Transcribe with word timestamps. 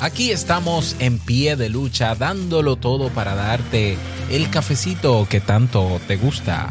Aquí 0.00 0.30
estamos 0.30 0.96
en 0.98 1.18
pie 1.18 1.56
de 1.56 1.68
lucha, 1.68 2.14
dándolo 2.14 2.76
todo 2.76 3.10
para 3.10 3.34
darte 3.34 3.98
el 4.30 4.48
cafecito 4.48 5.26
que 5.28 5.40
tanto 5.40 6.00
te 6.08 6.16
gusta. 6.16 6.70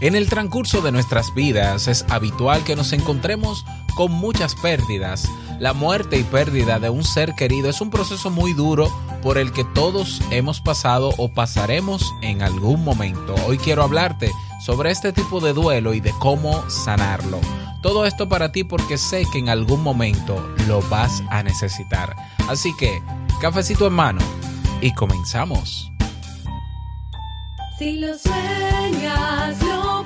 En 0.00 0.14
el 0.14 0.26
transcurso 0.30 0.80
de 0.80 0.90
nuestras 0.90 1.34
vidas 1.34 1.86
es 1.86 2.06
habitual 2.08 2.64
que 2.64 2.76
nos 2.76 2.94
encontremos 2.94 3.66
con 3.94 4.10
muchas 4.10 4.54
pérdidas. 4.54 5.28
La 5.58 5.74
muerte 5.74 6.18
y 6.18 6.22
pérdida 6.22 6.78
de 6.78 6.88
un 6.88 7.04
ser 7.04 7.34
querido 7.34 7.68
es 7.68 7.82
un 7.82 7.90
proceso 7.90 8.30
muy 8.30 8.54
duro 8.54 8.90
por 9.22 9.36
el 9.36 9.52
que 9.52 9.64
todos 9.64 10.22
hemos 10.30 10.62
pasado 10.62 11.12
o 11.18 11.28
pasaremos 11.28 12.14
en 12.22 12.40
algún 12.40 12.84
momento. 12.84 13.34
Hoy 13.46 13.58
quiero 13.58 13.82
hablarte 13.82 14.32
sobre 14.60 14.90
este 14.90 15.12
tipo 15.12 15.40
de 15.40 15.52
duelo 15.52 15.94
y 15.94 16.00
de 16.00 16.12
cómo 16.18 16.68
sanarlo. 16.70 17.40
Todo 17.82 18.06
esto 18.06 18.28
para 18.28 18.52
ti 18.52 18.64
porque 18.64 18.98
sé 18.98 19.24
que 19.32 19.38
en 19.38 19.48
algún 19.48 19.82
momento 19.82 20.44
lo 20.66 20.80
vas 20.88 21.22
a 21.30 21.42
necesitar. 21.42 22.16
Así 22.48 22.74
que, 22.76 23.02
cafecito 23.40 23.86
en 23.86 23.92
mano 23.92 24.20
y 24.80 24.92
comenzamos. 24.94 25.90
Si 27.78 27.98
lo 27.98 28.16
sueñas, 28.18 29.62
lo 29.62 30.05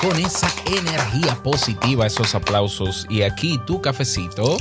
Con 0.00 0.18
esa 0.18 0.48
energía 0.66 1.34
positiva, 1.42 2.06
esos 2.06 2.34
aplausos? 2.34 3.06
Y 3.10 3.22
aquí 3.22 3.60
tu 3.66 3.80
cafecito. 3.80 4.56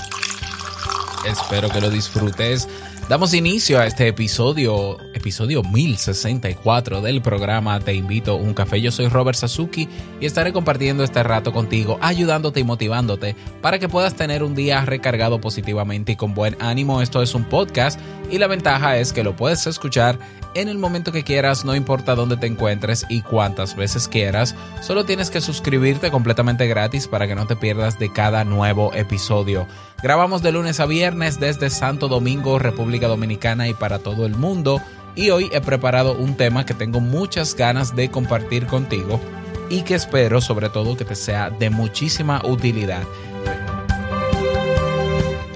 Espero 1.26 1.70
que 1.70 1.82
lo 1.82 1.90
disfrutes. 1.90 2.68
Damos 3.10 3.34
inicio 3.34 3.80
a 3.80 3.88
este 3.88 4.08
episodio, 4.08 4.98
episodio 5.16 5.64
1064 5.64 7.02
del 7.02 7.24
programa 7.24 7.80
Te 7.80 7.96
invito 7.96 8.34
a 8.34 8.36
un 8.36 8.54
café. 8.54 8.80
Yo 8.80 8.92
soy 8.92 9.08
Robert 9.08 9.36
Sasuki 9.36 9.90
y 10.20 10.28
estaré 10.28 10.54
compartiendo 10.54 11.04
este 11.04 11.24
rato 11.24 11.52
contigo, 11.52 11.98
ayudándote 12.02 12.60
y 12.60 12.64
motivándote 12.64 13.36
para 13.62 13.80
que 13.80 13.90
puedas 13.90 14.14
tener 14.14 14.44
un 14.44 14.54
día 14.54 14.86
recargado 14.86 15.42
positivamente 15.42 16.12
y 16.12 16.16
con 16.18 16.36
buen 16.36 16.56
ánimo. 16.60 17.02
Esto 17.02 17.24
es 17.24 17.34
un 17.34 17.46
podcast 17.46 18.00
y 18.30 18.38
la 18.38 18.46
ventaja 18.46 18.98
es 18.98 19.12
que 19.12 19.24
lo 19.24 19.36
puedes 19.36 19.66
escuchar 19.66 20.20
en 20.54 20.68
el 20.68 20.78
momento 20.78 21.12
que 21.12 21.24
quieras, 21.24 21.66
no 21.66 21.76
importa 21.76 22.16
dónde 22.16 22.38
te 22.38 22.48
encuentres 22.48 23.06
y 23.10 23.22
cuántas 23.22 23.76
veces 23.76 24.08
quieras. 24.08 24.56
Solo 24.82 25.06
tienes 25.06 25.30
que 25.30 25.42
suscribirte 25.42 26.12
completamente 26.12 26.68
gratis 26.68 27.08
para 27.08 27.28
que 27.28 27.36
no 27.36 27.48
te 27.48 27.56
pierdas 27.56 28.00
de 28.00 28.12
cada 28.12 28.44
nuevo 28.44 28.94
episodio. 28.94 29.68
Grabamos 30.02 30.42
de 30.42 30.52
lunes 30.52 30.80
a 30.80 30.86
viernes 30.86 31.40
desde 31.40 31.70
Santo 31.70 32.08
Domingo, 32.08 32.60
República 32.60 33.08
Dominicana 33.08 33.68
y 33.68 33.74
para 33.74 34.00
todo 34.00 34.26
el 34.26 34.36
mundo. 34.36 34.82
Y 35.16 35.30
hoy 35.30 35.50
he 35.54 35.62
preparado 35.62 36.14
un 36.14 36.36
tema 36.36 36.66
que 36.66 36.74
tengo 36.74 37.00
muchas 37.00 37.56
ganas 37.56 37.96
de 37.96 38.10
compartir 38.10 38.66
contigo 38.66 39.20
y 39.70 39.84
que 39.84 39.96
espero 39.96 40.42
sobre 40.42 40.70
todo 40.70 40.98
que 40.98 41.06
te 41.06 41.16
sea 41.16 41.50
de 41.50 41.70
muchísima 41.70 42.42
utilidad. 42.44 43.04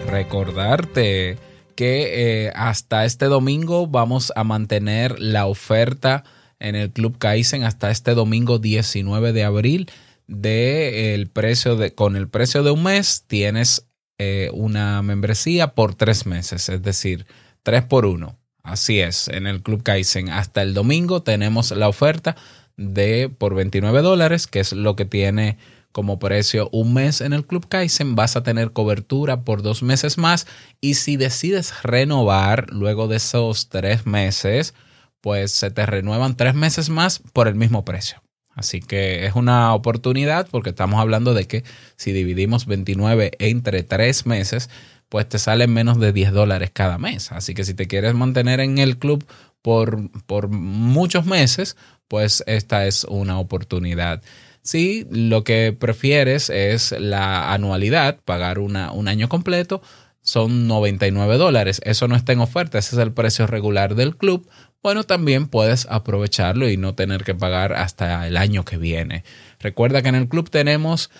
Recordarte 0.07 1.52
que 1.75 2.45
eh, 2.45 2.51
hasta 2.55 3.05
este 3.05 3.25
domingo 3.25 3.87
vamos 3.87 4.31
a 4.35 4.43
mantener 4.43 5.19
la 5.19 5.45
oferta 5.45 6.23
en 6.59 6.75
el 6.75 6.91
Club 6.91 7.17
Kaizen 7.17 7.63
hasta 7.63 7.91
este 7.91 8.13
domingo 8.13 8.59
19 8.59 9.33
de 9.33 9.43
abril 9.43 9.91
de 10.27 11.13
el 11.13 11.29
precio 11.29 11.75
de 11.75 11.93
con 11.93 12.15
el 12.15 12.29
precio 12.29 12.63
de 12.63 12.71
un 12.71 12.83
mes 12.83 13.25
tienes 13.27 13.87
eh, 14.17 14.49
una 14.53 15.01
membresía 15.01 15.73
por 15.73 15.95
tres 15.95 16.25
meses, 16.25 16.69
es 16.69 16.81
decir, 16.81 17.25
tres 17.63 17.83
por 17.83 18.05
uno. 18.05 18.37
Así 18.63 19.01
es, 19.01 19.27
en 19.27 19.45
el 19.47 19.61
Club 19.61 19.83
Kaizen 19.83 20.29
hasta 20.29 20.61
el 20.61 20.73
domingo 20.73 21.23
tenemos 21.23 21.71
la 21.71 21.89
oferta 21.89 22.37
de 22.77 23.29
por 23.29 23.55
29 23.55 24.01
dólares, 24.01 24.47
que 24.47 24.61
es 24.61 24.71
lo 24.71 24.95
que 24.95 25.05
tiene 25.05 25.57
como 25.93 26.19
precio 26.19 26.67
un 26.73 26.93
mes 26.93 27.21
en 27.21 27.31
el 27.31 27.45
Club 27.45 27.67
Kaizen, 27.69 28.15
vas 28.15 28.35
a 28.35 28.43
tener 28.43 28.73
cobertura 28.73 29.43
por 29.43 29.61
dos 29.61 29.83
meses 29.83 30.17
más 30.17 30.45
y 30.81 30.95
si 30.95 31.15
decides 31.15 31.81
renovar 31.83 32.69
luego 32.71 33.07
de 33.07 33.17
esos 33.17 33.69
tres 33.69 34.05
meses, 34.05 34.73
pues 35.21 35.51
se 35.51 35.71
te 35.71 35.85
renuevan 35.85 36.35
tres 36.35 36.55
meses 36.55 36.89
más 36.89 37.21
por 37.31 37.47
el 37.47 37.55
mismo 37.55 37.85
precio. 37.85 38.21
Así 38.55 38.81
que 38.81 39.25
es 39.25 39.35
una 39.35 39.73
oportunidad 39.73 40.47
porque 40.49 40.71
estamos 40.71 40.99
hablando 40.99 41.33
de 41.33 41.47
que 41.47 41.63
si 41.95 42.11
dividimos 42.11 42.65
29 42.65 43.31
entre 43.39 43.83
tres 43.83 44.25
meses, 44.25 44.69
pues 45.09 45.29
te 45.29 45.39
salen 45.39 45.71
menos 45.71 45.99
de 45.99 46.11
10 46.11 46.31
dólares 46.31 46.71
cada 46.73 46.97
mes. 46.97 47.31
Así 47.31 47.53
que 47.53 47.63
si 47.63 47.73
te 47.73 47.87
quieres 47.87 48.15
mantener 48.15 48.59
en 48.59 48.79
el 48.79 48.97
club 48.97 49.25
por, 49.61 50.09
por 50.25 50.49
muchos 50.49 51.25
meses, 51.25 51.77
pues 52.07 52.43
esta 52.47 52.85
es 52.85 53.05
una 53.05 53.39
oportunidad. 53.39 54.21
Si 54.63 55.05
lo 55.11 55.43
que 55.43 55.75
prefieres 55.77 56.49
es 56.49 56.93
la 56.93 57.53
anualidad, 57.53 58.19
pagar 58.23 58.59
una, 58.59 58.91
un 58.91 59.07
año 59.07 59.27
completo, 59.29 59.81
son 60.21 60.67
99 60.67 61.37
dólares. 61.37 61.81
Eso 61.83 62.07
no 62.07 62.15
está 62.15 62.31
en 62.31 62.39
oferta, 62.39 62.79
ese 62.79 62.95
es 62.95 63.01
el 63.01 63.11
precio 63.11 63.45
regular 63.45 63.95
del 63.95 64.15
club. 64.15 64.49
Bueno, 64.81 65.03
también 65.03 65.47
puedes 65.47 65.85
aprovecharlo 65.89 66.69
y 66.69 66.77
no 66.77 66.95
tener 66.95 67.23
que 67.23 67.35
pagar 67.35 67.73
hasta 67.73 68.25
el 68.27 68.37
año 68.37 68.65
que 68.65 68.77
viene. 68.77 69.23
Recuerda 69.59 70.01
que 70.01 70.09
en 70.09 70.15
el 70.15 70.29
club 70.29 70.49
tenemos 70.49 71.11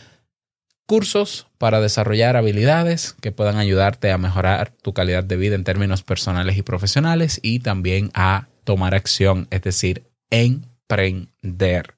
cursos 0.86 1.48
para 1.58 1.82
desarrollar 1.82 2.36
habilidades 2.36 3.16
que 3.22 3.32
puedan 3.32 3.58
ayudarte 3.58 4.12
a 4.12 4.18
mejorar 4.18 4.72
tu 4.82 4.94
calidad 4.94 5.24
de 5.24 5.38
vida 5.38 5.56
en 5.56 5.64
términos 5.64 6.04
personales 6.04 6.58
y 6.58 6.62
profesionales 6.62 7.40
y 7.42 7.60
también 7.60 8.12
a 8.14 8.48
tomar 8.64 8.96
acción, 8.96 9.48
es 9.50 9.62
decir, 9.62 10.04
emprender. 10.30 11.96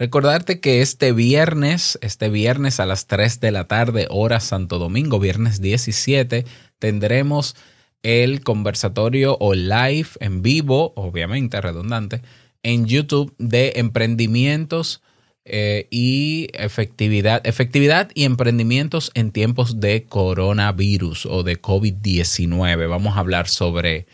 Recordarte 0.00 0.60
que 0.60 0.80
este 0.80 1.12
viernes, 1.12 1.98
este 2.00 2.30
viernes 2.30 2.80
a 2.80 2.86
las 2.86 3.06
3 3.06 3.38
de 3.38 3.50
la 3.50 3.68
tarde, 3.68 4.06
hora 4.08 4.40
Santo 4.40 4.78
Domingo, 4.78 5.20
viernes 5.20 5.60
17, 5.60 6.46
tendremos 6.78 7.54
el 8.02 8.42
conversatorio 8.42 9.36
o 9.40 9.52
live 9.52 10.08
en 10.20 10.40
vivo, 10.40 10.94
obviamente 10.96 11.60
redundante, 11.60 12.22
en 12.62 12.86
YouTube 12.86 13.34
de 13.36 13.74
emprendimientos 13.76 15.02
eh, 15.44 15.86
y 15.90 16.48
efectividad, 16.54 17.46
efectividad 17.46 18.10
y 18.14 18.24
emprendimientos 18.24 19.10
en 19.12 19.32
tiempos 19.32 19.80
de 19.80 20.04
coronavirus 20.04 21.26
o 21.26 21.42
de 21.42 21.60
COVID-19. 21.60 22.88
Vamos 22.88 23.18
a 23.18 23.20
hablar 23.20 23.48
sobre 23.48 24.06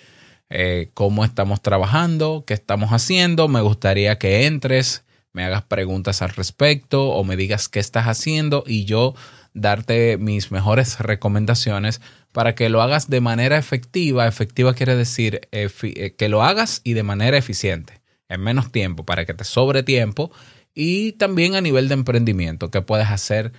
eh, 0.51 0.91
cómo 0.95 1.25
estamos 1.25 1.63
trabajando, 1.63 2.43
qué 2.45 2.55
estamos 2.55 2.91
haciendo. 2.91 3.47
Me 3.47 3.61
gustaría 3.61 4.19
que 4.19 4.47
entres, 4.47 5.05
me 5.37 5.45
hagas 5.45 5.65
preguntas 5.65 6.23
al 6.23 6.31
respecto 6.31 7.11
o 7.11 7.23
me 7.23 7.37
digas 7.37 7.69
qué 7.69 7.79
estás 7.79 8.07
haciendo 8.07 8.65
y 8.67 8.87
yo 8.87 9.15
darte 9.53 10.17
mis 10.17 10.51
mejores 10.51 10.99
recomendaciones 10.99 12.01
para 12.33 12.55
que 12.55 12.71
lo 12.71 12.81
hagas 12.81 13.11
de 13.11 13.21
manera 13.21 13.59
efectiva. 13.59 14.27
Efectiva 14.27 14.73
quiere 14.73 14.97
decir 14.97 15.43
efi- 15.53 16.17
que 16.17 16.29
lo 16.31 16.43
hagas 16.43 16.81
y 16.85 16.95
de 16.95 17.03
manera 17.03 17.37
eficiente, 17.37 18.01
en 18.31 18.41
menos 18.41 18.73
tiempo, 18.73 19.05
para 19.05 19.27
que 19.27 19.35
te 19.35 19.45
sobre 19.45 19.83
tiempo 19.83 20.33
y 20.75 21.13
también 21.13 21.55
a 21.55 21.61
nivel 21.61 21.89
de 21.89 21.95
emprendimiento, 21.95 22.71
que 22.71 22.81
puedes 22.81 23.09
hacer 23.11 23.53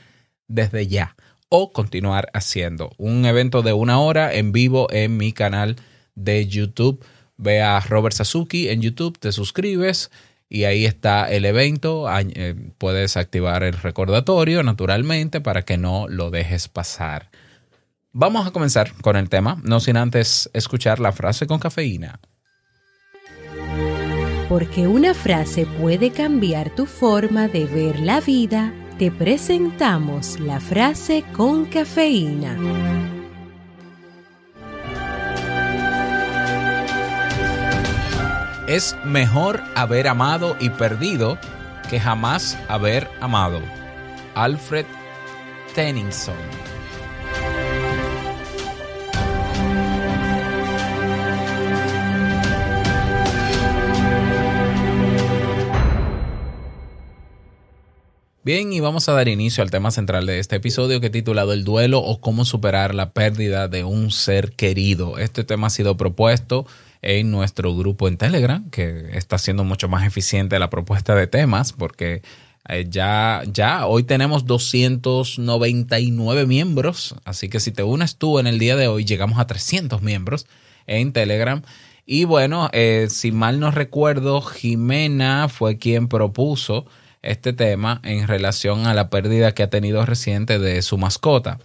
desde 0.48 0.88
ya 0.88 1.16
o 1.50 1.72
continuar 1.74 2.32
haciendo. 2.34 2.90
Un 2.98 3.28
evento 3.28 3.62
de 3.62 3.74
una 3.74 4.00
hora 4.00 4.34
en 4.34 4.52
vivo 4.52 4.88
en 4.92 5.16
mi 5.16 5.32
canal 5.32 5.76
de 6.16 6.48
YouTube. 6.48 7.06
Ve 7.38 7.62
a 7.62 7.80
Robert 7.82 8.16
Sasuki 8.16 8.70
en 8.70 8.82
YouTube, 8.82 9.20
te 9.20 9.32
suscribes 9.32 10.10
y 10.50 10.64
ahí 10.64 10.86
está 10.86 11.30
el 11.32 11.46
evento. 11.46 12.08
Eh, 12.12 12.56
Puedes 12.78 13.18
activar 13.18 13.64
el 13.64 13.74
recordatorio 13.74 14.64
naturalmente 14.64 15.42
para 15.42 15.64
que 15.64 15.78
no 15.78 16.08
lo 16.08 16.30
dejes 16.30 16.68
pasar. 16.68 17.30
Vamos 18.12 18.48
a 18.48 18.52
comenzar 18.52 18.94
con 19.02 19.16
el 19.16 19.30
tema, 19.30 19.62
no 19.64 19.80
sin 19.80 19.98
antes 19.98 20.50
escuchar 20.54 21.00
la 21.00 21.12
frase 21.12 21.46
con 21.46 21.60
cafeína. 21.60 22.20
Porque 24.50 24.88
una 24.88 25.14
frase 25.14 25.66
puede 25.66 26.12
cambiar 26.12 26.74
tu 26.74 26.86
forma 26.86 27.48
de 27.48 27.66
ver 27.66 28.00
la 28.00 28.22
vida, 28.22 28.74
te 28.98 29.12
presentamos 29.12 30.40
la 30.40 30.60
frase 30.60 31.26
con 31.36 31.66
cafeína. 31.66 33.17
Es 38.68 38.98
mejor 39.06 39.64
haber 39.76 40.10
amado 40.10 40.58
y 40.60 40.70
perdido 40.70 41.38
que 41.90 42.02
jamás 42.02 42.58
haber 42.68 43.08
amado. 43.22 43.62
Alfred 44.36 44.86
Tennyson. 45.74 46.36
Bien, 58.44 58.74
y 58.74 58.82
vamos 58.82 59.08
a 59.08 59.14
dar 59.14 59.30
inicio 59.30 59.64
al 59.64 59.72
tema 59.72 59.92
central 59.92 60.26
de 60.26 60.40
este 60.40 60.58
episodio 60.58 61.00
que 61.00 61.08
he 61.08 61.10
titulado 61.10 61.54
El 61.54 61.64
duelo 61.64 62.00
o 62.00 62.20
cómo 62.20 62.44
superar 62.44 62.94
la 62.94 63.12
pérdida 63.12 63.70
de 63.70 63.86
un 63.86 64.12
ser 64.12 64.52
querido. 64.52 65.20
Este 65.20 65.46
tema 65.46 65.68
ha 65.68 65.70
sido 65.70 65.96
propuesto 65.96 66.66
en 67.02 67.32
nuestro 67.32 67.76
grupo 67.76 68.08
en 68.08 68.18
Telegram, 68.18 68.70
que 68.70 69.18
está 69.18 69.38
siendo 69.38 69.64
mucho 69.64 69.88
más 69.88 70.06
eficiente 70.06 70.60
la 70.60 70.70
propuesta 70.70 71.16
de 71.16 71.28
temas, 71.28 71.74
porque 71.74 72.22
eh, 72.70 72.86
ya, 72.90 73.44
ya 73.52 73.86
hoy 73.86 74.04
tenemos 74.04 74.46
299 74.46 76.46
miembros, 76.46 77.16
así 77.24 77.50
que 77.50 77.60
si 77.60 77.72
te 77.72 77.84
unes 77.84 78.18
tú 78.18 78.40
en 78.40 78.48
el 78.48 78.60
día 78.60 78.76
de 78.76 78.88
hoy, 78.88 79.06
llegamos 79.06 79.40
a 79.40 79.48
300 79.48 80.02
miembros 80.02 80.48
en 80.86 81.14
Telegram. 81.14 81.62
Y 82.06 82.26
bueno, 82.26 82.70
eh, 82.74 83.08
si 83.10 83.32
mal 83.32 83.60
no 83.60 83.72
recuerdo, 83.72 84.42
Jimena 84.42 85.50
fue 85.50 85.78
quien 85.78 86.08
propuso 86.08 86.86
este 87.22 87.54
tema 87.54 88.02
en 88.04 88.28
relación 88.28 88.88
a 88.88 88.94
la 88.94 89.10
pérdida 89.10 89.54
que 89.54 89.64
ha 89.64 89.70
tenido 89.70 90.06
reciente 90.06 90.60
de 90.60 90.82
su 90.82 90.98
mascota. 90.98 91.60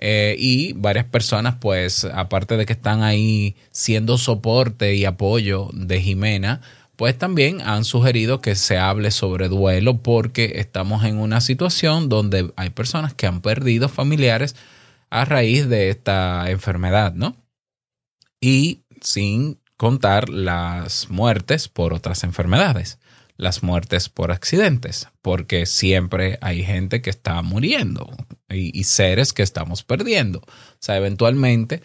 Eh, 0.00 0.34
y 0.38 0.72
varias 0.72 1.04
personas, 1.04 1.56
pues, 1.60 2.04
aparte 2.04 2.56
de 2.56 2.64
que 2.64 2.72
están 2.72 3.02
ahí 3.02 3.54
siendo 3.70 4.16
soporte 4.16 4.94
y 4.94 5.04
apoyo 5.04 5.68
de 5.74 6.00
Jimena, 6.00 6.62
pues 6.96 7.16
también 7.16 7.60
han 7.62 7.84
sugerido 7.84 8.40
que 8.40 8.54
se 8.54 8.78
hable 8.78 9.10
sobre 9.10 9.48
duelo 9.48 10.02
porque 10.02 10.52
estamos 10.56 11.04
en 11.04 11.18
una 11.18 11.40
situación 11.40 12.08
donde 12.08 12.52
hay 12.56 12.70
personas 12.70 13.14
que 13.14 13.26
han 13.26 13.40
perdido 13.40 13.88
familiares 13.88 14.56
a 15.10 15.24
raíz 15.24 15.68
de 15.68 15.90
esta 15.90 16.50
enfermedad, 16.50 17.14
¿no? 17.14 17.36
Y 18.40 18.82
sin 19.00 19.58
contar 19.76 20.28
las 20.28 21.10
muertes 21.10 21.68
por 21.68 21.94
otras 21.94 22.22
enfermedades, 22.24 22.98
las 23.40 23.62
muertes 23.62 24.10
por 24.10 24.32
accidentes, 24.32 25.08
porque 25.22 25.64
siempre 25.64 26.38
hay 26.42 26.62
gente 26.62 27.00
que 27.00 27.08
está 27.08 27.40
muriendo 27.40 28.10
y, 28.50 28.84
seres 28.84 29.32
que 29.32 29.42
estamos 29.42 29.82
perdiendo. 29.82 30.40
O 30.40 30.78
sea, 30.78 30.98
eventualmente 30.98 31.80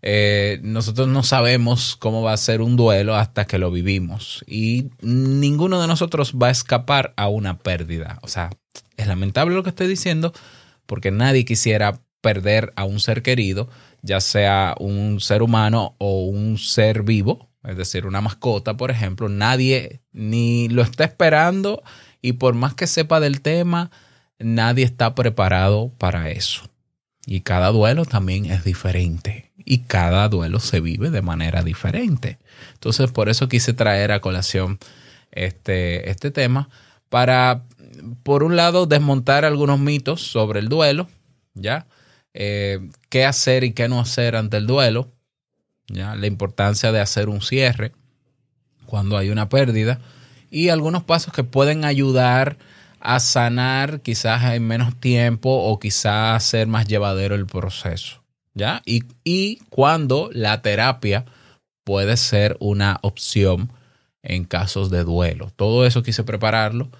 eh, 0.00 0.58
nosotros 0.62 1.06
no 1.08 1.22
sabemos 1.22 1.96
cómo 1.96 2.22
va 2.22 2.32
a 2.32 2.38
ser 2.38 2.62
un 2.62 2.76
duelo 2.76 3.14
hasta 3.14 3.44
que 3.44 3.58
lo 3.58 3.70
vivimos 3.70 4.42
y 4.46 4.90
ninguno 5.02 5.80
de 5.80 5.86
nosotros 5.86 6.34
va 6.40 6.48
a 6.48 6.52
escapar 6.52 7.12
a 7.16 7.28
una 7.28 7.58
pérdida. 7.58 8.18
O 8.22 8.28
sea, 8.28 8.50
es 8.96 9.06
lamentable 9.06 9.54
lo 9.54 9.62
que 9.62 9.70
estoy 9.70 9.88
diciendo 9.88 10.32
porque 10.86 11.10
nadie 11.10 11.44
quisiera 11.44 12.00
perder 12.22 12.72
a 12.74 12.84
un 12.84 13.00
ser 13.00 13.22
querido, 13.22 13.68
ya 14.06 14.20
sea 14.20 14.76
un 14.78 15.20
ser 15.20 15.42
humano 15.42 15.96
o 15.98 16.26
un 16.26 16.58
ser 16.58 17.02
vivo, 17.02 17.50
es 17.64 17.76
decir, 17.76 18.06
una 18.06 18.20
mascota, 18.20 18.76
por 18.76 18.92
ejemplo. 18.92 19.28
Nadie 19.28 20.00
ni 20.12 20.68
lo 20.68 20.82
está 20.82 21.04
esperando 21.04 21.82
y 22.22 22.34
por 22.34 22.54
más 22.54 22.74
que 22.74 22.86
sepa 22.86 23.18
del 23.18 23.40
tema, 23.40 23.90
nadie 24.38 24.84
está 24.84 25.14
preparado 25.16 25.92
para 25.98 26.30
eso. 26.30 26.70
Y 27.26 27.40
cada 27.40 27.72
duelo 27.72 28.04
también 28.04 28.46
es 28.46 28.62
diferente. 28.62 29.50
Y 29.64 29.78
cada 29.78 30.28
duelo 30.28 30.60
se 30.60 30.78
vive 30.78 31.10
de 31.10 31.22
manera 31.22 31.64
diferente. 31.64 32.38
Entonces, 32.74 33.10
por 33.10 33.28
eso 33.28 33.48
quise 33.48 33.72
traer 33.72 34.12
a 34.12 34.20
colación 34.20 34.78
este, 35.32 36.08
este 36.08 36.30
tema 36.30 36.68
para, 37.08 37.64
por 38.22 38.44
un 38.44 38.54
lado, 38.54 38.86
desmontar 38.86 39.44
algunos 39.44 39.80
mitos 39.80 40.22
sobre 40.22 40.60
el 40.60 40.68
duelo, 40.68 41.08
¿ya? 41.54 41.86
Eh, 42.38 42.90
qué 43.08 43.24
hacer 43.24 43.64
y 43.64 43.72
qué 43.72 43.88
no 43.88 43.98
hacer 43.98 44.36
ante 44.36 44.58
el 44.58 44.66
duelo, 44.66 45.10
¿ya? 45.88 46.14
La 46.16 46.26
importancia 46.26 46.92
de 46.92 47.00
hacer 47.00 47.30
un 47.30 47.40
cierre 47.40 47.92
cuando 48.84 49.16
hay 49.16 49.30
una 49.30 49.48
pérdida 49.48 50.00
y 50.50 50.68
algunos 50.68 51.02
pasos 51.02 51.32
que 51.32 51.44
pueden 51.44 51.86
ayudar 51.86 52.58
a 53.00 53.20
sanar 53.20 54.02
quizás 54.02 54.52
en 54.52 54.66
menos 54.66 55.00
tiempo 55.00 55.48
o 55.50 55.78
quizás 55.78 56.36
hacer 56.36 56.66
más 56.66 56.86
llevadero 56.86 57.34
el 57.34 57.46
proceso, 57.46 58.22
¿ya? 58.52 58.82
Y, 58.84 59.04
y 59.24 59.56
cuando 59.70 60.28
la 60.30 60.60
terapia 60.60 61.24
puede 61.84 62.18
ser 62.18 62.58
una 62.60 62.98
opción 63.00 63.72
en 64.22 64.44
casos 64.44 64.90
de 64.90 65.04
duelo. 65.04 65.52
Todo 65.56 65.86
eso 65.86 66.02
quise 66.02 66.22
prepararlo 66.22 66.90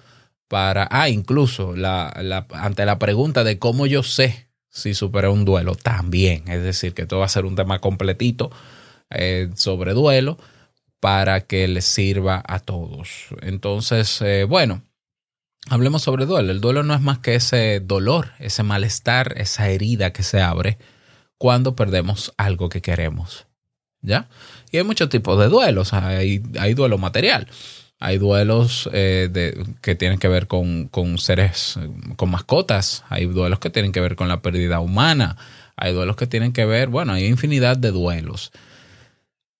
para, 0.47 0.87
ah, 0.89 1.09
incluso 1.09 1.75
la, 1.75 2.11
la, 2.23 2.47
ante 2.53 2.85
la 2.87 2.97
pregunta 2.97 3.43
de 3.43 3.59
cómo 3.59 3.85
yo 3.85 4.01
sé 4.01 4.46
si 4.77 4.93
superé 4.93 5.27
un 5.27 5.43
duelo, 5.43 5.75
también, 5.75 6.47
es 6.47 6.61
decir, 6.61 6.93
que 6.93 7.05
todo 7.05 7.21
va 7.21 7.25
a 7.25 7.29
ser 7.29 7.45
un 7.45 7.55
tema 7.55 7.79
completito 7.79 8.51
eh, 9.09 9.49
sobre 9.55 9.93
duelo 9.93 10.37
para 10.99 11.41
que 11.41 11.67
les 11.67 11.85
sirva 11.85 12.43
a 12.45 12.59
todos. 12.59 13.27
Entonces, 13.41 14.21
eh, 14.21 14.43
bueno, 14.43 14.83
hablemos 15.69 16.03
sobre 16.03 16.25
duelo. 16.25 16.51
El 16.51 16.61
duelo 16.61 16.83
no 16.83 16.93
es 16.93 17.01
más 17.01 17.19
que 17.19 17.35
ese 17.35 17.79
dolor, 17.79 18.33
ese 18.39 18.63
malestar, 18.63 19.33
esa 19.37 19.69
herida 19.69 20.13
que 20.13 20.23
se 20.23 20.41
abre 20.41 20.77
cuando 21.37 21.75
perdemos 21.75 22.33
algo 22.37 22.69
que 22.69 22.81
queremos. 22.81 23.47
¿Ya? 24.01 24.29
Y 24.71 24.77
hay 24.77 24.83
muchos 24.83 25.09
tipos 25.09 25.39
de 25.39 25.49
duelos. 25.49 25.93
Hay, 25.93 26.43
hay 26.59 26.73
duelo 26.75 26.97
material. 26.97 27.47
Hay 27.99 28.19
duelos 28.19 28.87
eh, 28.93 29.55
que 29.81 29.95
tienen 29.95 30.19
que 30.19 30.27
ver 30.27 30.47
con, 30.47 30.87
con, 30.87 31.17
seres, 31.17 31.79
con 32.15 32.29
mascotas. 32.29 33.03
Hay 33.09 33.25
duelos 33.25 33.59
que 33.59 33.71
tienen 33.71 33.91
que 33.91 34.01
ver 34.01 34.15
con 34.15 34.27
la 34.27 34.41
pérdida 34.41 34.79
humana. 34.79 35.35
Hay 35.75 35.93
duelos 35.93 36.15
que 36.15 36.27
tienen 36.27 36.53
que 36.53 36.65
ver, 36.65 36.89
bueno, 36.89 37.13
hay 37.13 37.25
infinidad 37.25 37.77
de 37.77 37.91
duelos. 37.91 38.51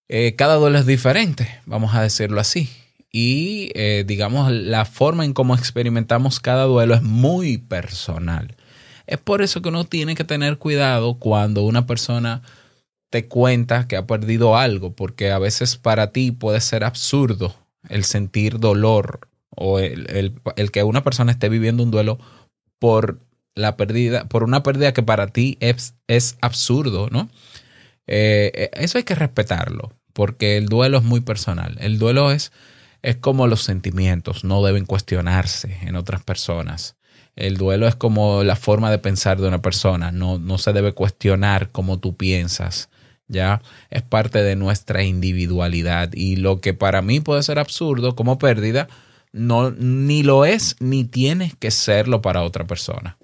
Eh, 0.10 0.36
cada 0.36 0.56
duelo 0.56 0.80
es 0.80 0.86
diferente, 0.86 1.60
vamos 1.66 1.96
a 1.96 2.02
decirlo 2.02 2.40
así. 2.40 2.70
Y 3.12 3.72
eh, 3.76 4.04
digamos, 4.06 4.52
la 4.52 4.86
forma 4.86 5.26
en 5.26 5.34
cómo 5.34 5.56
experimentamos 5.56 6.40
cada 6.40 6.64
duelo 6.64 6.96
es 6.96 7.02
muy 7.04 7.58
personal. 7.58 8.56
Es 9.08 9.18
por 9.20 9.42
eso 9.42 9.62
que 9.62 9.70
uno 9.70 9.86
tiene 9.86 10.16
que 10.16 10.24
tener 10.24 10.58
cuidado 10.58 11.16
cuando 11.20 11.64
una 11.64 11.86
persona 11.86 12.42
te 13.10 13.28
cuenta 13.28 13.88
que 13.88 13.96
ha 13.96 14.06
perdido 14.08 14.58
algo, 14.58 14.94
porque 14.94 15.32
a 15.32 15.40
veces 15.40 15.78
para 15.78 16.12
ti 16.12 16.32
puede 16.32 16.62
ser 16.62 16.84
absurdo 16.84 17.56
el 17.90 18.04
sentir 18.04 18.60
dolor 18.60 19.28
o 19.50 19.80
el, 19.80 20.40
el, 20.56 20.72
que 20.72 20.84
una 20.84 21.04
persona 21.04 21.32
esté 21.32 21.50
viviendo 21.50 21.84
un 21.84 21.92
duelo 21.92 22.20
por 22.80 23.20
la 23.56 23.76
pérdida, 23.76 24.28
por 24.30 24.44
una 24.44 24.62
pérdida 24.62 24.94
que 24.94 25.04
para 25.04 25.28
ti 25.28 25.58
es, 25.60 25.96
es 26.08 26.38
absurdo, 26.42 27.10
¿no? 27.12 27.30
Eh, 28.06 28.70
eso 28.74 29.00
hay 29.00 29.04
que 29.04 29.16
respetarlo, 29.16 29.94
porque 30.14 30.58
el 30.58 30.68
duelo 30.68 31.00
es 31.00 31.04
muy 31.04 31.22
personal. 31.22 31.76
El 31.80 31.98
duelo 31.98 32.32
es, 32.32 32.52
es 33.02 33.16
como 33.18 33.48
los 33.48 33.64
sentimientos, 33.64 34.44
no 34.44 34.64
deben 34.64 34.86
cuestionarse 34.86 35.80
en 35.82 35.96
otras 35.96 36.24
personas. 36.24 36.96
El 37.36 37.58
duelo 37.58 37.88
es 37.88 37.96
como 37.96 38.44
la 38.44 38.56
forma 38.56 38.92
de 38.92 39.00
pensar 39.00 39.40
de 39.40 39.48
una 39.48 39.62
persona, 39.62 40.12
no, 40.12 40.40
no 40.40 40.58
se 40.58 40.74
debe 40.74 40.94
cuestionar 40.94 41.72
cómo 41.72 42.00
tú 42.00 42.16
piensas 42.16 42.90
ya 43.28 43.62
es 43.90 44.02
parte 44.02 44.42
de 44.42 44.56
nuestra 44.56 45.04
individualidad. 45.04 46.12
Y 46.14 46.38
lo 46.38 46.62
que 46.62 46.74
para 46.74 47.02
mí 47.02 47.20
puede 47.20 47.44
ser 47.44 47.60
absurdo 47.60 48.16
como 48.16 48.40
pérdida 48.40 48.88
no 49.34 49.72
ni 49.72 50.24
lo 50.24 50.46
es 50.46 50.76
ni 50.80 51.04
tiene 51.04 51.54
que 51.60 51.72
serlo 51.72 52.22
para 52.22 52.44
otra 52.44 52.66
persona. 52.66 53.18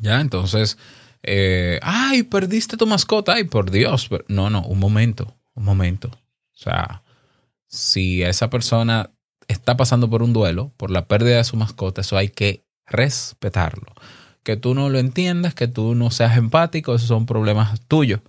Ya 0.00 0.20
entonces 0.20 0.78
eh, 1.22 1.80
ay 1.82 2.22
perdiste 2.24 2.76
tu 2.76 2.86
mascota 2.86 3.34
ay 3.34 3.44
por 3.44 3.70
Dios 3.70 4.08
no 4.28 4.50
no 4.50 4.62
un 4.62 4.78
momento 4.78 5.34
un 5.54 5.64
momento. 5.64 6.08
O 6.08 6.60
sea 6.60 7.02
si 7.66 8.22
esa 8.22 8.50
persona 8.50 9.10
está 9.48 9.76
pasando 9.76 10.08
por 10.08 10.22
un 10.22 10.32
duelo 10.32 10.72
por 10.76 10.90
la 10.90 11.06
pérdida 11.06 11.38
de 11.38 11.44
su 11.44 11.56
mascota 11.56 12.02
eso 12.02 12.16
hay 12.16 12.28
que 12.28 12.64
respetarlo. 12.86 13.94
Que 14.42 14.56
tú 14.56 14.74
no 14.74 14.88
lo 14.88 14.98
entiendas 14.98 15.54
que 15.54 15.68
tú 15.68 15.94
no 15.94 16.10
seas 16.10 16.36
empático 16.36 16.94
esos 16.94 17.08
son 17.08 17.26
problemas 17.26 17.80
tuyos 17.88 18.20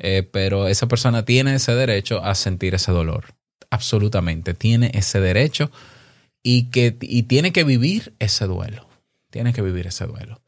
eh, 0.00 0.28
pero 0.30 0.66
esa 0.66 0.88
persona 0.88 1.24
tiene 1.24 1.54
ese 1.54 1.74
derecho 1.74 2.24
a 2.24 2.34
sentir 2.34 2.74
ese 2.74 2.92
dolor. 2.92 3.34
absolutamente, 3.72 4.52
tiene 4.52 4.90
ese 4.94 5.20
derecho 5.20 5.70
y, 6.42 6.70
que, 6.70 6.96
y 7.00 7.24
tiene 7.24 7.52
que 7.52 7.62
vivir 7.62 8.14
ese 8.18 8.46
duelo. 8.46 8.88
Tiene 9.30 9.52
que 9.52 9.62
vivir 9.62 9.86
ese 9.86 10.06
duelo. 10.06 10.40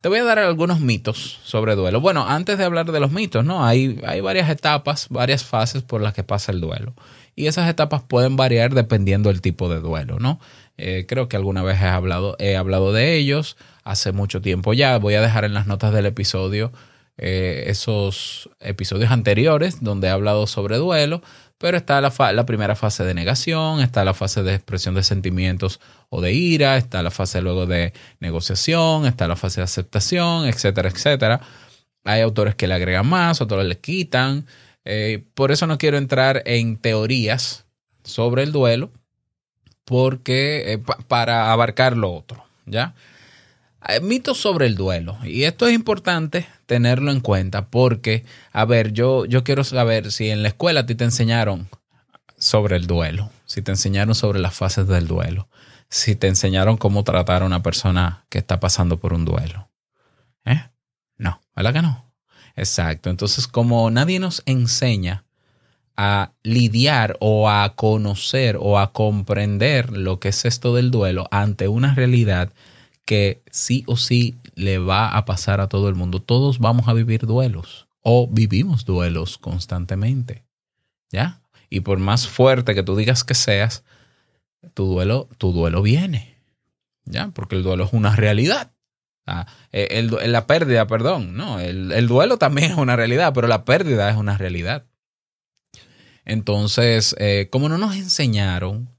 Te 0.00 0.08
voy 0.08 0.18
a 0.18 0.24
dar 0.24 0.38
algunos 0.38 0.80
mitos 0.80 1.40
sobre 1.44 1.74
duelo. 1.74 2.00
Bueno, 2.00 2.26
antes 2.26 2.56
de 2.56 2.64
hablar 2.64 2.90
de 2.90 3.00
los 3.00 3.10
mitos, 3.10 3.44
¿no? 3.44 3.66
Hay, 3.66 4.00
hay 4.06 4.20
varias 4.20 4.48
etapas, 4.48 5.08
varias 5.10 5.44
fases 5.44 5.82
por 5.82 6.00
las 6.00 6.14
que 6.14 6.22
pasa 6.22 6.52
el 6.52 6.60
duelo. 6.60 6.94
Y 7.34 7.46
esas 7.46 7.68
etapas 7.68 8.02
pueden 8.02 8.36
variar 8.36 8.74
dependiendo 8.74 9.28
del 9.30 9.40
tipo 9.40 9.68
de 9.68 9.80
duelo, 9.80 10.18
¿no? 10.20 10.40
Eh, 10.76 11.06
creo 11.08 11.28
que 11.28 11.36
alguna 11.36 11.62
vez 11.62 11.80
he 11.80 11.86
hablado, 11.86 12.36
he 12.38 12.56
hablado 12.56 12.92
de 12.92 13.16
ellos 13.16 13.56
hace 13.82 14.12
mucho 14.12 14.40
tiempo 14.40 14.72
ya. 14.72 14.98
Voy 14.98 15.14
a 15.14 15.20
dejar 15.20 15.44
en 15.44 15.54
las 15.54 15.66
notas 15.66 15.92
del 15.92 16.06
episodio 16.06 16.72
eh, 17.16 17.64
esos 17.68 18.50
episodios 18.60 19.10
anteriores 19.12 19.82
donde 19.82 20.08
he 20.08 20.10
hablado 20.10 20.46
sobre 20.46 20.78
duelo, 20.78 21.22
pero 21.58 21.76
está 21.76 22.00
la, 22.00 22.46
primera 22.46 22.74
fase 22.74 23.04
de 23.04 23.14
negación, 23.14 23.80
está 23.80 24.04
la 24.04 24.14
fase 24.14 24.42
de 24.42 24.54
expresión 24.54 24.94
de 24.94 25.02
sentimientos 25.02 25.80
o 26.10 26.20
de 26.20 26.32
ira, 26.32 26.76
está 26.76 27.02
la 27.02 27.10
fase 27.10 27.40
luego 27.40 27.66
de 27.66 27.92
negociación, 28.20 29.06
está 29.06 29.28
la 29.28 29.36
fase 29.36 29.60
de 29.60 29.64
aceptación, 29.64 30.46
etcétera, 30.46 30.88
etcétera. 30.88 31.40
Hay 32.04 32.20
autores 32.20 32.54
que 32.54 32.66
le 32.66 32.74
agregan 32.74 33.06
más, 33.06 33.40
otros 33.40 33.64
le 33.64 33.78
quitan. 33.78 34.46
Eh, 34.84 35.24
por 35.34 35.52
eso 35.52 35.66
no 35.66 35.78
quiero 35.78 35.96
entrar 35.96 36.42
en 36.44 36.76
teorías 36.76 37.64
sobre 38.02 38.42
el 38.42 38.52
duelo, 38.52 38.90
porque 39.84 40.72
eh, 40.72 40.78
para 41.08 41.52
abarcar 41.52 41.96
lo 41.96 42.12
otro, 42.12 42.44
¿ya? 42.66 42.94
Hay 43.86 44.00
mitos 44.00 44.38
sobre 44.38 44.66
el 44.66 44.76
duelo. 44.76 45.18
Y 45.24 45.44
esto 45.44 45.66
es 45.66 45.74
importante 45.74 46.46
tenerlo 46.64 47.10
en 47.10 47.20
cuenta 47.20 47.66
porque, 47.66 48.24
a 48.52 48.64
ver, 48.64 48.92
yo, 48.92 49.26
yo 49.26 49.44
quiero 49.44 49.62
saber 49.62 50.10
si 50.10 50.30
en 50.30 50.42
la 50.42 50.48
escuela 50.48 50.80
a 50.80 50.86
ti 50.86 50.94
te 50.94 51.04
enseñaron 51.04 51.68
sobre 52.38 52.76
el 52.76 52.86
duelo, 52.86 53.30
si 53.44 53.60
te 53.60 53.72
enseñaron 53.72 54.14
sobre 54.14 54.38
las 54.38 54.54
fases 54.54 54.88
del 54.88 55.06
duelo, 55.06 55.48
si 55.90 56.16
te 56.16 56.28
enseñaron 56.28 56.78
cómo 56.78 57.04
tratar 57.04 57.42
a 57.42 57.46
una 57.46 57.62
persona 57.62 58.24
que 58.30 58.38
está 58.38 58.58
pasando 58.58 58.98
por 58.98 59.12
un 59.12 59.26
duelo. 59.26 59.68
¿Eh? 60.46 60.62
No, 61.18 61.40
¿verdad 61.54 61.74
que 61.74 61.82
no? 61.82 62.10
Exacto. 62.56 63.10
Entonces, 63.10 63.46
como 63.46 63.90
nadie 63.90 64.18
nos 64.18 64.42
enseña 64.46 65.24
a 65.94 66.32
lidiar 66.42 67.18
o 67.20 67.50
a 67.50 67.74
conocer 67.76 68.56
o 68.58 68.78
a 68.78 68.92
comprender 68.92 69.90
lo 69.90 70.20
que 70.20 70.30
es 70.30 70.46
esto 70.46 70.74
del 70.74 70.90
duelo 70.90 71.28
ante 71.30 71.68
una 71.68 71.94
realidad 71.94 72.50
que 73.04 73.42
sí 73.50 73.84
o 73.86 73.96
sí 73.96 74.36
le 74.54 74.78
va 74.78 75.16
a 75.16 75.24
pasar 75.24 75.60
a 75.60 75.68
todo 75.68 75.88
el 75.88 75.94
mundo. 75.94 76.20
Todos 76.20 76.58
vamos 76.58 76.88
a 76.88 76.92
vivir 76.92 77.26
duelos 77.26 77.88
o 78.00 78.28
vivimos 78.28 78.84
duelos 78.84 79.38
constantemente. 79.38 80.44
¿Ya? 81.10 81.42
Y 81.70 81.80
por 81.80 81.98
más 81.98 82.28
fuerte 82.28 82.74
que 82.74 82.82
tú 82.82 82.96
digas 82.96 83.24
que 83.24 83.34
seas, 83.34 83.84
tu 84.74 84.86
duelo, 84.86 85.28
tu 85.38 85.52
duelo 85.52 85.82
viene. 85.82 86.36
¿Ya? 87.04 87.28
Porque 87.28 87.56
el 87.56 87.62
duelo 87.62 87.84
es 87.84 87.92
una 87.92 88.16
realidad. 88.16 88.72
Ah, 89.26 89.46
el, 89.72 90.10
la 90.30 90.46
pérdida, 90.46 90.86
perdón, 90.86 91.34
no, 91.34 91.58
el, 91.58 91.92
el 91.92 92.08
duelo 92.08 92.36
también 92.36 92.72
es 92.72 92.76
una 92.76 92.94
realidad, 92.94 93.32
pero 93.32 93.48
la 93.48 93.64
pérdida 93.64 94.10
es 94.10 94.16
una 94.16 94.36
realidad. 94.36 94.84
Entonces, 96.26 97.16
eh, 97.18 97.48
como 97.50 97.68
no 97.68 97.78
nos 97.78 97.96
enseñaron 97.96 98.90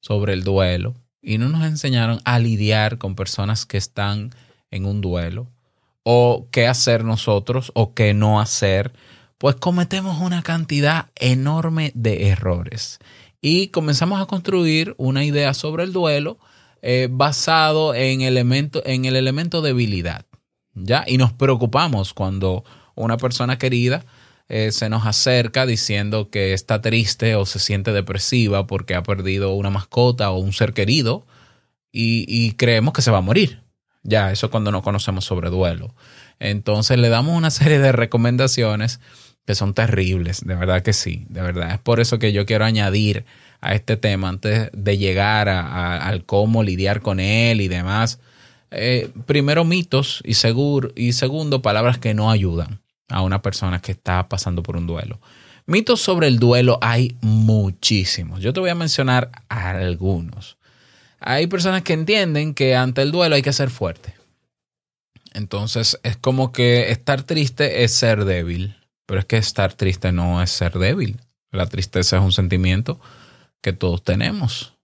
sobre 0.00 0.32
el 0.32 0.42
duelo 0.42 0.94
y 1.22 1.38
no 1.38 1.48
nos 1.48 1.64
enseñaron 1.64 2.20
a 2.24 2.38
lidiar 2.38 2.98
con 2.98 3.14
personas 3.14 3.64
que 3.64 3.78
están 3.78 4.30
en 4.70 4.84
un 4.84 5.00
duelo, 5.00 5.48
o 6.02 6.48
qué 6.50 6.66
hacer 6.66 7.04
nosotros 7.04 7.70
o 7.74 7.94
qué 7.94 8.12
no 8.12 8.40
hacer, 8.40 8.92
pues 9.38 9.56
cometemos 9.56 10.20
una 10.20 10.42
cantidad 10.42 11.10
enorme 11.14 11.92
de 11.94 12.28
errores. 12.28 12.98
Y 13.40 13.68
comenzamos 13.68 14.20
a 14.20 14.26
construir 14.26 14.94
una 14.98 15.24
idea 15.24 15.54
sobre 15.54 15.84
el 15.84 15.92
duelo 15.92 16.38
eh, 16.80 17.08
basado 17.10 17.94
en, 17.94 18.20
elemento, 18.20 18.82
en 18.84 19.04
el 19.04 19.16
elemento 19.16 19.62
debilidad. 19.62 20.26
¿ya? 20.74 21.04
Y 21.06 21.18
nos 21.18 21.32
preocupamos 21.32 22.14
cuando 22.14 22.64
una 22.94 23.16
persona 23.16 23.58
querida 23.58 24.04
eh, 24.54 24.70
se 24.70 24.90
nos 24.90 25.06
acerca 25.06 25.64
diciendo 25.64 26.28
que 26.28 26.52
está 26.52 26.82
triste 26.82 27.36
o 27.36 27.46
se 27.46 27.58
siente 27.58 27.90
depresiva 27.90 28.66
porque 28.66 28.94
ha 28.94 29.02
perdido 29.02 29.54
una 29.54 29.70
mascota 29.70 30.30
o 30.30 30.40
un 30.40 30.52
ser 30.52 30.74
querido 30.74 31.26
y, 31.90 32.52
creemos 32.58 32.92
que 32.92 33.00
se 33.00 33.10
va 33.10 33.18
a 33.18 33.22
morir. 33.22 33.62
Ya, 34.02 34.30
eso 34.30 34.50
cuando 34.50 34.70
no 34.70 34.82
conocemos 34.82 35.24
sobre 35.24 35.48
duelo. 35.48 35.94
Entonces 36.38 36.98
le 36.98 37.08
damos 37.08 37.34
una 37.34 37.50
serie 37.50 37.78
de 37.78 37.92
recomendaciones 37.92 39.00
que 39.46 39.54
son 39.54 39.72
terribles, 39.72 40.44
de 40.44 40.54
verdad 40.54 40.82
que 40.82 40.92
sí, 40.92 41.24
de 41.30 41.40
verdad. 41.40 41.72
Es 41.72 41.78
por 41.78 41.98
eso 41.98 42.18
que 42.18 42.34
yo 42.34 42.44
quiero 42.44 42.66
añadir 42.66 43.24
a 43.62 43.74
este 43.74 43.96
tema 43.96 44.28
antes 44.28 44.68
de 44.74 44.98
llegar 44.98 45.48
a, 45.48 45.96
al 45.96 46.26
cómo 46.26 46.62
lidiar 46.62 47.00
con 47.00 47.20
él 47.20 47.62
y 47.62 47.68
demás. 47.68 48.20
Eh, 48.70 49.08
primero 49.24 49.64
mitos 49.64 50.22
y, 50.26 50.32
y 50.96 51.12
segundo 51.14 51.62
palabras 51.62 51.96
que 51.96 52.12
no 52.12 52.30
ayudan 52.30 52.81
a 53.12 53.22
una 53.22 53.42
persona 53.42 53.80
que 53.80 53.92
está 53.92 54.28
pasando 54.28 54.62
por 54.62 54.76
un 54.76 54.86
duelo. 54.86 55.20
Mitos 55.66 56.00
sobre 56.00 56.26
el 56.26 56.38
duelo 56.38 56.78
hay 56.80 57.16
muchísimos. 57.20 58.40
Yo 58.40 58.52
te 58.52 58.60
voy 58.60 58.70
a 58.70 58.74
mencionar 58.74 59.30
algunos. 59.48 60.56
Hay 61.20 61.46
personas 61.46 61.82
que 61.82 61.92
entienden 61.92 62.52
que 62.52 62.74
ante 62.74 63.02
el 63.02 63.12
duelo 63.12 63.36
hay 63.36 63.42
que 63.42 63.52
ser 63.52 63.70
fuerte. 63.70 64.14
Entonces 65.34 65.98
es 66.02 66.16
como 66.16 66.52
que 66.52 66.90
estar 66.90 67.22
triste 67.22 67.84
es 67.84 67.92
ser 67.92 68.24
débil, 68.24 68.76
pero 69.06 69.20
es 69.20 69.26
que 69.26 69.36
estar 69.36 69.72
triste 69.74 70.10
no 70.10 70.42
es 70.42 70.50
ser 70.50 70.72
débil. 70.78 71.20
La 71.52 71.66
tristeza 71.66 72.16
es 72.16 72.22
un 72.22 72.32
sentimiento 72.32 73.00
que 73.60 73.72
todos 73.72 74.02
tenemos. 74.02 74.74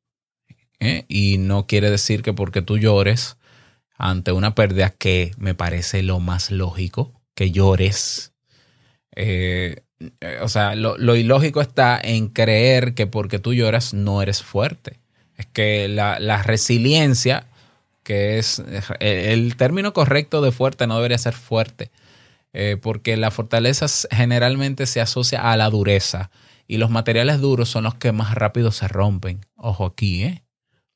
¿eh? 0.79 1.05
Y 1.09 1.39
no 1.39 1.67
quiere 1.67 1.91
decir 1.91 2.23
que 2.23 2.33
porque 2.33 2.63
tú 2.63 2.79
llores 2.79 3.37
ante 3.97 4.33
una 4.33 4.55
pérdida 4.55 4.91
que 4.91 5.33
me 5.39 5.55
parece 5.55 6.03
lo 6.03 6.21
más 6.21 6.51
lógico, 6.51 7.18
que 7.39 7.53
llores. 7.53 8.33
Eh, 9.15 9.77
o 10.43 10.49
sea, 10.49 10.75
lo, 10.75 10.97
ilógico 11.15 11.61
está 11.61 12.01
en 12.03 12.27
creer 12.31 12.95
que 12.95 13.07
porque 13.07 13.39
tú 13.39 13.55
lloras 13.55 13.95
no 13.95 14.21
eres 14.23 14.43
fuerte. 14.43 14.99
Es 15.37 15.47
que 15.47 15.87
la, 15.87 16.43
resiliencia, 16.43 17.47
que 18.03 18.39
es 18.39 18.61
el 18.99 19.55
término 19.55 19.93
correcto 19.93 20.43
de 20.43 20.51
fuerte, 20.51 20.89
no 20.89 20.97
debería 20.97 21.17
ser 21.17 21.35
fuerte. 21.35 21.93
Eh, 22.53 22.77
porque 22.83 23.17
la 23.17 23.31
fortaleza 23.31 23.87
generalmente 24.11 24.87
se 24.87 25.01
asocia 25.01 25.53
a 25.53 25.57
la 25.57 25.71
dureza 25.71 26.33
y 26.67 26.79
los 26.79 26.91
materiales 26.91 27.41
duros 27.41 27.69
son 27.69 27.85
los 27.85 27.95
que 27.95 28.11
más 28.11 28.35
rápido 28.35 28.73
se 28.73 28.89
rompen. 28.89 29.47
Ojo 29.55 29.87
aquí, 29.87 30.25
¿eh? 30.25 30.43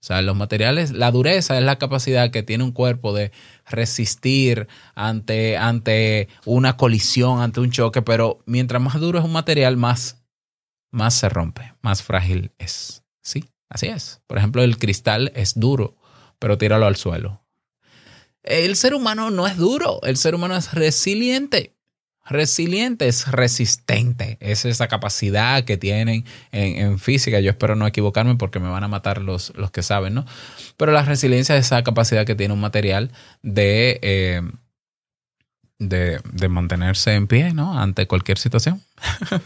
O 0.02 0.04
sea, 0.04 0.20
los 0.20 0.34
materiales, 0.34 0.90
la 0.90 1.12
dureza 1.12 1.56
es 1.56 1.64
la 1.64 1.78
capacidad 1.78 2.32
que 2.32 2.42
tiene 2.42 2.64
un 2.64 2.72
cuerpo 2.72 3.14
de 3.14 3.30
resistir 3.70 4.66
ante, 4.96 5.56
ante 5.56 6.26
una 6.44 6.76
colisión, 6.76 7.40
ante 7.40 7.60
un 7.60 7.70
choque, 7.70 8.02
pero 8.02 8.42
mientras 8.44 8.82
más 8.82 8.98
duro 8.98 9.20
es 9.20 9.24
un 9.24 9.30
material, 9.30 9.76
más, 9.76 10.24
más 10.90 11.14
se 11.14 11.28
rompe, 11.28 11.74
más 11.82 12.02
frágil 12.02 12.50
es. 12.58 13.04
Sí, 13.22 13.44
así 13.68 13.86
es. 13.86 14.20
Por 14.26 14.38
ejemplo, 14.38 14.64
el 14.64 14.76
cristal 14.76 15.30
es 15.36 15.60
duro, 15.60 15.96
pero 16.40 16.58
tíralo 16.58 16.86
al 16.86 16.96
suelo. 16.96 17.44
El 18.42 18.74
ser 18.74 18.94
humano 18.94 19.30
no 19.30 19.46
es 19.46 19.56
duro, 19.56 20.00
el 20.02 20.16
ser 20.16 20.34
humano 20.34 20.56
es 20.56 20.74
resiliente. 20.74 21.76
Resiliente 22.24 23.08
es 23.08 23.26
resistente, 23.32 24.38
es 24.40 24.64
esa 24.64 24.86
capacidad 24.86 25.64
que 25.64 25.76
tienen 25.76 26.24
en, 26.52 26.98
física. 27.00 27.40
Yo 27.40 27.50
espero 27.50 27.74
no 27.74 27.86
equivocarme 27.86 28.36
porque 28.36 28.60
me 28.60 28.68
van 28.68 28.84
a 28.84 28.88
matar 28.88 29.20
los, 29.20 29.52
los 29.56 29.72
que 29.72 29.82
saben, 29.82 30.14
¿no? 30.14 30.24
Pero 30.76 30.92
la 30.92 31.02
resiliencia 31.02 31.56
es 31.56 31.66
esa 31.66 31.82
capacidad 31.82 32.24
que 32.24 32.36
tiene 32.36 32.54
un 32.54 32.60
material 32.60 33.10
de, 33.42 33.98
eh, 34.02 34.42
de, 35.80 36.20
de, 36.32 36.48
mantenerse 36.48 37.14
en 37.14 37.26
pie, 37.26 37.54
¿no? 37.54 37.76
Ante 37.76 38.06
cualquier 38.06 38.38
situación. 38.38 38.82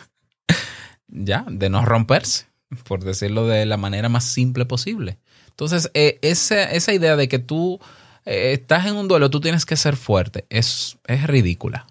ya, 1.08 1.46
de 1.48 1.70
no 1.70 1.82
romperse, 1.84 2.46
por 2.84 3.02
decirlo 3.02 3.46
de 3.46 3.64
la 3.64 3.78
manera 3.78 4.10
más 4.10 4.24
simple 4.24 4.66
posible. 4.66 5.18
Entonces, 5.48 5.90
eh, 5.94 6.18
esa, 6.20 6.64
esa, 6.64 6.92
idea 6.92 7.16
de 7.16 7.28
que 7.28 7.38
tú 7.38 7.80
eh, 8.26 8.52
estás 8.52 8.84
en 8.84 8.96
un 8.96 9.08
duelo, 9.08 9.30
tú 9.30 9.40
tienes 9.40 9.64
que 9.64 9.76
ser 9.76 9.96
fuerte, 9.96 10.44
es, 10.50 10.98
es 11.06 11.26
ridícula. 11.26 11.86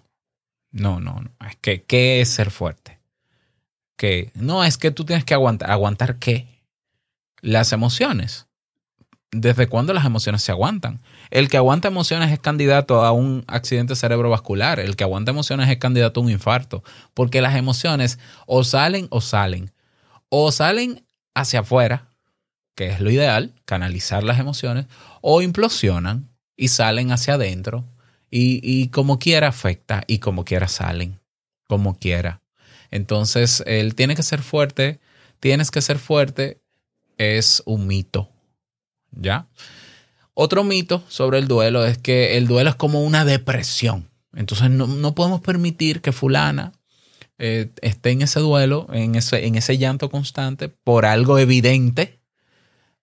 No, 0.76 1.00
no, 1.00 1.20
no. 1.20 1.30
Es 1.46 1.56
que, 1.56 1.82
¿qué 1.82 2.20
es 2.20 2.28
ser 2.28 2.50
fuerte? 2.50 2.98
Que 3.96 4.30
no, 4.34 4.62
es 4.62 4.76
que 4.76 4.90
tú 4.90 5.04
tienes 5.04 5.24
que 5.24 5.32
aguantar. 5.32 5.70
¿Aguantar 5.70 6.18
qué? 6.18 6.46
Las 7.40 7.72
emociones. 7.72 8.46
¿Desde 9.32 9.68
cuándo 9.68 9.94
las 9.94 10.04
emociones 10.04 10.42
se 10.42 10.52
aguantan? 10.52 11.00
El 11.30 11.48
que 11.48 11.56
aguanta 11.56 11.88
emociones 11.88 12.30
es 12.30 12.38
candidato 12.38 13.04
a 13.04 13.12
un 13.12 13.42
accidente 13.46 13.96
cerebrovascular. 13.96 14.78
El 14.78 14.96
que 14.96 15.04
aguanta 15.04 15.30
emociones 15.30 15.70
es 15.70 15.78
candidato 15.78 16.20
a 16.20 16.22
un 16.22 16.30
infarto. 16.30 16.84
Porque 17.14 17.40
las 17.40 17.56
emociones 17.56 18.18
o 18.46 18.62
salen 18.62 19.06
o 19.10 19.22
salen. 19.22 19.72
O 20.28 20.52
salen 20.52 21.06
hacia 21.34 21.60
afuera, 21.60 22.08
que 22.74 22.88
es 22.88 23.00
lo 23.00 23.10
ideal, 23.10 23.54
canalizar 23.64 24.24
las 24.24 24.38
emociones, 24.38 24.86
o 25.22 25.40
implosionan 25.40 26.28
y 26.54 26.68
salen 26.68 27.12
hacia 27.12 27.34
adentro, 27.34 27.84
y, 28.38 28.88
como 28.88 29.18
quiera 29.18 29.48
afecta 29.48 30.04
y 30.06 30.18
como 30.18 30.44
quiera 30.44 30.68
salen, 30.68 31.20
como 31.66 31.98
quiera. 31.98 32.42
Entonces, 32.90 33.62
él 33.66 33.94
tiene 33.94 34.14
que 34.14 34.22
ser 34.22 34.42
fuerte, 34.42 35.00
tienes 35.40 35.70
que 35.70 35.80
ser 35.80 35.98
fuerte 35.98 36.60
es 37.16 37.62
un 37.66 37.86
mito. 37.86 38.28
¿Ya? 39.10 39.48
Otro 40.34 40.64
mito 40.64 41.02
sobre 41.08 41.38
el 41.38 41.48
duelo 41.48 41.86
es 41.86 41.96
que 41.96 42.36
el 42.36 42.46
duelo 42.46 42.70
es 42.70 42.76
como 42.76 43.02
una 43.02 43.24
depresión. 43.24 44.10
Entonces 44.34 44.68
no, 44.68 44.86
no 44.86 45.14
podemos 45.14 45.40
permitir 45.40 46.02
que 46.02 46.12
fulana 46.12 46.72
eh, 47.38 47.70
esté 47.80 48.10
en 48.10 48.22
ese 48.22 48.40
duelo, 48.40 48.86
en 48.92 49.14
ese, 49.14 49.46
en 49.46 49.56
ese 49.56 49.78
llanto 49.78 50.10
constante, 50.10 50.68
por 50.68 51.06
algo 51.06 51.38
evidente, 51.38 52.20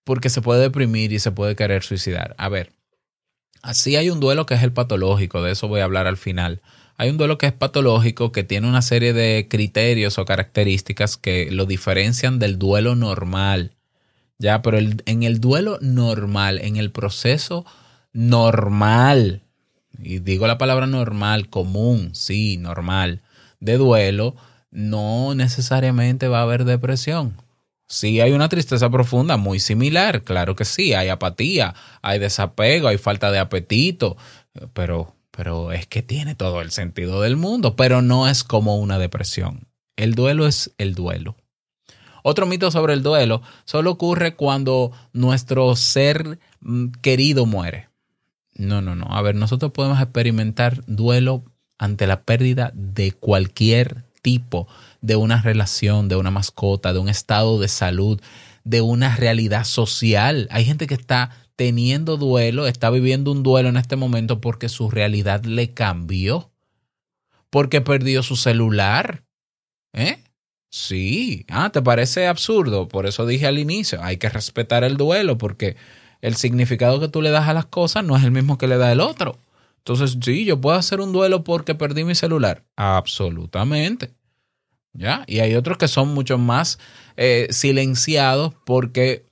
porque 0.03 0.29
se 0.29 0.41
puede 0.41 0.61
deprimir 0.61 1.11
y 1.11 1.19
se 1.19 1.31
puede 1.31 1.55
querer 1.55 1.83
suicidar. 1.83 2.35
A 2.37 2.49
ver, 2.49 2.73
así 3.63 3.95
hay 3.95 4.11
un 4.11 4.19
duelo 4.19 4.45
que 4.45 4.53
es 4.53 4.61
el 4.63 4.71
patológico, 4.73 5.41
de 5.41 5.51
eso 5.53 5.67
voy 5.67 5.81
a 5.81 5.85
hablar 5.85 6.05
al 6.07 6.17
final. 6.17 6.61
Hay 6.97 7.09
un 7.09 7.17
duelo 7.17 7.39
que 7.39 7.47
es 7.47 7.53
patológico, 7.53 8.31
que 8.31 8.43
tiene 8.43 8.67
una 8.67 8.83
serie 8.83 9.13
de 9.13 9.47
criterios 9.49 10.19
o 10.19 10.25
características 10.25 11.17
que 11.17 11.49
lo 11.51 11.65
diferencian 11.65 12.37
del 12.39 12.59
duelo 12.59 12.95
normal. 12.95 13.71
Ya, 14.37 14.61
pero 14.61 14.77
el- 14.77 15.01
en 15.07 15.23
el 15.23 15.39
duelo 15.39 15.79
normal, 15.81 16.59
en 16.61 16.77
el 16.77 16.91
proceso 16.91 17.65
normal, 18.13 19.41
y 20.01 20.19
digo 20.19 20.47
la 20.47 20.57
palabra 20.57 20.87
normal, 20.87 21.49
común, 21.49 22.13
sí, 22.13 22.57
normal, 22.57 23.21
de 23.59 23.77
duelo, 23.77 24.35
no 24.71 25.35
necesariamente 25.35 26.27
va 26.27 26.39
a 26.39 26.43
haber 26.43 26.65
depresión. 26.65 27.37
Sí 27.93 28.19
hay 28.21 28.31
una 28.31 28.49
tristeza 28.49 28.89
profunda 28.89 29.37
muy 29.37 29.59
similar, 29.59 30.23
claro 30.23 30.55
que 30.55 30.65
sí, 30.65 30.95
hay 30.95 31.09
apatía, 31.09 31.75
hay 32.01 32.17
desapego, 32.17 32.87
hay 32.87 32.97
falta 32.97 33.29
de 33.29 33.37
apetito, 33.37 34.17
pero, 34.73 35.15
pero 35.29 35.71
es 35.71 35.85
que 35.85 36.01
tiene 36.01 36.33
todo 36.33 36.61
el 36.61 36.71
sentido 36.71 37.21
del 37.21 37.37
mundo, 37.37 37.75
pero 37.75 38.01
no 38.01 38.27
es 38.27 38.43
como 38.43 38.77
una 38.77 38.97
depresión. 38.97 39.67
El 39.95 40.15
duelo 40.15 40.47
es 40.47 40.73
el 40.79 40.95
duelo. 40.95 41.35
Otro 42.23 42.47
mito 42.47 42.71
sobre 42.71 42.93
el 42.93 43.03
duelo 43.03 43.43
solo 43.63 43.91
ocurre 43.91 44.35
cuando 44.35 44.91
nuestro 45.11 45.75
ser 45.75 46.39
mm, 46.61 46.87
querido 47.03 47.45
muere. 47.45 47.89
No, 48.55 48.81
no, 48.81 48.95
no. 48.95 49.05
A 49.11 49.21
ver, 49.21 49.35
nosotros 49.35 49.71
podemos 49.71 50.01
experimentar 50.01 50.83
duelo 50.87 51.43
ante 51.77 52.07
la 52.07 52.23
pérdida 52.23 52.71
de 52.73 53.11
cualquier 53.11 54.05
tipo, 54.23 54.67
de 55.03 55.17
una 55.17 55.41
relación, 55.41 56.07
de 56.07 56.15
una 56.15 56.31
mascota, 56.31 56.93
de 56.93 56.99
un 56.99 57.09
estado 57.09 57.59
de 57.59 57.67
salud, 57.67 58.21
de 58.63 58.79
una 58.79 59.15
realidad 59.17 59.65
social. 59.65 60.47
Hay 60.49 60.63
gente 60.63 60.87
que 60.87 60.93
está 60.93 61.29
teniendo 61.57 62.15
duelo, 62.15 62.67
está 62.67 62.89
viviendo 62.89 63.31
un 63.31 63.43
duelo 63.43 63.67
en 63.67 63.75
este 63.75 63.97
momento 63.97 64.39
porque 64.39 64.69
su 64.69 64.89
realidad 64.89 65.43
le 65.43 65.73
cambió, 65.73 66.51
porque 67.49 67.81
perdió 67.81 68.23
su 68.23 68.37
celular. 68.37 69.25
¿Eh? 69.91 70.23
Sí. 70.69 71.45
Ah, 71.49 71.69
¿te 71.69 71.81
parece 71.81 72.27
absurdo? 72.27 72.87
Por 72.87 73.05
eso 73.05 73.25
dije 73.25 73.45
al 73.45 73.59
inicio, 73.59 74.01
hay 74.01 74.15
que 74.15 74.29
respetar 74.29 74.85
el 74.85 74.95
duelo 74.95 75.37
porque 75.37 75.75
el 76.21 76.35
significado 76.35 77.01
que 77.01 77.09
tú 77.09 77.21
le 77.21 77.29
das 77.29 77.49
a 77.49 77.53
las 77.53 77.65
cosas 77.65 78.05
no 78.05 78.15
es 78.15 78.23
el 78.23 78.31
mismo 78.31 78.57
que 78.57 78.67
le 78.67 78.77
da 78.77 78.89
el 78.93 79.01
otro. 79.01 79.37
Entonces, 79.79 80.17
sí, 80.21 80.45
yo 80.45 80.61
puedo 80.61 80.77
hacer 80.77 81.01
un 81.01 81.11
duelo 81.11 81.43
porque 81.43 81.75
perdí 81.75 82.05
mi 82.05 82.15
celular. 82.15 82.63
Absolutamente. 82.77 84.13
¿Ya? 84.93 85.23
Y 85.27 85.39
hay 85.39 85.55
otros 85.55 85.77
que 85.77 85.87
son 85.87 86.13
mucho 86.13 86.37
más 86.37 86.77
eh, 87.17 87.47
silenciados 87.49 88.53
porque, 88.65 89.25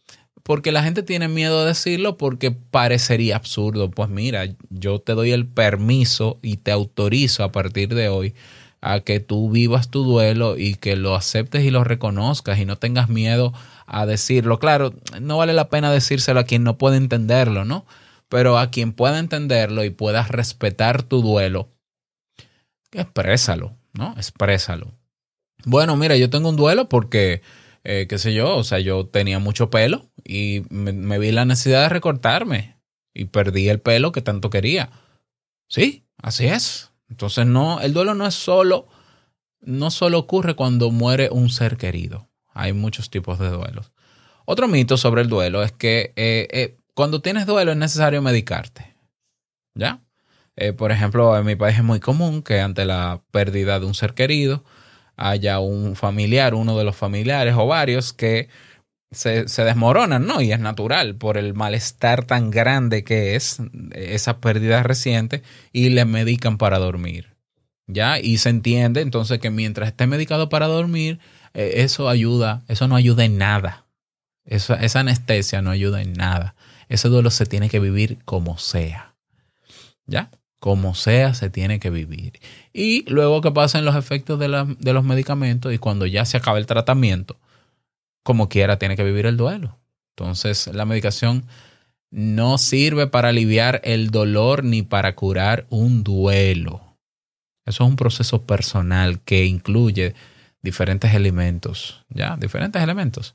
porque 0.44 0.72
la 0.72 0.84
gente 0.84 1.03
tiene 1.03 1.27
miedo 1.27 1.62
de 1.62 1.68
decirlo 1.68 2.18
porque 2.18 2.51
parecería 2.51 3.36
absurdo. 3.36 3.91
Pues 3.91 4.10
mira, 4.10 4.46
yo 4.70 5.00
te 5.00 5.13
doy 5.13 5.32
el 5.32 5.48
permiso 5.48 6.39
y 6.41 6.58
te 6.58 6.72
autorizo 6.72 7.44
a 7.44 7.51
partir 7.51 7.94
de 7.94 8.10
hoy 8.10 8.34
a 8.82 9.01
que 9.01 9.20
tú 9.20 9.50
vivas 9.51 9.89
tu 9.89 10.03
duelo 10.03 10.58
y 10.58 10.75
que 10.75 10.96
lo 10.96 11.15
aceptes 11.15 11.63
y 11.63 11.70
lo 11.70 11.84
reconozcas 11.84 12.58
y 12.58 12.65
no 12.65 12.77
tengas 12.77 13.10
miedo 13.10 13.53
a 13.86 14.06
decirlo. 14.08 14.58
Claro, 14.60 14.94
no 15.22 15.38
vale 15.38 15.53
la 15.53 15.70
pena 15.70 15.91
decírselo 15.91 16.39
a 16.39 16.46
quien 16.46 16.63
no 16.63 16.77
puede 16.80 16.98
entenderlo, 16.98 17.63
¿no? 17.63 17.86
Pero 18.27 18.58
a 18.58 18.72
quien 18.72 18.94
pueda 18.94 19.20
entenderlo 19.20 19.84
y 19.84 19.91
puedas 19.91 20.30
respetar 20.30 21.03
tu 21.03 21.22
duelo, 21.22 21.70
exprésalo, 22.91 23.78
¿no? 23.93 24.13
Exprésalo. 24.17 25.00
Bueno, 25.65 25.95
mira, 25.95 26.15
yo 26.17 26.30
tengo 26.30 26.50
un 26.50 26.56
duelo 26.56 26.89
porque, 26.89 27.41
eh, 27.84 28.08
qué 28.10 28.17
sé 28.17 28.34
yo, 28.34 28.56
o 28.56 28.63
sea, 28.63 28.80
yo 28.80 29.06
tenía 29.06 29.39
mucho 29.39 29.69
pelo 29.69 30.10
y 30.24 30.63
me, 30.69 31.19
vi 31.19 31.32
la 31.32 31.45
necesidad 31.45 31.84
de 31.84 31.89
recortarme 31.89 32.78
y 33.13 33.26
perdí 33.26 33.69
el 33.69 33.80
pelo 33.80 34.12
que 34.12 34.21
tanto 34.21 34.50
quería. 34.50 34.89
Sí, 35.67 36.06
así 36.21 36.47
es. 36.47 36.91
Entonces, 37.10 37.45
no, 37.45 37.82
el 37.82 37.93
duelo 37.93 38.13
no 38.13 38.26
es 38.26 38.34
solo, 38.34 38.88
no 39.62 39.91
solo 39.91 40.19
ocurre 40.19 40.56
cuando 40.56 40.91
muere 40.91 41.30
un 41.32 41.50
ser 41.50 41.78
querido. 41.78 42.30
Hay 42.54 42.74
muchos 42.74 43.10
tipos 43.10 43.39
de 43.39 43.50
duelos. 43.50 43.91
Otro 44.45 44.67
mito 44.67 44.97
sobre 44.97 45.21
el 45.21 45.30
duelo 45.30 45.63
es 45.63 45.71
que 45.71 46.13
eh, 46.15 46.47
eh, 46.52 46.78
cuando 46.93 47.21
tienes 47.21 47.45
duelo 47.45 47.71
es 47.71 47.78
necesario 47.78 48.21
medicarte. 48.21 48.95
¿Ya? 49.74 50.02
Por 50.78 50.91
ejemplo, 50.91 51.36
en 51.36 51.45
mi 51.45 51.56
país 51.56 51.78
es 51.78 51.84
muy 51.84 52.00
común 52.00 52.43
que 52.43 52.60
ante 52.60 52.86
la 52.86 53.24
pérdida 53.32 53.80
de 53.80 53.88
un 53.88 53.95
ser 53.95 54.13
querido 54.13 54.63
haya 55.29 55.60
un 55.60 55.95
familiar, 55.95 56.53
uno 56.53 56.77
de 56.77 56.84
los 56.84 56.95
familiares 56.95 57.55
o 57.57 57.67
varios 57.67 58.13
que 58.13 58.49
se, 59.12 59.47
se 59.47 59.63
desmoronan, 59.63 60.25
¿no? 60.25 60.41
Y 60.41 60.51
es 60.51 60.60
natural 60.60 61.15
por 61.15 61.38
el 61.38 61.53
malestar 61.53 62.25
tan 62.25 62.49
grande 62.49 63.03
que 63.03 63.36
es 63.36 63.60
esa 63.93 64.39
pérdida 64.39 64.84
reciente 64.84 65.43
y 65.71 65.89
le 65.89 66.05
medican 66.05 66.57
para 66.57 66.79
dormir. 66.79 67.31
¿Ya? 67.88 68.19
Y 68.19 68.38
se 68.38 68.49
entiende 68.49 69.01
entonces 69.01 69.39
que 69.39 69.49
mientras 69.49 69.89
esté 69.89 70.07
medicado 70.07 70.47
para 70.47 70.67
dormir, 70.67 71.19
eh, 71.53 71.73
eso 71.77 72.07
ayuda, 72.07 72.63
eso 72.69 72.88
no 72.88 72.95
ayuda 72.95 73.25
en 73.25 73.38
nada. 73.38 73.86
Esa, 74.45 74.75
esa 74.75 75.01
anestesia 75.01 75.62
no 75.62 75.71
ayuda 75.71 76.01
en 76.01 76.13
nada. 76.13 76.55
Ese 76.88 77.10
duelo 77.10 77.31
se 77.31 77.45
tiene 77.45 77.69
que 77.69 77.79
vivir 77.79 78.19
como 78.23 78.57
sea. 78.57 79.15
¿Ya? 80.05 80.31
Como 80.62 80.93
sea, 80.93 81.34
se 81.34 81.50
tiene 81.50 81.80
que 81.80 81.89
vivir. 81.89 82.39
Y 82.71 83.04
luego 83.10 83.41
que 83.41 83.50
pasen 83.50 83.84
los 83.84 83.95
efectos 83.95 84.38
de, 84.38 84.47
la- 84.47 84.65
de 84.80 84.93
los 84.93 85.04
medicamentos 85.04 85.74
y 85.74 85.80
cuando 85.80 86.06
ya 86.06 86.24
se 86.24 86.38
acabe 86.38 86.60
el 86.60 86.67
tratamiento, 86.67 87.36
como 88.24 88.47
quiera, 88.47 88.78
tiene 88.78 88.95
que 88.95 89.04
vivir 89.04 89.26
el 89.26 89.38
duelo. 89.38 89.80
Entonces, 90.15 90.67
la 90.71 90.86
medicación 90.86 91.45
no 92.12 92.60
sirve 92.60 93.08
para 93.08 93.30
aliviar 93.30 93.82
el 93.84 94.12
dolor 94.12 94.63
ni 94.63 94.84
para 94.84 95.15
curar 95.15 95.65
un 95.71 96.04
duelo. 96.04 96.95
Eso 97.65 97.84
es 97.84 97.89
un 97.89 97.95
proceso 97.95 98.43
personal 98.43 99.19
que 99.21 99.45
incluye 99.45 100.13
diferentes 100.62 101.15
elementos, 101.15 102.06
¿ya? 102.10 102.38
Diferentes 102.38 102.84
elementos. 102.84 103.34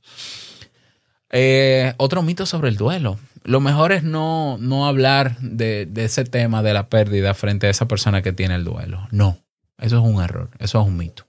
Eh, 1.31 1.95
otro 1.97 2.23
mito 2.23 2.47
sobre 2.47 2.69
el 2.69 2.77
duelo. 2.77 3.19
Lo 3.45 3.61
mejor 3.61 3.93
es 3.93 4.03
no, 4.03 4.59
no 4.59 4.87
hablar 4.87 5.39
de, 5.39 5.87
de 5.87 6.05
ese 6.05 6.25
tema 6.25 6.63
de 6.63 6.75
la 6.75 6.89
pérdida 6.89 7.35
frente 7.35 7.67
a 7.67 7.71
esa 7.71 7.87
persona 7.87 8.23
que 8.23 8.33
tiene 8.33 8.57
el 8.57 8.65
duelo. 8.65 9.07
No, 9.11 9.39
eso 9.79 9.99
es 9.99 10.05
un 10.05 10.23
error, 10.23 10.51
eso 10.59 10.81
es 10.81 10.87
un 10.87 10.97
mito. 10.97 11.27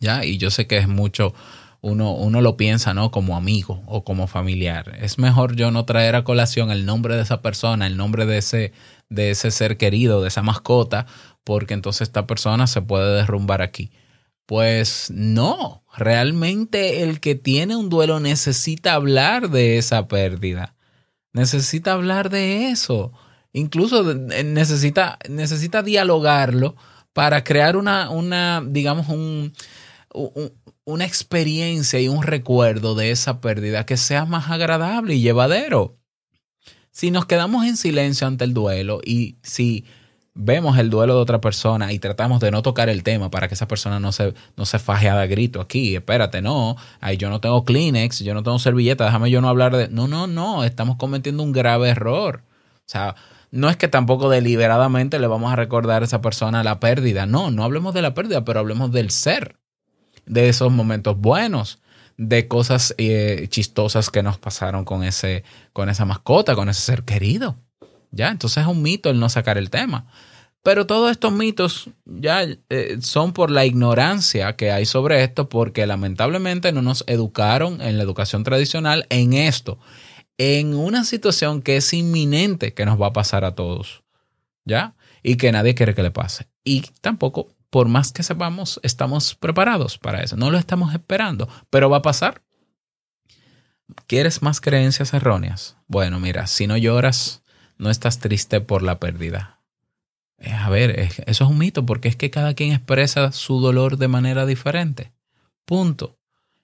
¿Ya? 0.00 0.24
Y 0.24 0.38
yo 0.38 0.50
sé 0.50 0.66
que 0.66 0.78
es 0.78 0.88
mucho, 0.88 1.34
uno, 1.80 2.12
uno 2.12 2.40
lo 2.40 2.56
piensa, 2.56 2.94
¿no? 2.94 3.10
Como 3.10 3.36
amigo 3.36 3.82
o 3.86 4.04
como 4.04 4.26
familiar. 4.26 4.96
Es 5.00 5.18
mejor 5.18 5.56
yo 5.56 5.70
no 5.70 5.84
traer 5.84 6.16
a 6.16 6.24
colación 6.24 6.70
el 6.70 6.86
nombre 6.86 7.16
de 7.16 7.22
esa 7.22 7.42
persona, 7.42 7.86
el 7.86 7.96
nombre 7.96 8.26
de 8.26 8.38
ese, 8.38 8.72
de 9.08 9.30
ese 9.30 9.50
ser 9.50 9.76
querido, 9.76 10.22
de 10.22 10.28
esa 10.28 10.42
mascota, 10.42 11.06
porque 11.42 11.74
entonces 11.74 12.08
esta 12.08 12.26
persona 12.26 12.66
se 12.66 12.80
puede 12.82 13.14
derrumbar 13.14 13.60
aquí. 13.60 13.90
Pues 14.46 15.10
no, 15.10 15.84
realmente 15.96 17.02
el 17.02 17.20
que 17.20 17.34
tiene 17.34 17.76
un 17.76 17.88
duelo 17.88 18.20
necesita 18.20 18.94
hablar 18.94 19.48
de 19.50 19.78
esa 19.78 20.06
pérdida. 20.06 20.74
Necesita 21.32 21.92
hablar 21.92 22.28
de 22.30 22.70
eso. 22.70 23.12
Incluso 23.52 24.10
eh, 24.10 24.44
necesita, 24.44 25.18
necesita 25.28 25.82
dialogarlo 25.82 26.76
para 27.12 27.42
crear 27.44 27.76
una, 27.76 28.10
una 28.10 28.62
digamos, 28.66 29.08
un, 29.08 29.52
un- 30.12 30.52
una 30.84 31.06
experiencia 31.06 31.98
y 32.00 32.08
un 32.08 32.22
recuerdo 32.22 32.94
de 32.94 33.10
esa 33.10 33.40
pérdida 33.40 33.86
que 33.86 33.96
sea 33.96 34.26
más 34.26 34.50
agradable 34.50 35.14
y 35.14 35.22
llevadero. 35.22 35.96
Si 36.90 37.10
nos 37.10 37.26
quedamos 37.26 37.64
en 37.66 37.76
silencio 37.78 38.26
ante 38.26 38.44
el 38.44 38.52
duelo 38.54 39.00
y 39.04 39.36
si 39.42 39.84
vemos 40.34 40.76
el 40.78 40.90
duelo 40.90 41.14
de 41.14 41.20
otra 41.20 41.40
persona 41.40 41.92
y 41.92 42.00
tratamos 42.00 42.40
de 42.40 42.50
no 42.50 42.62
tocar 42.62 42.88
el 42.88 43.04
tema 43.04 43.30
para 43.30 43.48
que 43.48 43.54
esa 43.54 43.68
persona 43.68 44.00
no 44.00 44.10
se, 44.12 44.34
no 44.56 44.66
se 44.66 44.78
faje 44.80 45.08
a 45.08 45.24
grito 45.26 45.60
aquí, 45.60 45.94
espérate, 45.94 46.42
no, 46.42 46.76
ay, 47.00 47.16
yo 47.16 47.30
no 47.30 47.40
tengo 47.40 47.64
Kleenex, 47.64 48.20
yo 48.20 48.34
no 48.34 48.42
tengo 48.42 48.58
servilleta, 48.58 49.04
déjame 49.04 49.30
yo 49.30 49.40
no 49.40 49.48
hablar 49.48 49.76
de... 49.76 49.88
No, 49.88 50.08
no, 50.08 50.26
no, 50.26 50.64
estamos 50.64 50.96
cometiendo 50.96 51.42
un 51.42 51.52
grave 51.52 51.88
error. 51.88 52.42
O 52.78 52.82
sea, 52.86 53.14
no 53.52 53.70
es 53.70 53.76
que 53.76 53.86
tampoco 53.86 54.28
deliberadamente 54.28 55.20
le 55.20 55.28
vamos 55.28 55.52
a 55.52 55.56
recordar 55.56 56.02
a 56.02 56.06
esa 56.06 56.20
persona 56.20 56.64
la 56.64 56.80
pérdida, 56.80 57.26
no, 57.26 57.50
no 57.52 57.62
hablemos 57.62 57.94
de 57.94 58.02
la 58.02 58.14
pérdida, 58.14 58.44
pero 58.44 58.60
hablemos 58.60 58.90
del 58.90 59.10
ser, 59.10 59.56
de 60.26 60.48
esos 60.48 60.72
momentos 60.72 61.16
buenos, 61.16 61.78
de 62.16 62.48
cosas 62.48 62.94
eh, 62.98 63.46
chistosas 63.50 64.10
que 64.10 64.22
nos 64.22 64.38
pasaron 64.38 64.84
con, 64.84 65.04
ese, 65.04 65.44
con 65.72 65.88
esa 65.88 66.04
mascota, 66.04 66.56
con 66.56 66.68
ese 66.68 66.80
ser 66.80 67.04
querido. 67.04 67.56
¿Ya? 68.14 68.30
Entonces 68.30 68.62
es 68.62 68.68
un 68.68 68.82
mito 68.82 69.10
el 69.10 69.18
no 69.18 69.28
sacar 69.28 69.58
el 69.58 69.70
tema. 69.70 70.06
Pero 70.64 70.86
todos 70.86 71.10
estos 71.10 71.30
mitos 71.30 71.90
ya 72.06 72.42
eh, 72.42 72.96
son 73.02 73.34
por 73.34 73.50
la 73.50 73.66
ignorancia 73.66 74.56
que 74.56 74.72
hay 74.72 74.86
sobre 74.86 75.22
esto, 75.22 75.50
porque 75.50 75.86
lamentablemente 75.86 76.72
no 76.72 76.80
nos 76.80 77.04
educaron 77.06 77.82
en 77.82 77.98
la 77.98 78.02
educación 78.02 78.44
tradicional 78.44 79.06
en 79.10 79.34
esto, 79.34 79.78
en 80.38 80.74
una 80.74 81.04
situación 81.04 81.60
que 81.60 81.76
es 81.76 81.92
inminente 81.92 82.72
que 82.72 82.86
nos 82.86 83.00
va 83.00 83.08
a 83.08 83.12
pasar 83.12 83.44
a 83.44 83.54
todos, 83.54 84.04
¿ya? 84.64 84.94
Y 85.22 85.36
que 85.36 85.52
nadie 85.52 85.74
quiere 85.74 85.94
que 85.94 86.02
le 86.02 86.10
pase. 86.10 86.48
Y 86.64 86.80
tampoco, 87.02 87.48
por 87.68 87.88
más 87.88 88.10
que 88.10 88.22
sepamos, 88.22 88.80
estamos 88.82 89.34
preparados 89.34 89.98
para 89.98 90.22
eso. 90.22 90.34
No 90.36 90.50
lo 90.50 90.56
estamos 90.56 90.94
esperando, 90.94 91.46
pero 91.68 91.90
va 91.90 91.98
a 91.98 92.02
pasar. 92.02 92.40
¿Quieres 94.06 94.40
más 94.40 94.62
creencias 94.62 95.12
erróneas? 95.12 95.76
Bueno, 95.88 96.20
mira, 96.20 96.46
si 96.46 96.66
no 96.66 96.78
lloras, 96.78 97.43
no 97.78 97.90
estás 97.90 98.18
triste 98.18 98.60
por 98.60 98.82
la 98.82 98.98
pérdida. 99.00 99.60
Eh, 100.38 100.52
A 100.52 100.68
ver, 100.70 100.98
es- 100.98 101.18
eso 101.26 101.44
es 101.44 101.50
un 101.50 101.58
mito 101.58 101.86
porque 101.86 102.08
es 102.08 102.16
que 102.16 102.30
cada 102.30 102.54
quien 102.54 102.72
expresa 102.72 103.32
su 103.32 103.60
dolor 103.60 103.96
de 103.98 104.08
manera 104.08 104.46
diferente. 104.46 105.12
Punto. 105.64 106.18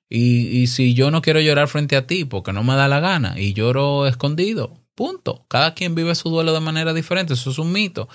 Y, 0.08 0.48
y 0.48 0.66
si 0.66 0.94
yo 0.94 1.10
no 1.10 1.22
quiero 1.22 1.40
llorar 1.40 1.68
frente 1.68 1.96
a 1.96 2.06
ti 2.06 2.24
porque 2.24 2.52
no 2.52 2.64
me 2.64 2.74
da 2.74 2.88
la 2.88 3.00
gana 3.00 3.38
y 3.38 3.52
lloro 3.54 4.06
escondido, 4.06 4.76
punto. 4.94 5.44
Cada 5.48 5.74
quien 5.74 5.94
vive 5.94 6.14
su 6.16 6.30
duelo 6.30 6.52
de 6.52 6.60
manera 6.60 6.92
diferente. 6.92 7.34
Eso 7.34 7.50
es 7.50 7.58
un 7.58 7.72
mito. 7.72 8.08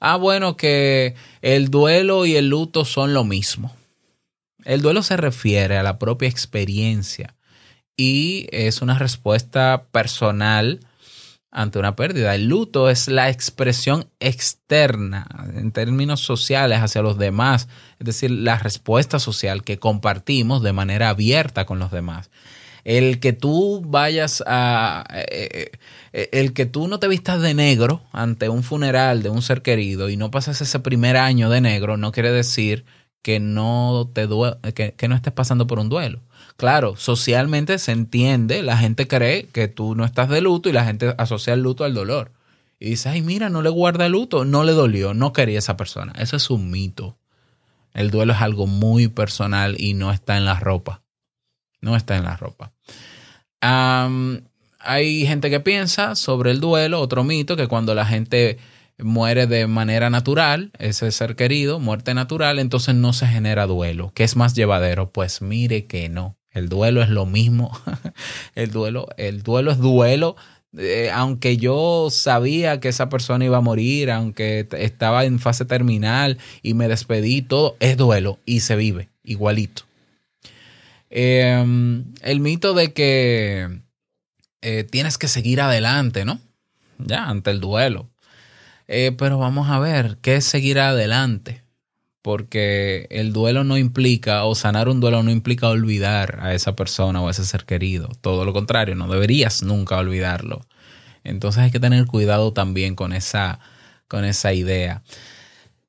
Ah, 0.00 0.16
bueno, 0.16 0.56
que 0.56 1.14
el 1.42 1.70
duelo 1.70 2.26
y 2.26 2.36
el 2.36 2.48
luto 2.48 2.84
son 2.84 3.14
lo 3.14 3.24
mismo. 3.24 3.74
El 4.64 4.82
duelo 4.82 5.02
se 5.02 5.16
refiere 5.16 5.78
a 5.78 5.82
la 5.82 5.98
propia 5.98 6.28
experiencia 6.28 7.34
y 7.96 8.46
es 8.52 8.82
una 8.82 8.98
respuesta 8.98 9.86
personal 9.90 10.80
ante 11.50 11.78
una 11.78 11.96
pérdida. 11.96 12.34
El 12.34 12.46
luto 12.46 12.90
es 12.90 13.08
la 13.08 13.30
expresión 13.30 14.10
externa 14.20 15.26
en 15.54 15.72
términos 15.72 16.20
sociales 16.20 16.80
hacia 16.80 17.02
los 17.02 17.18
demás, 17.18 17.68
es 17.98 18.06
decir, 18.06 18.30
la 18.30 18.58
respuesta 18.58 19.18
social 19.18 19.62
que 19.62 19.78
compartimos 19.78 20.62
de 20.62 20.72
manera 20.72 21.08
abierta 21.10 21.66
con 21.66 21.78
los 21.78 21.90
demás. 21.90 22.30
El 22.84 23.20
que 23.20 23.32
tú 23.32 23.82
vayas 23.84 24.42
a... 24.46 25.04
eh, 25.12 25.72
eh, 26.12 26.28
el 26.32 26.52
que 26.52 26.66
tú 26.66 26.88
no 26.88 26.98
te 26.98 27.08
vistas 27.08 27.40
de 27.42 27.54
negro 27.54 28.02
ante 28.12 28.48
un 28.48 28.62
funeral 28.62 29.22
de 29.22 29.30
un 29.30 29.42
ser 29.42 29.62
querido 29.62 30.08
y 30.08 30.16
no 30.16 30.30
pasas 30.30 30.60
ese 30.60 30.80
primer 30.80 31.16
año 31.16 31.50
de 31.50 31.60
negro 31.60 31.96
no 31.96 32.12
quiere 32.12 32.32
decir 32.32 32.84
que 33.22 33.40
no 33.40 34.10
te 34.14 34.28
que, 34.74 34.94
que 34.94 35.08
no 35.08 35.14
estés 35.14 35.32
pasando 35.32 35.66
por 35.66 35.78
un 35.78 35.88
duelo. 35.88 36.22
Claro, 36.58 36.96
socialmente 36.96 37.78
se 37.78 37.92
entiende, 37.92 38.64
la 38.64 38.76
gente 38.76 39.06
cree 39.06 39.46
que 39.46 39.68
tú 39.68 39.94
no 39.94 40.04
estás 40.04 40.28
de 40.28 40.40
luto 40.40 40.68
y 40.68 40.72
la 40.72 40.84
gente 40.84 41.14
asocia 41.16 41.54
el 41.54 41.62
luto 41.62 41.84
al 41.84 41.94
dolor. 41.94 42.32
Y 42.80 42.90
dice, 42.90 43.10
ay, 43.10 43.22
mira, 43.22 43.48
no 43.48 43.62
le 43.62 43.70
guarda 43.70 44.08
luto, 44.08 44.44
no 44.44 44.64
le 44.64 44.72
dolió, 44.72 45.14
no 45.14 45.32
quería 45.32 45.60
esa 45.60 45.76
persona. 45.76 46.12
Eso 46.18 46.36
es 46.36 46.50
un 46.50 46.68
mito. 46.68 47.16
El 47.94 48.10
duelo 48.10 48.32
es 48.32 48.40
algo 48.40 48.66
muy 48.66 49.06
personal 49.06 49.80
y 49.80 49.94
no 49.94 50.10
está 50.10 50.36
en 50.36 50.44
la 50.44 50.58
ropa. 50.58 51.04
No 51.80 51.94
está 51.94 52.16
en 52.16 52.24
la 52.24 52.36
ropa. 52.36 52.72
Hay 53.60 55.26
gente 55.26 55.50
que 55.50 55.60
piensa 55.60 56.16
sobre 56.16 56.50
el 56.50 56.58
duelo, 56.58 57.00
otro 57.00 57.22
mito, 57.22 57.56
que 57.56 57.68
cuando 57.68 57.94
la 57.94 58.04
gente 58.04 58.58
muere 58.98 59.46
de 59.46 59.68
manera 59.68 60.10
natural, 60.10 60.72
ese 60.80 61.12
ser 61.12 61.36
querido, 61.36 61.78
muerte 61.78 62.14
natural, 62.14 62.58
entonces 62.58 62.96
no 62.96 63.12
se 63.12 63.28
genera 63.28 63.68
duelo. 63.68 64.10
¿Qué 64.12 64.24
es 64.24 64.34
más 64.34 64.54
llevadero? 64.54 65.12
Pues 65.12 65.40
mire 65.40 65.86
que 65.86 66.08
no. 66.08 66.36
El 66.52 66.68
duelo 66.68 67.02
es 67.02 67.08
lo 67.08 67.26
mismo. 67.26 67.70
el 68.54 68.70
duelo, 68.70 69.08
el 69.16 69.42
duelo 69.42 69.70
es 69.70 69.78
duelo. 69.78 70.36
Eh, 70.76 71.10
aunque 71.12 71.56
yo 71.56 72.08
sabía 72.10 72.78
que 72.78 72.88
esa 72.88 73.08
persona 73.08 73.44
iba 73.44 73.56
a 73.56 73.62
morir, 73.62 74.10
aunque 74.10 74.68
estaba 74.72 75.24
en 75.24 75.38
fase 75.38 75.64
terminal 75.64 76.38
y 76.62 76.74
me 76.74 76.88
despedí, 76.88 77.42
todo 77.42 77.76
es 77.80 77.96
duelo 77.96 78.38
y 78.44 78.60
se 78.60 78.76
vive 78.76 79.08
igualito. 79.24 79.82
Eh, 81.10 82.02
el 82.22 82.40
mito 82.40 82.74
de 82.74 82.92
que 82.92 83.80
eh, 84.60 84.84
tienes 84.84 85.18
que 85.18 85.28
seguir 85.28 85.60
adelante, 85.60 86.24
¿no? 86.24 86.40
Ya, 86.98 87.28
ante 87.28 87.50
el 87.50 87.60
duelo. 87.60 88.10
Eh, 88.88 89.12
pero 89.16 89.38
vamos 89.38 89.68
a 89.68 89.78
ver, 89.78 90.18
¿qué 90.22 90.36
es 90.36 90.44
seguir 90.44 90.80
adelante? 90.80 91.62
Porque 92.22 93.06
el 93.10 93.32
duelo 93.32 93.64
no 93.64 93.78
implica, 93.78 94.44
o 94.44 94.54
sanar 94.54 94.88
un 94.88 95.00
duelo 95.00 95.22
no 95.22 95.30
implica 95.30 95.68
olvidar 95.68 96.38
a 96.42 96.54
esa 96.54 96.74
persona 96.74 97.22
o 97.22 97.28
a 97.28 97.30
ese 97.30 97.44
ser 97.44 97.64
querido. 97.64 98.08
Todo 98.20 98.44
lo 98.44 98.52
contrario, 98.52 98.94
no 98.94 99.08
deberías 99.08 99.62
nunca 99.62 99.96
olvidarlo. 99.98 100.60
Entonces 101.24 101.62
hay 101.62 101.70
que 101.70 101.80
tener 101.80 102.06
cuidado 102.06 102.52
también 102.52 102.94
con 102.94 103.12
esa, 103.12 103.60
con 104.08 104.24
esa 104.24 104.52
idea. 104.52 105.02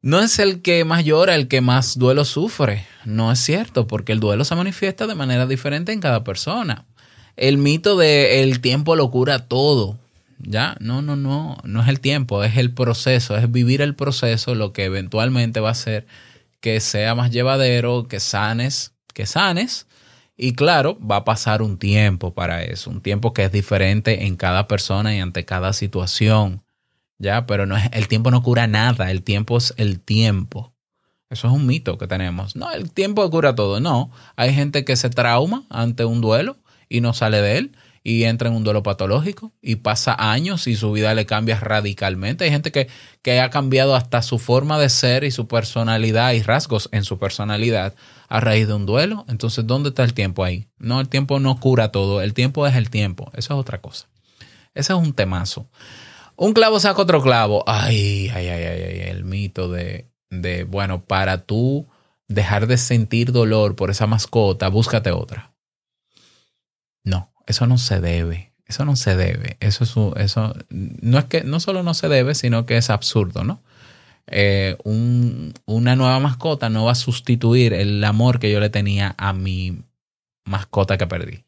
No 0.02 0.22
es 0.22 0.40
el 0.40 0.62
que 0.62 0.86
más 0.86 1.04
llora 1.04 1.36
el 1.36 1.48
que 1.48 1.62
más 1.62 1.98
duelo 1.98 2.24
sufre. 2.24 2.86
No 3.04 3.32
es 3.32 3.40
cierto, 3.40 3.86
porque 3.86 4.14
el 4.14 4.22
duelo 4.22 4.46
se 4.46 4.56
manifiesta 4.56 5.08
de 5.08 5.16
manera 5.16 5.46
diferente 5.46 5.92
en 5.92 6.00
cada 6.00 6.24
persona. 6.24 6.86
El 7.36 7.58
mito 7.58 7.98
de 7.98 8.42
el 8.42 8.62
tiempo 8.62 8.96
lo 8.96 9.12
cura 9.12 9.48
todo. 9.48 9.98
Ya, 10.40 10.78
no, 10.80 11.02
no, 11.02 11.16
no, 11.16 11.58
no 11.64 11.82
es 11.82 11.88
el 11.90 12.00
tiempo, 12.00 12.44
es 12.44 12.58
el 12.58 12.74
proceso, 12.74 13.36
es 13.38 13.52
vivir 13.52 13.82
el 13.82 13.96
proceso 13.96 14.56
lo 14.56 14.72
que 14.72 14.86
eventualmente 14.86 15.60
va 15.60 15.70
a 15.70 15.72
hacer 15.74 16.08
que 16.62 16.80
sea 16.80 17.16
más 17.16 17.32
llevadero, 17.32 18.08
que 18.08 18.20
sanes, 18.20 18.94
que 19.14 19.26
sanes. 19.26 19.88
Y 20.38 20.54
claro, 20.54 20.98
va 21.00 21.18
a 21.18 21.26
pasar 21.26 21.62
un 21.62 21.78
tiempo 21.78 22.34
para 22.34 22.64
eso, 22.64 22.90
un 22.90 23.02
tiempo 23.02 23.34
que 23.34 23.44
es 23.44 23.52
diferente 23.52 24.26
en 24.26 24.38
cada 24.38 24.68
persona 24.68 25.14
y 25.14 25.20
ante 25.20 25.44
cada 25.44 25.74
situación. 25.74 26.64
Ya, 27.18 27.46
pero 27.46 27.66
no 27.66 27.76
es, 27.76 27.90
el 27.92 28.08
tiempo 28.08 28.32
no 28.32 28.42
cura 28.42 28.66
nada, 28.68 29.12
el 29.12 29.24
tiempo 29.24 29.58
es 29.58 29.74
el 29.76 30.00
tiempo. 30.00 30.74
Eso 31.30 31.48
es 31.48 31.54
un 31.54 31.66
mito 31.66 31.98
que 31.98 32.08
tenemos. 32.08 32.56
No, 32.56 32.72
el 32.72 32.92
tiempo 32.92 33.30
cura 33.30 33.54
todo. 33.56 33.82
No, 33.82 34.10
hay 34.38 34.54
gente 34.54 34.86
que 34.86 34.96
se 34.96 35.10
trauma 35.10 35.66
ante 35.70 36.06
un 36.06 36.22
duelo 36.22 36.58
y 36.88 37.02
no 37.02 37.14
sale 37.14 37.42
de 37.42 37.58
él 37.58 37.72
y 38.04 38.24
entra 38.24 38.50
en 38.50 38.56
un 38.56 38.64
duelo 38.64 38.84
patológico 38.84 39.52
y 39.62 39.78
pasa 39.78 40.16
años 40.18 40.68
y 40.68 40.76
su 40.76 40.92
vida 40.92 41.14
le 41.14 41.26
cambia 41.26 41.60
radicalmente. 41.60 42.46
Hay 42.46 42.52
gente 42.52 42.72
que, 42.72 42.88
que 43.22 43.40
ha 43.40 43.50
cambiado 43.50 43.96
hasta 43.96 44.22
su 44.22 44.40
forma 44.40 44.80
de 44.80 44.90
ser 44.90 45.24
y 45.24 45.32
su 45.32 45.48
personalidad 45.48 46.34
y 46.34 46.42
rasgos 46.42 46.90
en 46.92 47.04
su 47.04 47.20
personalidad 47.20 47.96
a 48.28 48.40
raíz 48.40 48.68
de 48.68 48.74
un 48.74 48.86
duelo. 48.86 49.26
Entonces, 49.28 49.66
¿dónde 49.68 49.90
está 49.90 50.04
el 50.04 50.14
tiempo 50.14 50.44
ahí? 50.44 50.68
No, 50.78 51.02
el 51.02 51.10
tiempo 51.10 51.40
no 51.40 51.60
cura 51.60 51.92
todo. 51.92 52.22
El 52.22 52.34
tiempo 52.34 52.66
es 52.68 52.76
el 52.76 52.90
tiempo. 52.90 53.32
Eso 53.36 53.54
es 53.54 53.60
otra 53.60 53.82
cosa. 53.82 54.08
Ese 54.74 54.94
es 54.94 55.00
un 55.00 55.14
temazo. 55.14 55.70
Un 56.36 56.54
clavo 56.54 56.80
saca 56.80 57.02
otro 57.02 57.22
clavo. 57.22 57.64
Ay, 57.68 58.30
ay, 58.34 58.48
ay, 58.48 58.64
ay, 58.64 58.82
ay, 58.82 59.00
el 59.10 59.26
mito 59.26 59.70
de, 59.70 60.10
de, 60.30 60.64
bueno, 60.64 61.04
para 61.04 61.46
tú 61.46 61.88
dejar 62.30 62.68
de 62.68 62.78
sentir 62.78 63.32
dolor 63.32 63.76
por 63.76 63.90
esa 63.90 64.08
mascota, 64.08 64.70
búscate 64.70 65.12
otra. 65.12 65.52
No, 67.04 67.34
eso 67.50 67.68
no 67.68 67.78
se 67.78 68.00
debe. 68.00 68.54
Eso 68.66 68.86
no 68.86 68.96
se 68.96 69.16
debe. 69.16 69.58
Eso 69.60 69.84
eso 70.18 70.54
no 70.70 71.18
es 71.20 71.26
que 71.26 71.44
no 71.44 71.60
solo 71.60 71.84
no 71.84 71.94
se 71.96 72.08
debe, 72.08 72.36
sino 72.36 72.66
que 72.66 72.78
es 72.78 72.90
absurdo, 72.92 73.44
¿no? 73.44 73.62
Eh, 74.28 74.78
un- 74.84 75.54
una 75.66 75.96
nueva 75.96 76.20
mascota 76.20 76.70
no 76.70 76.86
va 76.86 76.92
a 76.92 76.96
sustituir 76.96 77.74
el 77.74 78.04
amor 78.04 78.40
que 78.40 78.52
yo 78.52 78.60
le 78.60 78.70
tenía 78.70 79.16
a 79.18 79.34
mi 79.34 79.84
mascota 80.46 80.98
que 80.98 81.08
perdí. 81.08 81.46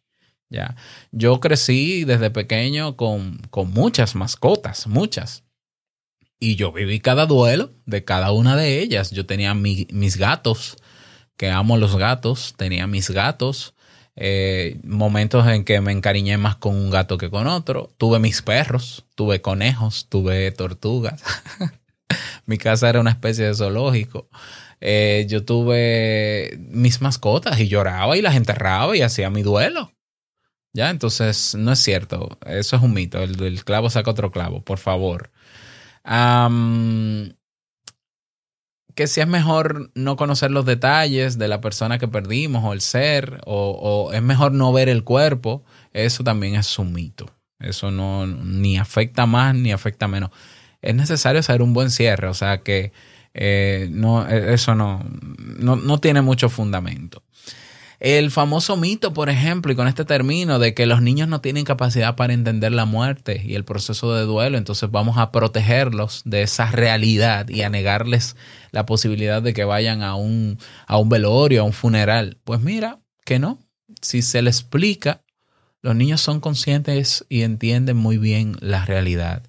Ya. 0.50 0.76
Yo 1.12 1.40
crecí 1.40 2.04
desde 2.06 2.32
pequeño 2.32 2.98
con, 2.98 3.38
con 3.52 3.72
muchas 3.72 4.16
mascotas, 4.16 4.88
muchas. 4.88 5.44
Y 6.40 6.56
yo 6.56 6.72
viví 6.72 7.00
cada 7.00 7.28
duelo 7.28 7.72
de 7.86 8.04
cada 8.04 8.32
una 8.32 8.56
de 8.58 8.80
ellas. 8.80 9.12
Yo 9.12 9.28
tenía 9.28 9.54
mi- 9.54 9.88
mis 9.92 10.18
gatos, 10.18 10.78
que 11.38 11.52
amo 11.52 11.78
los 11.78 11.96
gatos, 11.98 12.56
tenía 12.58 12.88
mis 12.88 13.12
gatos. 13.12 13.76
Eh, 14.24 14.80
momentos 14.84 15.48
en 15.48 15.64
que 15.66 15.82
me 15.82 15.92
encariñé 15.92 16.38
más 16.38 16.56
con 16.56 16.76
un 16.76 16.92
gato 16.92 17.18
que 17.18 17.32
con 17.32 17.48
otro. 17.48 17.90
Tuve 17.98 18.20
mis 18.20 18.44
perros, 18.44 19.04
tuve 19.16 19.42
conejos, 19.42 20.10
tuve 20.10 20.52
tortugas. 20.52 21.24
Mi 22.46 22.60
casa 22.60 22.88
era 22.88 23.00
una 23.00 23.10
especie 23.10 23.48
de 23.48 23.56
zoológico. 23.56 24.30
Eh, 24.80 25.26
yo 25.28 25.44
tuve 25.44 26.56
mis 26.60 27.02
mascotas 27.02 27.60
y 27.60 27.68
lloraba 27.68 28.16
y 28.16 28.22
las 28.22 28.36
enterraba 28.36 28.96
y 28.96 29.02
hacía 29.02 29.32
mi 29.32 29.42
duelo. 29.42 29.92
Ya, 30.72 30.92
entonces 30.92 31.56
no 31.56 31.72
es 31.72 31.80
cierto. 31.80 32.38
Eso 32.46 32.76
es 32.76 32.82
un 32.84 32.94
mito. 32.94 33.24
El, 33.24 33.42
el 33.42 33.64
clavo 33.64 33.90
saca 33.90 34.12
otro 34.12 34.32
clavo, 34.32 34.62
por 34.64 34.78
favor. 34.78 35.32
Am, 36.04 37.34
que 38.96 39.08
si 39.08 39.22
es 39.22 39.28
mejor 39.28 39.92
no 39.96 40.16
conocer 40.16 40.52
los 40.52 40.66
detalles 40.66 41.38
de 41.38 41.48
la 41.48 41.62
persona 41.62 41.98
que 42.00 42.08
perdimos 42.08 42.64
o 42.64 42.74
el 42.74 42.82
ser, 42.82 43.42
o, 43.46 44.12
es 44.14 44.22
mejor 44.22 44.52
no 44.52 44.72
ver 44.74 44.90
el 44.90 45.04
cuerpo, 45.04 45.64
eso 45.94 46.24
también 46.24 46.56
es 46.56 46.78
un 46.80 46.94
mito. 46.94 47.28
Eso 47.60 47.92
no 47.92 48.26
ni 48.26 48.78
afecta 48.78 49.26
más 49.26 49.56
ni 49.56 49.72
afecta 49.72 50.08
menos. 50.08 50.32
Es 50.82 50.96
necesario 50.96 51.40
hacer 51.40 51.62
un 51.62 51.74
buen 51.74 51.92
cierre, 51.92 52.28
o 52.28 52.34
sea 52.34 52.60
que 52.64 52.92
eh, 53.34 53.88
no, 53.92 54.28
eso 54.28 54.76
no, 54.76 55.06
no, 55.38 55.76
no 55.76 56.00
tiene 56.00 56.22
mucho 56.22 56.50
fundamento. 56.50 57.24
El 58.02 58.32
famoso 58.32 58.78
mito, 58.78 59.14
por 59.14 59.30
ejemplo, 59.30 59.72
y 59.72 59.76
con 59.76 59.88
este 59.88 60.06
término, 60.06 60.58
de 60.58 60.74
que 60.74 60.88
los 60.88 61.04
niños 61.04 61.28
no 61.28 61.40
tienen 61.40 61.66
capacidad 61.66 62.16
para 62.16 62.34
entender 62.34 62.72
la 62.72 62.86
muerte 62.86 63.44
y 63.46 63.54
el 63.54 63.64
proceso 63.64 64.16
de 64.16 64.24
duelo, 64.24 64.58
entonces 64.58 64.90
vamos 64.90 65.20
a 65.20 65.32
protegerlos 65.32 66.24
de 66.26 66.42
esa 66.42 66.72
realidad 66.72 67.48
y 67.48 67.62
a 67.62 67.70
negarles 67.70 68.36
la 68.72 68.88
posibilidad 68.88 69.44
de 69.44 69.54
que 69.54 69.66
vayan 69.66 70.02
a 70.02 70.16
un, 70.16 70.58
a 70.88 70.98
un 70.98 71.10
velorio, 71.10 71.62
a 71.62 71.64
un 71.64 71.74
funeral. 71.74 72.40
Pues 72.44 72.60
mira, 72.60 72.98
que 73.24 73.38
no. 73.38 73.60
Si 74.02 74.24
se 74.24 74.42
les 74.42 74.62
explica, 74.62 75.22
los 75.84 75.96
niños 75.96 76.22
son 76.22 76.40
conscientes 76.40 77.24
y 77.30 77.44
entienden 77.44 77.98
muy 77.98 78.18
bien 78.18 78.58
la 78.62 78.84
realidad. 78.84 79.44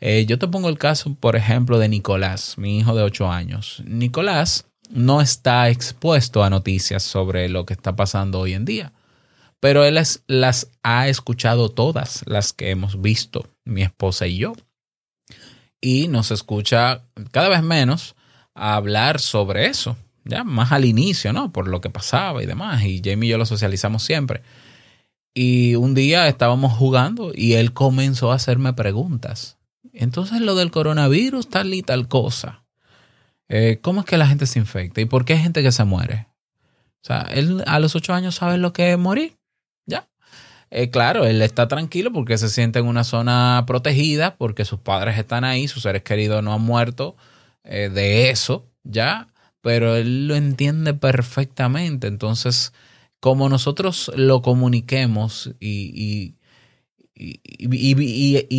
Eh, 0.00 0.24
yo 0.24 0.38
te 0.38 0.48
pongo 0.48 0.70
el 0.70 0.78
caso, 0.78 1.14
por 1.16 1.36
ejemplo, 1.36 1.78
de 1.78 1.90
Nicolás, 1.90 2.56
mi 2.56 2.78
hijo 2.78 2.96
de 2.96 3.02
8 3.02 3.30
años. 3.30 3.82
Nicolás 3.84 4.69
no 4.90 5.20
está 5.20 5.68
expuesto 5.70 6.42
a 6.42 6.50
noticias 6.50 7.02
sobre 7.02 7.48
lo 7.48 7.64
que 7.64 7.74
está 7.74 7.96
pasando 7.96 8.40
hoy 8.40 8.54
en 8.54 8.64
día, 8.64 8.92
pero 9.60 9.84
él 9.84 9.98
las 10.26 10.70
ha 10.82 11.08
escuchado 11.08 11.68
todas, 11.68 12.22
las 12.26 12.52
que 12.52 12.70
hemos 12.70 13.00
visto, 13.00 13.46
mi 13.64 13.82
esposa 13.82 14.26
y 14.26 14.38
yo. 14.38 14.54
Y 15.80 16.08
nos 16.08 16.30
escucha 16.30 17.04
cada 17.30 17.48
vez 17.48 17.62
menos 17.62 18.14
hablar 18.54 19.20
sobre 19.20 19.66
eso, 19.66 19.96
ya 20.24 20.44
más 20.44 20.72
al 20.72 20.84
inicio, 20.84 21.32
¿no? 21.32 21.52
Por 21.52 21.68
lo 21.68 21.80
que 21.80 21.90
pasaba 21.90 22.42
y 22.42 22.46
demás. 22.46 22.82
Y 22.84 23.00
Jamie 23.04 23.28
y 23.28 23.30
yo 23.30 23.38
lo 23.38 23.46
socializamos 23.46 24.02
siempre. 24.02 24.42
Y 25.34 25.76
un 25.76 25.94
día 25.94 26.26
estábamos 26.28 26.72
jugando 26.72 27.32
y 27.34 27.54
él 27.54 27.72
comenzó 27.72 28.32
a 28.32 28.34
hacerme 28.34 28.72
preguntas. 28.72 29.58
Entonces 29.92 30.40
lo 30.40 30.54
del 30.54 30.70
coronavirus, 30.70 31.48
tal 31.48 31.72
y 31.74 31.82
tal 31.82 32.08
cosa. 32.08 32.59
Eh, 33.52 33.80
¿Cómo 33.82 34.00
es 34.00 34.06
que 34.06 34.16
la 34.16 34.28
gente 34.28 34.46
se 34.46 34.60
infecta? 34.60 35.00
¿Y 35.00 35.06
por 35.06 35.24
qué 35.24 35.32
hay 35.32 35.40
gente 35.40 35.62
que 35.62 35.72
se 35.72 35.82
muere? 35.82 36.28
O 37.02 37.06
sea, 37.06 37.22
él 37.32 37.64
a 37.66 37.80
los 37.80 37.96
ocho 37.96 38.14
años 38.14 38.36
sabe 38.36 38.58
lo 38.58 38.72
que 38.72 38.92
es 38.92 38.98
morir. 38.98 39.38
Ya. 39.86 40.08
Eh, 40.70 40.90
claro, 40.90 41.24
él 41.26 41.42
está 41.42 41.66
tranquilo 41.66 42.12
porque 42.12 42.38
se 42.38 42.48
siente 42.48 42.78
en 42.78 42.86
una 42.86 43.02
zona 43.02 43.64
protegida, 43.66 44.36
porque 44.36 44.64
sus 44.64 44.78
padres 44.78 45.18
están 45.18 45.42
ahí, 45.42 45.66
sus 45.66 45.82
seres 45.82 46.02
queridos 46.04 46.44
no 46.44 46.54
han 46.54 46.62
muerto 46.62 47.16
eh, 47.64 47.90
de 47.92 48.30
eso, 48.30 48.70
ya. 48.84 49.26
Pero 49.62 49.96
él 49.96 50.28
lo 50.28 50.36
entiende 50.36 50.94
perfectamente. 50.94 52.06
Entonces, 52.06 52.72
como 53.18 53.48
nosotros 53.48 54.12
lo 54.14 54.42
comuniquemos 54.42 55.50
y 55.58 55.90
y, 55.92 56.36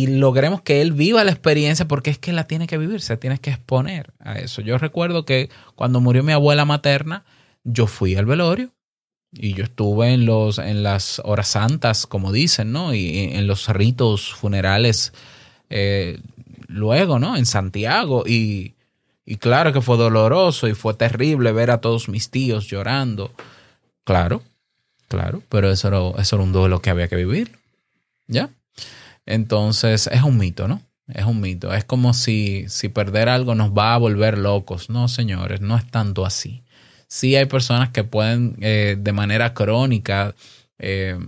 logremos 0.06 0.62
que 0.62 0.80
él 0.80 0.92
viva 0.92 1.24
la 1.24 1.32
experiencia 1.32 1.88
porque 1.88 2.10
es 2.10 2.18
que 2.18 2.32
la 2.32 2.46
tiene 2.46 2.66
que 2.66 2.78
vivir, 2.78 3.00
se 3.00 3.16
tiene 3.16 3.38
que 3.38 3.50
exponer 3.50 4.12
a 4.20 4.38
eso. 4.38 4.62
Yo 4.62 4.78
recuerdo 4.78 5.24
que 5.24 5.50
cuando 5.74 6.00
murió 6.00 6.22
mi 6.22 6.32
abuela 6.32 6.64
materna, 6.64 7.24
yo 7.64 7.86
fui 7.86 8.14
al 8.16 8.26
velorio 8.26 8.70
y 9.32 9.54
yo 9.54 9.64
estuve 9.64 10.12
en, 10.12 10.26
los, 10.26 10.58
en 10.58 10.82
las 10.82 11.20
horas 11.24 11.48
santas, 11.48 12.06
como 12.06 12.32
dicen, 12.32 12.72
¿no? 12.72 12.94
Y 12.94 13.30
en 13.32 13.46
los 13.46 13.68
ritos 13.68 14.32
funerales 14.32 15.12
eh, 15.70 16.20
luego, 16.68 17.18
¿no? 17.18 17.36
En 17.36 17.46
Santiago. 17.46 18.24
Y, 18.26 18.74
y 19.24 19.36
claro 19.36 19.72
que 19.72 19.80
fue 19.80 19.96
doloroso 19.96 20.68
y 20.68 20.74
fue 20.74 20.94
terrible 20.94 21.52
ver 21.52 21.70
a 21.70 21.80
todos 21.80 22.08
mis 22.08 22.30
tíos 22.30 22.66
llorando. 22.66 23.32
Claro, 24.04 24.42
claro, 25.08 25.42
pero 25.48 25.70
eso 25.70 25.88
era, 25.88 26.20
eso 26.20 26.36
era 26.36 26.44
un 26.44 26.52
duelo 26.52 26.82
que 26.82 26.90
había 26.90 27.08
que 27.08 27.16
vivir. 27.16 27.61
¿Ya? 28.32 28.50
Entonces 29.26 30.08
es 30.08 30.22
un 30.22 30.38
mito, 30.38 30.66
¿no? 30.66 30.82
Es 31.06 31.24
un 31.24 31.40
mito. 31.40 31.72
Es 31.72 31.84
como 31.84 32.14
si, 32.14 32.64
si 32.68 32.88
perder 32.88 33.28
algo 33.28 33.54
nos 33.54 33.72
va 33.72 33.94
a 33.94 33.98
volver 33.98 34.38
locos. 34.38 34.88
No, 34.88 35.08
señores, 35.08 35.60
no 35.60 35.76
es 35.76 35.86
tanto 35.90 36.24
así. 36.24 36.64
Sí 37.06 37.36
hay 37.36 37.44
personas 37.44 37.90
que 37.90 38.04
pueden 38.04 38.56
eh, 38.60 38.96
de 38.98 39.12
manera 39.12 39.52
crónica 39.52 40.34
eh, 40.78 41.18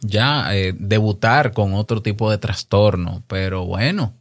ya 0.00 0.54
eh, 0.54 0.74
debutar 0.78 1.52
con 1.52 1.74
otro 1.74 2.02
tipo 2.02 2.30
de 2.30 2.38
trastorno, 2.38 3.24
pero 3.26 3.64
bueno, 3.66 4.14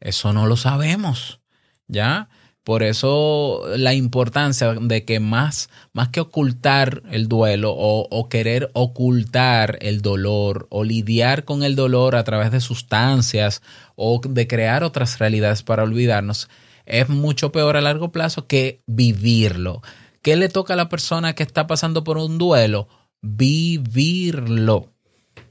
eso 0.00 0.32
no 0.32 0.46
lo 0.46 0.56
sabemos. 0.56 1.40
¿Ya? 1.86 2.28
Por 2.68 2.82
eso 2.82 3.62
la 3.78 3.94
importancia 3.94 4.74
de 4.74 5.06
que 5.06 5.20
más, 5.20 5.70
más 5.94 6.10
que 6.10 6.20
ocultar 6.20 7.02
el 7.10 7.26
duelo 7.26 7.72
o, 7.72 8.06
o, 8.10 8.28
querer 8.28 8.70
ocultar 8.74 9.78
el 9.80 10.02
dolor 10.02 10.66
o 10.68 10.84
lidiar 10.84 11.46
con 11.46 11.62
el 11.62 11.76
dolor 11.76 12.14
a 12.14 12.24
través 12.24 12.50
de 12.50 12.60
sustancias 12.60 13.62
o 13.96 14.20
de 14.22 14.46
crear 14.46 14.84
otras 14.84 15.18
realidades 15.18 15.62
para 15.62 15.82
olvidarnos, 15.82 16.50
es 16.84 17.08
mucho 17.08 17.52
peor 17.52 17.78
a 17.78 17.80
largo 17.80 18.12
plazo 18.12 18.46
que 18.46 18.82
vivirlo. 18.86 19.80
¿Qué 20.20 20.36
le 20.36 20.50
toca 20.50 20.74
a 20.74 20.76
la 20.76 20.90
persona 20.90 21.34
que 21.34 21.44
está 21.44 21.66
pasando 21.66 22.04
por 22.04 22.18
un 22.18 22.36
duelo? 22.36 22.86
Vivirlo. 23.22 24.92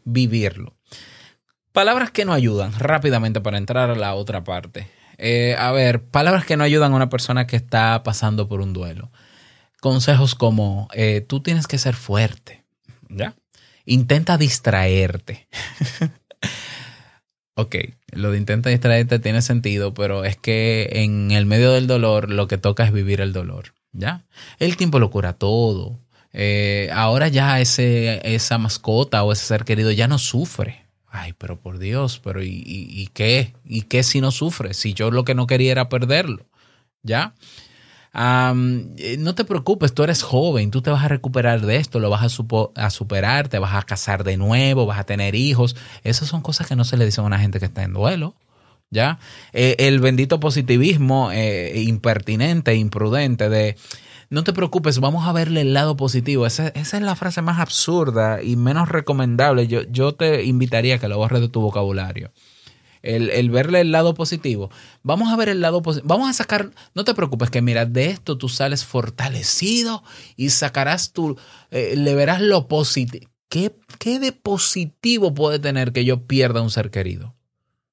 Vivirlo. 0.03 0.75
Palabras 1.71 2.11
que 2.11 2.25
no 2.25 2.33
ayudan 2.33 2.73
rápidamente 2.77 3.41
para 3.41 3.57
entrar 3.57 3.89
a 3.89 3.95
la 3.95 4.13
otra 4.13 4.43
parte. 4.43 4.96
Eh, 5.17 5.55
a 5.57 5.71
ver, 5.71 6.03
palabras 6.03 6.45
que 6.45 6.57
no 6.57 6.63
ayudan 6.63 6.93
a 6.93 6.95
una 6.95 7.09
persona 7.09 7.47
que 7.47 7.55
está 7.55 8.03
pasando 8.03 8.47
por 8.47 8.61
un 8.61 8.73
duelo. 8.73 9.11
Consejos 9.81 10.35
como, 10.35 10.87
eh, 10.93 11.21
tú 11.21 11.41
tienes 11.41 11.67
que 11.67 11.77
ser 11.77 11.95
fuerte, 11.95 12.63
¿ya? 13.09 13.35
Intenta 13.85 14.37
distraerte. 14.37 15.47
ok, 17.55 17.75
lo 18.11 18.31
de 18.31 18.37
intenta 18.37 18.69
distraerte 18.69 19.19
tiene 19.19 19.41
sentido, 19.41 19.93
pero 19.93 20.25
es 20.25 20.37
que 20.37 20.89
en 20.93 21.31
el 21.31 21.45
medio 21.45 21.71
del 21.71 21.87
dolor 21.87 22.29
lo 22.29 22.47
que 22.47 22.57
toca 22.57 22.83
es 22.85 22.91
vivir 22.91 23.21
el 23.21 23.33
dolor, 23.33 23.73
¿ya? 23.91 24.25
El 24.59 24.77
tiempo 24.77 24.99
lo 24.99 25.09
cura 25.11 25.33
todo. 25.33 25.99
Eh, 26.33 26.89
ahora 26.93 27.29
ya 27.29 27.59
ese, 27.59 28.21
esa 28.35 28.57
mascota 28.57 29.23
o 29.23 29.31
ese 29.31 29.45
ser 29.45 29.63
querido 29.63 29.91
ya 29.91 30.07
no 30.07 30.17
sufre, 30.17 30.86
Ay, 31.19 31.33
pero 31.33 31.59
por 31.59 31.79
Dios, 31.79 32.19
pero 32.23 32.43
¿y, 32.43 33.09
qué? 33.13 33.53
¿Y 33.65 33.83
qué 33.83 34.03
si 34.03 34.21
no 34.21 34.31
sufre? 34.31 34.73
Si 34.73 34.93
yo 34.93 35.11
lo 35.11 35.23
que 35.23 35.35
no 35.35 35.47
quería 35.47 35.71
era 35.71 35.89
perderlo, 35.89 36.45
¿ya? 37.03 37.33
Eh, 38.13 39.17
no 39.19 39.35
te 39.35 39.45
preocupes, 39.45 39.93
tú 39.93 40.03
eres 40.03 40.23
joven, 40.23 40.71
tú 40.71 40.81
te 40.81 40.89
vas 40.89 41.03
a 41.03 41.07
recuperar 41.07 41.61
de 41.61 41.77
esto, 41.77 41.99
lo 41.99 42.09
vas 42.09 42.23
a, 42.23 42.89
superar, 42.89 43.47
te 43.47 43.59
vas 43.59 43.75
a 43.75 43.83
casar 43.83 44.23
de 44.23 44.37
nuevo, 44.37 44.85
vas 44.85 44.99
a 44.99 45.05
tener 45.05 45.35
hijos. 45.35 45.75
Esas 46.03 46.27
son 46.27 46.41
cosas 46.41 46.67
que 46.67 46.75
no 46.75 46.83
se 46.83 46.97
le 46.97 47.05
dicen 47.05 47.23
a 47.23 47.27
una 47.27 47.39
gente 47.39 47.59
que 47.59 47.65
está 47.65 47.83
en 47.83 47.93
duelo. 47.93 48.35
¿Ya? 48.89 49.19
Eh, 49.51 49.75
el 49.79 49.99
bendito 49.99 50.39
positivismo 50.39 51.29
eh, 51.33 51.81
impertinente, 51.81 52.73
imprudente 52.75 53.49
de 53.49 53.75
no 54.29 54.43
te 54.43 54.53
preocupes, 54.53 54.99
vamos 54.99 55.27
a 55.27 55.31
verle 55.31 55.61
el 55.61 55.73
lado 55.73 55.95
positivo. 55.95 56.45
Esa, 56.45 56.67
es 56.67 56.93
la 56.93 57.15
frase 57.15 57.41
más 57.41 57.59
absurda 57.59 58.43
y 58.43 58.55
menos 58.55 58.89
recomendable. 58.89 59.67
Yo, 59.67 60.15
te 60.15 60.43
invitaría 60.43 60.95
a 60.95 60.99
que 60.99 61.07
lo 61.07 61.17
borres 61.17 61.41
de 61.41 61.49
tu 61.49 61.61
vocabulario. 61.61 62.31
El, 63.03 63.49
verle 63.51 63.81
el 63.81 63.91
lado 63.91 64.13
positivo. 64.13 64.69
Vamos 65.01 65.31
a 65.31 65.37
ver 65.37 65.47
el 65.47 65.61
lado 65.61 65.81
positivo. 65.81 66.09
Vamos 66.09 66.29
a 66.29 66.33
sacar, 66.33 66.71
no 66.93 67.05
te 67.05 67.13
preocupes, 67.13 67.49
que 67.49 67.61
mira, 67.61 67.85
de 67.85 68.07
esto 68.07 68.37
tú 68.37 68.49
sales 68.49 68.83
fortalecido 68.83 70.03
y 70.35 70.49
sacarás 70.49 71.13
tu, 71.13 71.37
eh, 71.71 71.93
le 71.95 72.15
verás 72.15 72.41
lo 72.41 72.67
positivo. 72.67 73.29
¿Qué, 73.47 73.77
¿Qué 73.97 74.19
de 74.19 74.33
positivo 74.33 75.33
puede 75.33 75.59
tener 75.59 75.93
que 75.93 76.03
yo 76.03 76.27
pierda 76.27 76.61
un 76.61 76.69
ser 76.69 76.91
querido? 76.91 77.37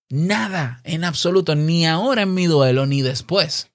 Nada, 0.09 0.81
en 0.83 1.05
absoluto, 1.05 1.55
ni 1.55 1.87
ahora 1.87 2.23
en 2.23 2.35
mi 2.35 2.47
duelo, 2.47 2.87
ni 2.87 3.03
después. 3.03 3.71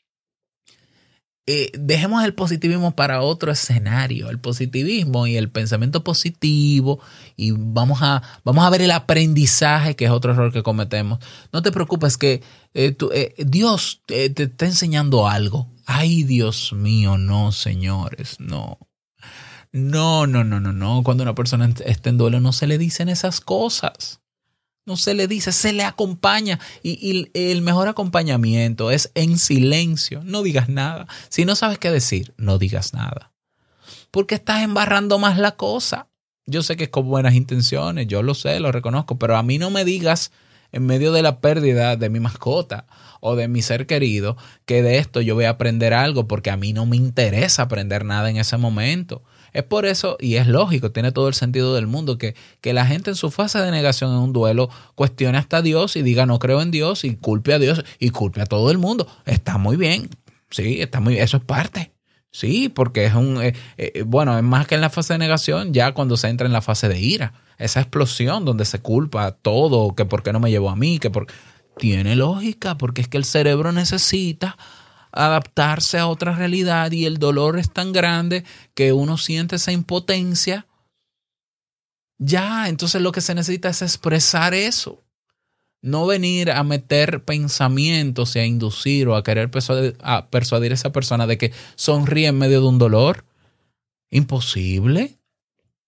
Eh, 1.51 1.71
dejemos 1.73 2.23
el 2.23 2.35
positivismo 2.35 2.91
para 2.95 3.23
otro 3.23 3.51
escenario, 3.51 4.29
el 4.29 4.37
positivismo 4.37 5.25
y 5.25 5.35
el 5.35 5.49
pensamiento 5.49 6.03
positivo 6.03 6.99
y 7.35 7.53
vamos 7.57 8.03
a, 8.03 8.21
vamos 8.43 8.63
a 8.63 8.69
ver 8.69 8.83
el 8.83 8.91
aprendizaje, 8.91 9.95
que 9.95 10.05
es 10.05 10.11
otro 10.11 10.33
error 10.33 10.53
que 10.53 10.61
cometemos. 10.61 11.17
No 11.51 11.63
te 11.63 11.71
preocupes 11.71 12.17
que 12.17 12.43
eh, 12.75 12.95
eh, 13.13 13.33
Dios 13.39 14.03
te 14.05 14.31
está 14.31 14.67
enseñando 14.67 15.27
algo. 15.27 15.67
Ay, 15.87 16.21
Dios 16.21 16.71
mío, 16.71 17.17
no, 17.17 17.51
señores, 17.51 18.35
no. 18.39 18.77
No, 19.71 20.27
no, 20.27 20.43
no, 20.43 20.59
no, 20.59 20.71
no. 20.71 21.01
Cuando 21.01 21.23
una 21.23 21.33
persona 21.33 21.67
está 21.83 22.11
en 22.11 22.19
duelo 22.19 22.39
no 22.41 22.53
se 22.53 22.67
le 22.67 22.77
dicen 22.77 23.09
esas 23.09 23.41
cosas. 23.41 24.21
No 24.85 24.97
se 24.97 25.13
le 25.13 25.27
dice, 25.27 25.51
se 25.51 25.73
le 25.73 25.83
acompaña. 25.83 26.59
Y, 26.83 27.29
el 27.33 27.61
mejor 27.61 27.87
acompañamiento 27.87 28.91
es 28.91 29.11
en 29.13 29.37
silencio. 29.37 30.21
No 30.23 30.41
digas 30.41 30.69
nada. 30.69 31.07
Si 31.29 31.45
no 31.45 31.55
sabes 31.55 31.77
qué 31.77 31.91
decir, 31.91 32.33
no 32.37 32.57
digas 32.57 32.93
nada. 32.93 33.31
Porque 34.11 34.35
estás 34.35 34.63
embarrando 34.63 35.19
más 35.19 35.37
la 35.37 35.51
cosa. 35.55 36.07
Yo 36.45 36.63
sé 36.63 36.75
que 36.77 36.85
es 36.85 36.89
con 36.89 37.07
buenas 37.07 37.35
intenciones, 37.35 38.07
yo 38.07 38.23
lo 38.23 38.33
sé, 38.33 38.59
lo 38.59 38.71
reconozco, 38.71 39.19
pero 39.19 39.37
a 39.37 39.43
mí 39.43 39.59
no 39.59 39.69
me 39.69 39.85
digas 39.85 40.31
en 40.71 40.85
medio 40.85 41.11
de 41.11 41.21
la 41.21 41.41
pérdida 41.41 41.95
de 41.95 42.09
mi 42.09 42.19
mascota 42.19 42.85
o 43.19 43.35
de 43.35 43.47
mi 43.47 43.61
ser 43.61 43.85
querido 43.85 44.37
que 44.65 44.81
de 44.81 44.97
esto 44.97 45.21
yo 45.21 45.35
voy 45.35 45.45
a 45.45 45.51
aprender 45.51 45.93
algo 45.93 46.27
porque 46.27 46.51
a 46.51 46.57
mí 46.57 46.73
no 46.73 46.85
me 46.85 46.95
interesa 46.95 47.63
aprender 47.63 48.05
nada 48.05 48.29
en 48.29 48.37
ese 48.37 48.57
momento. 48.57 49.23
Es 49.53 49.63
por 49.63 49.85
eso, 49.85 50.17
y 50.19 50.35
es 50.35 50.47
lógico, 50.47 50.91
tiene 50.91 51.11
todo 51.11 51.27
el 51.27 51.33
sentido 51.33 51.75
del 51.75 51.87
mundo, 51.87 52.17
que, 52.17 52.35
que 52.61 52.73
la 52.73 52.85
gente 52.85 53.11
en 53.11 53.15
su 53.15 53.31
fase 53.31 53.59
de 53.59 53.71
negación 53.71 54.11
en 54.11 54.17
un 54.17 54.33
duelo 54.33 54.69
cuestione 54.95 55.37
hasta 55.37 55.61
Dios 55.61 55.95
y 55.95 56.01
diga 56.01 56.25
no 56.25 56.39
creo 56.39 56.61
en 56.61 56.71
Dios 56.71 57.03
y 57.03 57.15
culpe 57.15 57.53
a 57.53 57.59
Dios 57.59 57.83
y 57.99 58.09
culpe 58.09 58.41
a 58.41 58.45
todo 58.45 58.71
el 58.71 58.77
mundo. 58.77 59.07
Está 59.25 59.57
muy 59.57 59.75
bien, 59.75 60.09
sí, 60.49 60.81
está 60.81 60.99
muy 60.99 61.13
bien, 61.13 61.23
eso 61.23 61.37
es 61.37 61.43
parte. 61.43 61.91
Sí, 62.31 62.69
porque 62.69 63.05
es 63.05 63.15
un, 63.15 63.41
eh, 63.41 63.53
eh, 63.77 64.03
bueno, 64.05 64.37
es 64.37 64.43
más 64.43 64.67
que 64.67 64.75
en 64.75 64.81
la 64.81 64.91
fase 64.91 65.13
de 65.13 65.19
negación, 65.19 65.73
ya 65.73 65.93
cuando 65.93 66.15
se 66.15 66.27
entra 66.27 66.45
en 66.45 66.53
la 66.53 66.61
fase 66.61 66.87
de 66.87 66.99
ira, 66.99 67.33
esa 67.57 67.79
explosión 67.79 68.45
donde 68.45 68.65
se 68.65 68.79
culpa 68.79 69.31
todo, 69.31 69.95
que 69.95 70.05
por 70.05 70.21
qué 70.21 70.31
no 70.31 70.39
me 70.39 70.51
llevó 70.51 70.69
a 70.69 70.75
mí, 70.75 70.99
que 70.99 71.09
por... 71.09 71.27
Tiene 71.77 72.17
lógica, 72.17 72.77
porque 72.77 72.99
es 72.99 73.07
que 73.07 73.15
el 73.15 73.23
cerebro 73.23 73.71
necesita 73.71 74.57
adaptarse 75.11 75.97
a 75.97 76.07
otra 76.07 76.35
realidad 76.35 76.91
y 76.91 77.05
el 77.05 77.17
dolor 77.17 77.57
es 77.57 77.71
tan 77.71 77.91
grande 77.91 78.43
que 78.73 78.93
uno 78.93 79.17
siente 79.17 79.55
esa 79.55 79.71
impotencia. 79.71 80.67
Ya, 82.17 82.67
entonces 82.67 83.01
lo 83.01 83.11
que 83.11 83.21
se 83.21 83.35
necesita 83.35 83.69
es 83.69 83.81
expresar 83.81 84.53
eso. 84.53 85.03
No 85.81 86.05
venir 86.05 86.51
a 86.51 86.63
meter 86.63 87.23
pensamientos 87.23 88.35
y 88.35 88.39
a 88.39 88.45
inducir 88.45 89.07
o 89.07 89.15
a 89.15 89.23
querer 89.23 89.49
persuadir 89.49 89.97
a, 90.01 90.27
persuadir 90.29 90.73
esa 90.73 90.91
persona 90.91 91.25
de 91.25 91.37
que 91.37 91.53
sonríe 91.75 92.27
en 92.27 92.37
medio 92.37 92.61
de 92.61 92.67
un 92.67 92.77
dolor. 92.77 93.25
Imposible. 94.11 95.19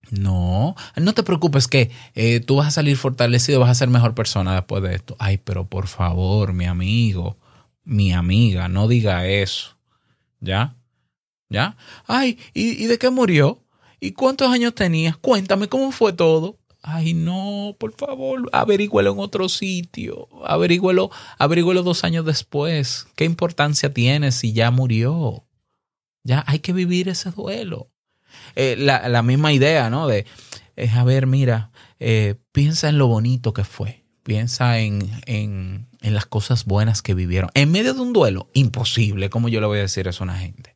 No, 0.10 0.75
no 0.95 1.13
te 1.13 1.23
preocupes 1.23 1.67
que 1.67 1.91
eh, 2.15 2.39
tú 2.39 2.55
vas 2.55 2.67
a 2.67 2.71
salir 2.71 2.97
fortalecido, 2.97 3.60
vas 3.60 3.69
a 3.69 3.75
ser 3.75 3.89
mejor 3.89 4.15
persona 4.15 4.55
después 4.55 4.81
de 4.81 4.95
esto. 4.95 5.15
Ay, 5.19 5.38
pero 5.38 5.67
por 5.67 5.88
favor, 5.88 6.53
mi 6.53 6.65
amigo, 6.65 7.38
mi 7.83 8.13
amiga, 8.13 8.67
no 8.67 8.87
diga 8.87 9.27
eso. 9.27 9.77
¿Ya? 10.39 10.75
¿Ya? 11.49 11.75
Ay, 12.07 12.39
¿y, 12.53 12.85
de 12.85 12.97
qué 12.97 13.09
murió? 13.09 13.63
¿Y 13.99 14.13
cuántos 14.13 14.51
años 14.51 14.73
tenías? 14.73 15.17
Cuéntame 15.17 15.67
cómo 15.67 15.91
fue 15.91 16.13
todo. 16.13 16.57
Ay, 16.81 17.13
no, 17.13 17.75
por 17.79 17.93
favor, 17.93 18.49
averígüelo 18.51 19.11
en 19.11 19.19
otro 19.19 19.49
sitio. 19.49 20.27
Averígüelo, 20.45 21.11
averígüelo 21.37 21.83
dos 21.83 22.03
años 22.03 22.25
después. 22.25 23.07
¿Qué 23.15 23.25
importancia 23.25 23.93
tiene 23.93 24.31
si 24.31 24.53
ya 24.53 24.71
murió? 24.71 25.45
Ya 26.23 26.43
hay 26.47 26.59
que 26.59 26.73
vivir 26.73 27.09
ese 27.09 27.29
duelo. 27.29 27.91
Eh, 28.55 28.75
la, 28.77 29.07
la, 29.09 29.21
misma 29.21 29.53
idea, 29.53 29.89
¿no? 29.89 30.07
De, 30.07 30.25
eh, 30.75 30.89
a 30.89 31.03
ver, 31.03 31.27
mira, 31.27 31.71
eh, 31.99 32.35
piensa 32.51 32.89
en 32.89 32.97
lo 32.97 33.07
bonito 33.07 33.53
que 33.53 33.63
fue. 33.63 34.00
Piensa 34.23 34.79
en, 34.79 35.10
en, 35.25 35.88
en, 36.01 36.13
las 36.13 36.25
cosas 36.25 36.65
buenas 36.65 37.01
que 37.01 37.13
vivieron. 37.13 37.49
En 37.53 37.71
medio 37.71 37.93
de 37.93 38.01
un 38.01 38.13
duelo, 38.13 38.49
imposible. 38.53 39.29
¿Cómo 39.29 39.49
yo 39.49 39.62
le 39.62 39.67
voy 39.67 39.79
a 39.79 39.84
decir 39.84 40.07
eso 40.07 40.23
a 40.23 40.25
una 40.25 40.38
gente? 40.38 40.75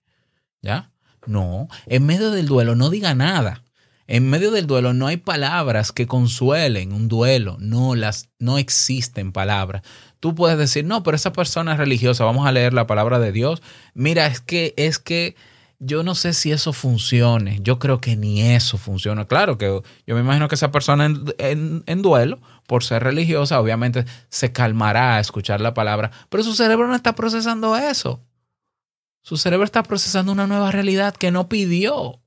¿Ya? 0.61 0.91
No, 1.27 1.67
en 1.85 2.05
medio 2.05 2.31
del 2.31 2.47
duelo 2.47 2.75
no 2.75 2.89
diga 2.89 3.13
nada. 3.15 3.63
En 4.07 4.29
medio 4.29 4.51
del 4.51 4.67
duelo 4.67 4.93
no 4.93 5.07
hay 5.07 5.17
palabras 5.17 5.91
que 5.91 6.05
consuelen 6.05 6.93
un 6.93 7.07
duelo, 7.07 7.57
no 7.59 7.95
las 7.95 8.29
no 8.37 8.59
existen 8.59 9.31
palabras. 9.31 9.81
Tú 10.19 10.35
puedes 10.35 10.59
decir, 10.59 10.85
"No, 10.85 11.01
pero 11.01 11.15
esa 11.15 11.33
persona 11.33 11.73
es 11.73 11.79
religiosa, 11.79 12.23
vamos 12.23 12.45
a 12.45 12.51
leer 12.51 12.73
la 12.73 12.85
palabra 12.85 13.19
de 13.19 13.31
Dios." 13.31 13.63
Mira, 13.95 14.27
es 14.27 14.41
que 14.41 14.75
es 14.77 14.99
que 14.99 15.35
yo 15.79 16.03
no 16.03 16.15
sé 16.15 16.33
si 16.33 16.51
eso 16.51 16.73
funcione. 16.73 17.59
Yo 17.61 17.79
creo 17.79 17.99
que 17.99 18.15
ni 18.15 18.41
eso 18.41 18.77
funciona. 18.77 19.25
Claro 19.25 19.57
que 19.57 19.81
yo 20.05 20.15
me 20.15 20.21
imagino 20.21 20.47
que 20.47 20.55
esa 20.55 20.71
persona 20.71 21.05
en, 21.05 21.25
en, 21.37 21.83
en, 21.85 22.01
duelo, 22.01 22.39
por 22.67 22.83
ser 22.83 23.03
religiosa, 23.03 23.59
obviamente 23.59 24.05
se 24.29 24.51
calmará 24.51 25.15
a 25.15 25.19
escuchar 25.19 25.61
la 25.61 25.73
palabra, 25.73 26.11
pero 26.29 26.43
su 26.43 26.53
cerebro 26.53 26.87
no 26.87 26.95
está 26.95 27.15
procesando 27.15 27.75
eso. 27.75 28.21
Su 29.21 29.37
cerebro 29.37 29.65
está 29.65 29.83
procesando 29.83 30.31
una 30.31 30.47
nueva 30.47 30.71
realidad 30.71 31.15
que 31.15 31.31
no 31.31 31.49
pidió. 31.49 32.21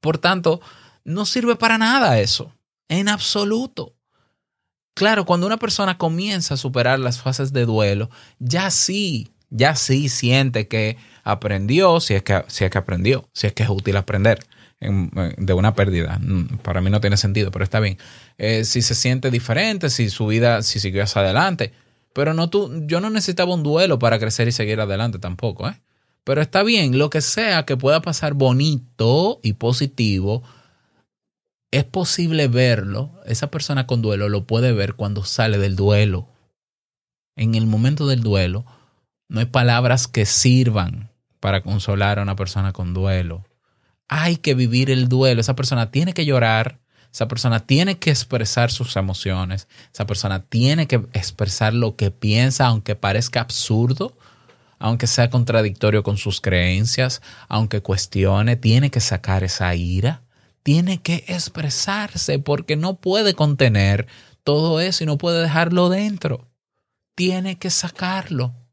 Por 0.00 0.18
tanto, 0.18 0.60
no 1.04 1.24
sirve 1.24 1.56
para 1.56 1.78
nada 1.78 2.18
eso, 2.18 2.52
en 2.88 3.08
absoluto. 3.08 3.94
Claro, 4.94 5.24
cuando 5.24 5.46
una 5.46 5.56
persona 5.56 5.98
comienza 5.98 6.54
a 6.54 6.56
superar 6.56 6.98
las 6.98 7.20
fases 7.20 7.52
de 7.52 7.64
duelo, 7.64 8.10
ya 8.38 8.70
sí, 8.70 9.32
ya 9.50 9.76
sí 9.76 10.08
siente 10.08 10.68
que 10.68 10.96
aprendió, 11.24 11.98
si 12.00 12.14
es 12.14 12.22
que, 12.22 12.44
si 12.48 12.64
es 12.64 12.70
que 12.70 12.78
aprendió, 12.78 13.28
si 13.32 13.46
es 13.46 13.52
que 13.54 13.64
es 13.64 13.68
útil 13.68 13.96
aprender 13.96 14.38
en, 14.80 15.10
de 15.38 15.52
una 15.54 15.74
pérdida. 15.74 16.20
Para 16.62 16.80
mí 16.80 16.90
no 16.90 17.00
tiene 17.00 17.16
sentido, 17.16 17.50
pero 17.50 17.64
está 17.64 17.80
bien. 17.80 17.98
Eh, 18.38 18.64
si 18.64 18.82
se 18.82 18.94
siente 18.94 19.30
diferente, 19.30 19.90
si 19.90 20.10
su 20.10 20.26
vida, 20.26 20.62
si 20.62 20.78
siguió 20.78 21.02
hacia 21.02 21.22
adelante. 21.22 21.72
Pero 22.12 22.34
no 22.34 22.48
tú, 22.48 22.84
yo 22.86 23.00
no 23.00 23.10
necesitaba 23.10 23.54
un 23.54 23.62
duelo 23.62 23.98
para 23.98 24.18
crecer 24.18 24.46
y 24.46 24.52
seguir 24.52 24.80
adelante 24.80 25.18
tampoco, 25.18 25.68
¿eh? 25.68 25.80
Pero 26.22 26.40
está 26.40 26.62
bien, 26.62 26.96
lo 26.96 27.10
que 27.10 27.20
sea 27.20 27.66
que 27.66 27.76
pueda 27.76 28.00
pasar 28.00 28.32
bonito 28.32 29.40
y 29.42 29.54
positivo, 29.54 30.42
es 31.70 31.84
posible 31.84 32.48
verlo. 32.48 33.10
Esa 33.26 33.50
persona 33.50 33.86
con 33.86 34.00
duelo 34.00 34.28
lo 34.28 34.46
puede 34.46 34.72
ver 34.72 34.94
cuando 34.94 35.24
sale 35.24 35.58
del 35.58 35.76
duelo. 35.76 36.28
En 37.36 37.54
el 37.54 37.66
momento 37.66 38.06
del 38.06 38.22
duelo, 38.22 38.64
no 39.28 39.40
hay 39.40 39.46
palabras 39.46 40.06
que 40.08 40.24
sirvan 40.24 41.10
para 41.44 41.62
consolar 41.62 42.18
a 42.18 42.22
una 42.22 42.36
persona 42.36 42.72
con 42.72 42.94
duelo. 42.94 43.44
Hay 44.08 44.38
que 44.38 44.54
vivir 44.54 44.90
el 44.90 45.10
duelo. 45.10 45.42
Esa 45.42 45.54
persona 45.54 45.90
tiene 45.90 46.14
que 46.14 46.24
llorar. 46.24 46.80
Esa 47.12 47.28
persona 47.28 47.60
tiene 47.60 47.98
que 47.98 48.08
expresar 48.08 48.70
sus 48.70 48.96
emociones. 48.96 49.68
Esa 49.92 50.06
persona 50.06 50.46
tiene 50.46 50.86
que 50.86 51.02
expresar 51.12 51.74
lo 51.74 51.96
que 51.96 52.10
piensa, 52.10 52.64
aunque 52.64 52.96
parezca 52.96 53.42
absurdo, 53.42 54.16
aunque 54.78 55.06
sea 55.06 55.28
contradictorio 55.28 56.02
con 56.02 56.16
sus 56.16 56.40
creencias, 56.40 57.20
aunque 57.46 57.82
cuestione, 57.82 58.56
tiene 58.56 58.90
que 58.90 59.00
sacar 59.00 59.44
esa 59.44 59.74
ira. 59.74 60.22
Tiene 60.62 61.02
que 61.02 61.26
expresarse 61.28 62.38
porque 62.38 62.76
no 62.76 62.94
puede 62.94 63.34
contener 63.34 64.06
todo 64.44 64.80
eso 64.80 65.04
y 65.04 65.06
no 65.06 65.18
puede 65.18 65.42
dejarlo 65.42 65.90
dentro. 65.90 66.48
Tiene 67.14 67.58
que 67.58 67.68
sacarlo. 67.68 68.63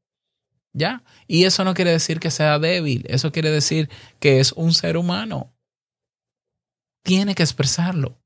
¿Ya? 0.74 1.04
Y 1.28 1.44
eso 1.44 1.64
no 1.64 1.74
quiere 1.74 1.92
decir 1.92 2.20
que 2.20 2.32
sea 2.32 2.60
débil, 2.60 3.06
eso 3.08 3.32
quiere 3.32 3.50
decir 3.52 3.90
que 4.20 4.40
es 4.40 4.52
un 4.54 4.74
ser 4.74 4.98
humano. 4.98 5.52
Tiene 7.04 7.36
que 7.36 7.44
expresarlo. 7.44 8.18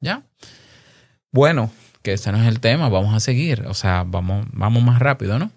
¿Ya? 0.00 0.22
Bueno, 1.32 1.72
que 2.02 2.12
ese 2.12 2.30
no 2.30 2.40
es 2.40 2.46
el 2.46 2.60
tema, 2.60 2.88
vamos 2.90 3.14
a 3.14 3.20
seguir, 3.20 3.66
o 3.66 3.74
sea, 3.74 4.04
vamos, 4.06 4.46
vamos 4.52 4.82
más 4.82 4.98
rápido, 4.98 5.38
¿no? 5.38 5.50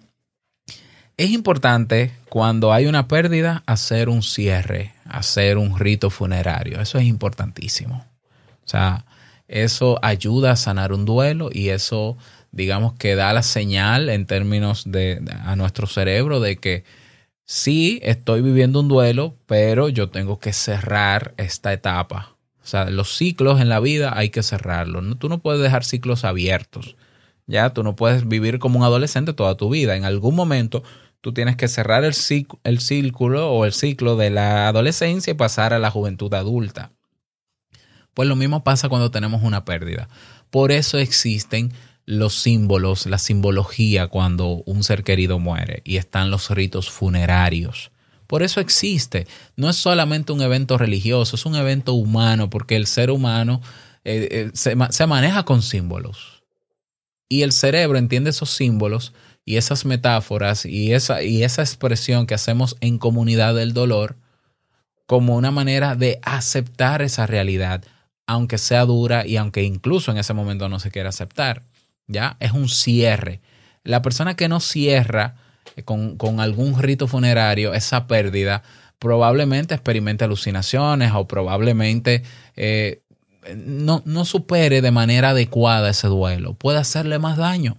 Es 1.18 1.30
importante 1.30 2.12
cuando 2.28 2.72
hay 2.72 2.86
una 2.86 3.06
pérdida 3.06 3.62
hacer 3.66 4.08
un 4.08 4.22
cierre, 4.22 4.94
hacer 5.04 5.58
un 5.58 5.78
rito 5.78 6.10
funerario, 6.10 6.80
eso 6.80 6.98
es 6.98 7.04
importantísimo. 7.04 8.06
O 8.64 8.68
sea, 8.68 9.04
eso 9.46 9.98
ayuda 10.02 10.52
a 10.52 10.56
sanar 10.56 10.92
un 10.92 11.04
duelo 11.04 11.50
y 11.52 11.68
eso 11.68 12.16
digamos 12.52 12.94
que 12.94 13.14
da 13.14 13.32
la 13.32 13.42
señal 13.42 14.08
en 14.08 14.26
términos 14.26 14.84
de, 14.86 15.22
a 15.44 15.56
nuestro 15.56 15.86
cerebro 15.86 16.40
de 16.40 16.56
que 16.56 16.84
sí 17.44 18.00
estoy 18.02 18.42
viviendo 18.42 18.80
un 18.80 18.88
duelo, 18.88 19.36
pero 19.46 19.88
yo 19.88 20.10
tengo 20.10 20.38
que 20.38 20.52
cerrar 20.52 21.34
esta 21.36 21.72
etapa. 21.72 22.36
O 22.62 22.66
sea, 22.66 22.90
los 22.90 23.16
ciclos 23.16 23.60
en 23.60 23.70
la 23.70 23.80
vida 23.80 24.12
hay 24.16 24.28
que 24.28 24.42
cerrarlos. 24.42 25.02
No, 25.02 25.16
tú 25.16 25.28
no 25.28 25.38
puedes 25.38 25.62
dejar 25.62 25.84
ciclos 25.84 26.24
abiertos. 26.24 26.96
Ya, 27.46 27.70
tú 27.70 27.82
no 27.82 27.96
puedes 27.96 28.28
vivir 28.28 28.58
como 28.58 28.78
un 28.78 28.84
adolescente 28.84 29.32
toda 29.32 29.56
tu 29.56 29.70
vida. 29.70 29.96
En 29.96 30.04
algún 30.04 30.34
momento 30.34 30.82
tú 31.22 31.32
tienes 31.32 31.56
que 31.56 31.68
cerrar 31.68 32.04
el, 32.04 32.14
el 32.64 32.80
círculo 32.80 33.50
o 33.50 33.64
el 33.64 33.72
ciclo 33.72 34.16
de 34.16 34.28
la 34.28 34.68
adolescencia 34.68 35.30
y 35.30 35.34
pasar 35.34 35.72
a 35.72 35.78
la 35.78 35.90
juventud 35.90 36.32
adulta. 36.34 36.92
Pues 38.12 38.28
lo 38.28 38.36
mismo 38.36 38.64
pasa 38.64 38.90
cuando 38.90 39.10
tenemos 39.10 39.42
una 39.42 39.64
pérdida. 39.64 40.08
Por 40.50 40.72
eso 40.72 40.98
existen 40.98 41.72
los 42.08 42.36
símbolos, 42.36 43.04
la 43.04 43.18
simbología 43.18 44.06
cuando 44.06 44.62
un 44.64 44.82
ser 44.82 45.04
querido 45.04 45.38
muere 45.38 45.82
y 45.84 45.98
están 45.98 46.30
los 46.30 46.48
ritos 46.48 46.88
funerarios. 46.88 47.90
Por 48.26 48.42
eso 48.42 48.60
existe. 48.60 49.26
No 49.56 49.68
es 49.68 49.76
solamente 49.76 50.32
un 50.32 50.40
evento 50.40 50.78
religioso, 50.78 51.36
es 51.36 51.44
un 51.44 51.54
evento 51.54 51.92
humano 51.92 52.48
porque 52.48 52.76
el 52.76 52.86
ser 52.86 53.10
humano 53.10 53.60
eh, 54.04 54.26
eh, 54.30 54.50
se, 54.54 54.74
se 54.88 55.06
maneja 55.06 55.42
con 55.42 55.60
símbolos. 55.60 56.42
Y 57.28 57.42
el 57.42 57.52
cerebro 57.52 57.98
entiende 57.98 58.30
esos 58.30 58.48
símbolos 58.48 59.12
y 59.44 59.56
esas 59.58 59.84
metáforas 59.84 60.64
y 60.64 60.94
esa, 60.94 61.22
y 61.22 61.44
esa 61.44 61.60
expresión 61.60 62.26
que 62.26 62.32
hacemos 62.32 62.78
en 62.80 62.96
comunidad 62.96 63.54
del 63.54 63.74
dolor 63.74 64.16
como 65.04 65.36
una 65.36 65.50
manera 65.50 65.94
de 65.94 66.20
aceptar 66.22 67.02
esa 67.02 67.26
realidad, 67.26 67.84
aunque 68.26 68.56
sea 68.56 68.86
dura 68.86 69.26
y 69.26 69.36
aunque 69.36 69.62
incluso 69.62 70.10
en 70.10 70.16
ese 70.16 70.32
momento 70.32 70.70
no 70.70 70.80
se 70.80 70.90
quiera 70.90 71.10
aceptar. 71.10 71.67
¿Ya? 72.08 72.36
Es 72.40 72.52
un 72.52 72.68
cierre. 72.68 73.40
La 73.84 74.02
persona 74.02 74.34
que 74.34 74.48
no 74.48 74.60
cierra 74.60 75.36
con, 75.84 76.16
con 76.16 76.40
algún 76.40 76.80
rito 76.80 77.06
funerario 77.06 77.74
esa 77.74 78.06
pérdida, 78.06 78.62
probablemente 78.98 79.74
experimente 79.74 80.24
alucinaciones 80.24 81.12
o 81.14 81.28
probablemente 81.28 82.22
eh, 82.56 83.02
no, 83.56 84.02
no 84.04 84.24
supere 84.24 84.82
de 84.82 84.90
manera 84.90 85.30
adecuada 85.30 85.90
ese 85.90 86.08
duelo. 86.08 86.54
Puede 86.54 86.78
hacerle 86.78 87.18
más 87.18 87.36
daño. 87.36 87.76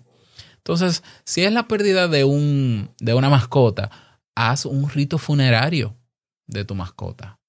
Entonces, 0.58 1.04
si 1.26 1.44
es 1.44 1.52
la 1.52 1.68
pérdida 1.68 2.08
de, 2.08 2.24
un, 2.24 2.92
de 3.00 3.14
una 3.14 3.30
mascota, 3.30 3.90
haz 4.36 4.66
un 4.66 4.90
rito 4.90 5.18
funerario 5.18 5.96
de 6.48 6.66
tu 6.66 6.76
mascota. 6.76 7.40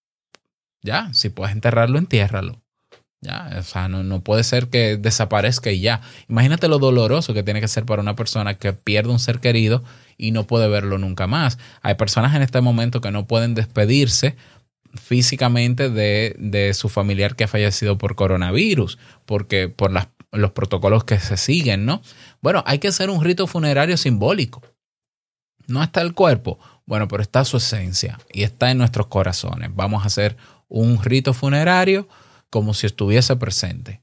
Ya, 0.82 1.12
si 1.12 1.28
puedes 1.28 1.52
enterrarlo, 1.52 1.98
entiérralo. 1.98 2.59
Ya, 3.22 3.50
o 3.58 3.62
sea, 3.62 3.88
no, 3.88 4.02
no, 4.02 4.22
puede 4.22 4.44
ser 4.44 4.68
que 4.68 4.96
desaparezca 4.96 5.70
y 5.70 5.80
ya. 5.80 6.00
Imagínate 6.28 6.68
lo 6.68 6.78
doloroso 6.78 7.34
que 7.34 7.42
tiene 7.42 7.60
que 7.60 7.68
ser 7.68 7.84
para 7.84 8.00
una 8.00 8.16
persona 8.16 8.54
que 8.54 8.72
pierde 8.72 9.10
un 9.10 9.18
ser 9.18 9.40
querido 9.40 9.84
y 10.16 10.30
no 10.30 10.46
puede 10.46 10.68
verlo 10.68 10.96
nunca 10.96 11.26
más. 11.26 11.58
Hay 11.82 11.96
personas 11.96 12.34
en 12.34 12.40
este 12.40 12.62
momento 12.62 13.02
que 13.02 13.10
no 13.10 13.26
pueden 13.26 13.54
despedirse 13.54 14.36
físicamente 14.94 15.90
de, 15.90 16.34
de 16.38 16.72
su 16.72 16.88
familiar 16.88 17.36
que 17.36 17.44
ha 17.44 17.48
fallecido 17.48 17.98
por 17.98 18.14
coronavirus, 18.14 18.98
porque 19.26 19.68
por 19.68 19.92
las, 19.92 20.08
los 20.32 20.52
protocolos 20.52 21.04
que 21.04 21.18
se 21.18 21.36
siguen, 21.36 21.84
¿no? 21.84 22.00
Bueno, 22.40 22.62
hay 22.66 22.78
que 22.78 22.88
hacer 22.88 23.10
un 23.10 23.22
rito 23.22 23.46
funerario 23.46 23.98
simbólico. 23.98 24.62
No 25.66 25.82
está 25.82 26.00
el 26.00 26.14
cuerpo, 26.14 26.58
bueno, 26.86 27.06
pero 27.06 27.22
está 27.22 27.44
su 27.44 27.58
esencia 27.58 28.18
y 28.32 28.42
está 28.42 28.70
en 28.70 28.78
nuestros 28.78 29.06
corazones. 29.08 29.70
Vamos 29.74 30.02
a 30.02 30.06
hacer 30.06 30.36
un 30.68 31.02
rito 31.02 31.34
funerario 31.34 32.08
como 32.50 32.74
si 32.74 32.86
estuviese 32.86 33.36
presente. 33.36 34.02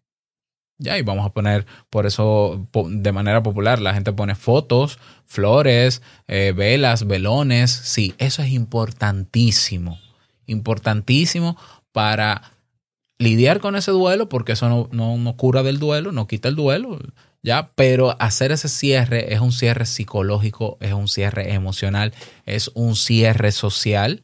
Ya, 0.80 0.98
y 0.98 1.02
vamos 1.02 1.26
a 1.26 1.34
poner, 1.34 1.66
por 1.90 2.06
eso, 2.06 2.68
de 2.90 3.12
manera 3.12 3.42
popular, 3.42 3.80
la 3.80 3.94
gente 3.94 4.14
pone 4.14 4.36
fotos, 4.36 5.00
flores, 5.26 6.04
eh, 6.28 6.54
velas, 6.56 7.08
velones. 7.08 7.72
Sí, 7.72 8.14
eso 8.20 8.44
es 8.44 8.50
importantísimo. 8.50 10.00
Importantísimo 10.46 11.58
para 11.92 12.54
lidiar 13.18 13.60
con 13.60 13.76
ese 13.76 13.92
duelo, 13.92 14.30
porque 14.30 14.52
eso 14.52 14.70
no, 14.70 14.88
no, 14.92 15.18
no 15.18 15.36
cura 15.36 15.64
del 15.64 15.80
duelo, 15.80 16.12
no 16.12 16.28
quita 16.28 16.48
el 16.48 16.56
duelo, 16.56 17.00
ya, 17.42 17.72
pero 17.76 18.16
hacer 18.22 18.52
ese 18.52 18.68
cierre 18.68 19.34
es 19.34 19.40
un 19.40 19.52
cierre 19.52 19.86
psicológico, 19.86 20.78
es 20.80 20.94
un 20.94 21.08
cierre 21.08 21.54
emocional, 21.54 22.14
es 22.46 22.72
un 22.74 22.96
cierre 22.96 23.52
social, 23.52 24.24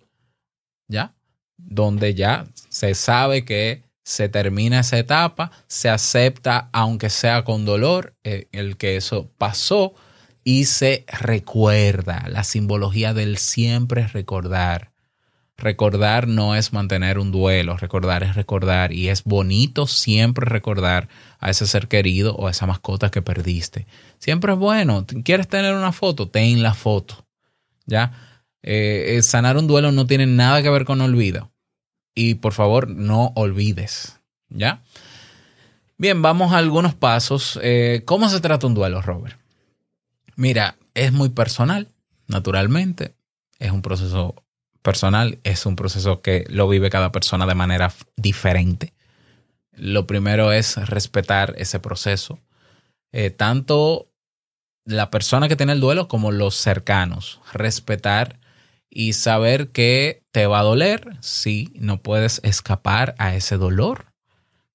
ya, 0.87 1.15
donde 1.57 2.13
ya 2.13 2.45
se 2.69 2.93
sabe 2.95 3.45
que 3.45 3.83
se 4.03 4.29
termina 4.29 4.81
esa 4.81 4.97
etapa, 4.97 5.51
se 5.67 5.89
acepta, 5.89 6.69
aunque 6.73 7.09
sea 7.09 7.43
con 7.43 7.65
dolor, 7.65 8.15
eh, 8.23 8.47
el 8.51 8.77
que 8.77 8.97
eso 8.97 9.31
pasó 9.37 9.93
y 10.43 10.65
se 10.65 11.05
recuerda 11.07 12.25
la 12.27 12.43
simbología 12.43 13.13
del 13.13 13.37
siempre 13.37 14.07
recordar. 14.07 14.91
Recordar 15.55 16.27
no 16.27 16.55
es 16.55 16.73
mantener 16.73 17.19
un 17.19 17.31
duelo, 17.31 17.77
recordar 17.77 18.23
es 18.23 18.35
recordar 18.35 18.91
y 18.91 19.09
es 19.09 19.23
bonito 19.23 19.87
siempre 19.87 20.45
recordar 20.45 21.07
a 21.39 21.51
ese 21.51 21.67
ser 21.67 21.87
querido 21.87 22.35
o 22.35 22.47
a 22.47 22.51
esa 22.51 22.65
mascota 22.65 23.11
que 23.11 23.21
perdiste. 23.21 23.87
Siempre 24.17 24.53
es 24.53 24.59
bueno. 24.59 25.05
¿Quieres 25.23 25.47
tener 25.47 25.75
una 25.75 25.91
foto? 25.93 26.27
Ten 26.27 26.63
la 26.63 26.73
foto. 26.73 27.25
¿Ya? 27.85 28.11
Eh, 28.63 29.15
eh, 29.17 29.21
sanar 29.21 29.55
un 29.57 29.67
duelo 29.67 29.91
no 29.91 30.07
tiene 30.07 30.25
nada 30.25 30.61
que 30.63 30.69
ver 30.69 30.85
con 30.85 30.99
olvido. 31.01 31.52
Y 32.15 32.35
por 32.35 32.53
favor, 32.53 32.87
no 32.89 33.31
olvides. 33.35 34.19
¿Ya? 34.49 34.83
Bien, 35.97 36.21
vamos 36.21 36.53
a 36.53 36.57
algunos 36.57 36.93
pasos. 36.93 37.59
Eh, 37.61 38.01
¿Cómo 38.05 38.29
se 38.29 38.39
trata 38.39 38.67
un 38.67 38.73
duelo, 38.73 39.01
Robert? 39.01 39.37
Mira, 40.35 40.75
es 40.93 41.11
muy 41.11 41.29
personal, 41.29 41.89
naturalmente. 42.27 43.15
Es 43.59 43.71
un 43.71 43.81
proceso 43.81 44.35
personal, 44.81 45.39
es 45.43 45.65
un 45.65 45.75
proceso 45.75 46.21
que 46.21 46.45
lo 46.49 46.67
vive 46.67 46.89
cada 46.89 47.11
persona 47.11 47.45
de 47.45 47.55
manera 47.55 47.93
diferente. 48.15 48.93
Lo 49.71 50.05
primero 50.05 50.51
es 50.51 50.75
respetar 50.87 51.55
ese 51.57 51.79
proceso. 51.79 52.39
Eh, 53.11 53.29
tanto 53.29 54.09
la 54.85 55.09
persona 55.09 55.47
que 55.47 55.55
tiene 55.55 55.73
el 55.73 55.79
duelo 55.79 56.07
como 56.07 56.31
los 56.31 56.55
cercanos. 56.55 57.39
Respetar 57.53 58.39
y 58.93 59.13
saber 59.13 59.69
que 59.69 60.21
te 60.31 60.45
va 60.45 60.59
a 60.59 60.63
doler 60.63 61.17
si 61.19 61.71
no 61.75 62.01
puedes 62.01 62.39
escapar 62.43 63.15
a 63.17 63.35
ese 63.35 63.57
dolor. 63.57 64.05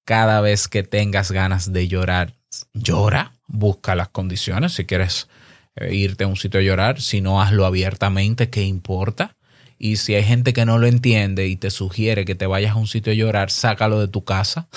Cada 0.03 0.41
vez 0.41 0.67
que 0.67 0.83
tengas 0.83 1.31
ganas 1.31 1.71
de 1.71 1.87
llorar, 1.87 2.35
llora, 2.73 3.33
busca 3.47 3.95
las 3.95 4.09
condiciones. 4.09 4.73
Si 4.73 4.85
quieres 4.85 5.29
eh, 5.75 5.95
irte 5.95 6.25
a 6.25 6.27
un 6.27 6.35
sitio 6.35 6.59
a 6.59 6.63
llorar, 6.63 6.99
si 6.99 7.21
no, 7.21 7.41
hazlo 7.41 7.65
abiertamente, 7.65 8.49
¿qué 8.49 8.63
importa? 8.63 9.37
Y 9.77 9.95
si 9.95 10.15
hay 10.15 10.23
gente 10.23 10.51
que 10.51 10.65
no 10.65 10.77
lo 10.77 10.87
entiende 10.87 11.47
y 11.47 11.55
te 11.55 11.69
sugiere 11.69 12.25
que 12.25 12.35
te 12.35 12.45
vayas 12.45 12.73
a 12.73 12.79
un 12.79 12.87
sitio 12.87 13.13
a 13.13 13.15
llorar, 13.15 13.51
sácalo 13.51 14.01
de 14.01 14.09
tu 14.09 14.25
casa. 14.25 14.67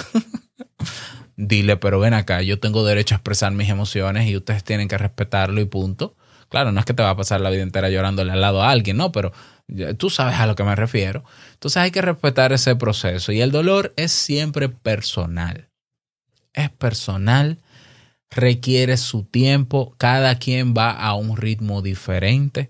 Dile, 1.36 1.76
pero 1.78 1.98
ven 1.98 2.14
acá, 2.14 2.42
yo 2.42 2.60
tengo 2.60 2.84
derecho 2.84 3.16
a 3.16 3.18
expresar 3.18 3.50
mis 3.50 3.68
emociones 3.68 4.28
y 4.28 4.36
ustedes 4.36 4.62
tienen 4.62 4.86
que 4.86 4.98
respetarlo 4.98 5.60
y 5.60 5.64
punto. 5.64 6.14
Claro, 6.52 6.70
no 6.70 6.80
es 6.80 6.84
que 6.84 6.92
te 6.92 7.02
va 7.02 7.08
a 7.08 7.16
pasar 7.16 7.40
la 7.40 7.48
vida 7.48 7.62
entera 7.62 7.88
llorándole 7.88 8.30
al 8.30 8.42
lado 8.42 8.62
a 8.62 8.70
alguien, 8.70 8.98
no, 8.98 9.10
pero 9.10 9.32
tú 9.96 10.10
sabes 10.10 10.38
a 10.38 10.46
lo 10.46 10.54
que 10.54 10.64
me 10.64 10.76
refiero. 10.76 11.24
Entonces 11.54 11.78
hay 11.78 11.90
que 11.90 12.02
respetar 12.02 12.52
ese 12.52 12.76
proceso 12.76 13.32
y 13.32 13.40
el 13.40 13.50
dolor 13.50 13.94
es 13.96 14.12
siempre 14.12 14.68
personal. 14.68 15.70
Es 16.52 16.68
personal, 16.68 17.56
requiere 18.30 18.98
su 18.98 19.24
tiempo, 19.24 19.94
cada 19.96 20.38
quien 20.38 20.74
va 20.76 20.90
a 20.90 21.14
un 21.14 21.38
ritmo 21.38 21.80
diferente. 21.80 22.68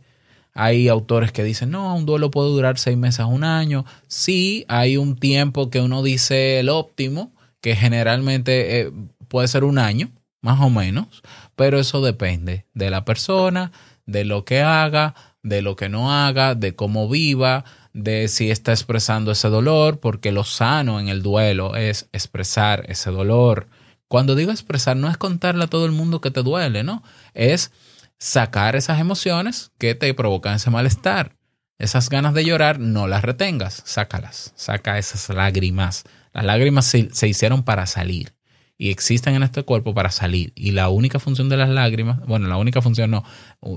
Hay 0.54 0.86
autores 0.86 1.32
que 1.32 1.42
dicen, 1.42 1.72
no, 1.72 1.96
un 1.96 2.06
duelo 2.06 2.30
puede 2.30 2.50
durar 2.50 2.78
seis 2.78 2.96
meses 2.96 3.26
un 3.28 3.42
año. 3.42 3.84
Sí, 4.06 4.64
hay 4.68 4.96
un 4.96 5.16
tiempo 5.16 5.70
que 5.70 5.80
uno 5.80 6.04
dice 6.04 6.60
el 6.60 6.68
óptimo, 6.68 7.32
que 7.60 7.74
generalmente 7.74 8.82
eh, 8.82 8.92
puede 9.26 9.48
ser 9.48 9.64
un 9.64 9.80
año, 9.80 10.12
más 10.40 10.60
o 10.60 10.70
menos, 10.70 11.22
pero 11.62 11.78
eso 11.78 12.00
depende 12.00 12.66
de 12.74 12.90
la 12.90 13.04
persona, 13.04 13.70
de 14.04 14.24
lo 14.24 14.44
que 14.44 14.62
haga, 14.62 15.14
de 15.44 15.62
lo 15.62 15.76
que 15.76 15.88
no 15.88 16.12
haga, 16.12 16.56
de 16.56 16.74
cómo 16.74 17.08
viva, 17.08 17.64
de 17.92 18.26
si 18.26 18.50
está 18.50 18.72
expresando 18.72 19.30
ese 19.30 19.46
dolor, 19.46 20.00
porque 20.00 20.32
lo 20.32 20.42
sano 20.42 20.98
en 20.98 21.06
el 21.06 21.22
duelo 21.22 21.76
es 21.76 22.08
expresar 22.12 22.84
ese 22.88 23.12
dolor. 23.12 23.68
Cuando 24.08 24.34
digo 24.34 24.50
expresar, 24.50 24.96
no 24.96 25.08
es 25.08 25.16
contarle 25.16 25.62
a 25.62 25.68
todo 25.68 25.86
el 25.86 25.92
mundo 25.92 26.20
que 26.20 26.32
te 26.32 26.42
duele, 26.42 26.82
¿no? 26.82 27.04
Es 27.32 27.70
sacar 28.18 28.74
esas 28.74 28.98
emociones 28.98 29.70
que 29.78 29.94
te 29.94 30.12
provocan 30.14 30.56
ese 30.56 30.70
malestar. 30.70 31.36
Esas 31.78 32.08
ganas 32.08 32.34
de 32.34 32.44
llorar, 32.44 32.80
no 32.80 33.06
las 33.06 33.22
retengas, 33.22 33.82
sácalas, 33.86 34.52
saca 34.56 34.98
esas 34.98 35.28
lágrimas. 35.28 36.02
Las 36.32 36.44
lágrimas 36.44 36.86
se, 36.86 37.08
se 37.12 37.28
hicieron 37.28 37.62
para 37.62 37.86
salir 37.86 38.34
y 38.82 38.90
existen 38.90 39.36
en 39.36 39.44
este 39.44 39.62
cuerpo 39.62 39.94
para 39.94 40.10
salir. 40.10 40.52
Y 40.56 40.72
la 40.72 40.88
única 40.88 41.20
función 41.20 41.48
de 41.48 41.56
las 41.56 41.68
lágrimas, 41.68 42.18
bueno, 42.26 42.48
la 42.48 42.56
única 42.56 42.82
función 42.82 43.12
no, 43.12 43.22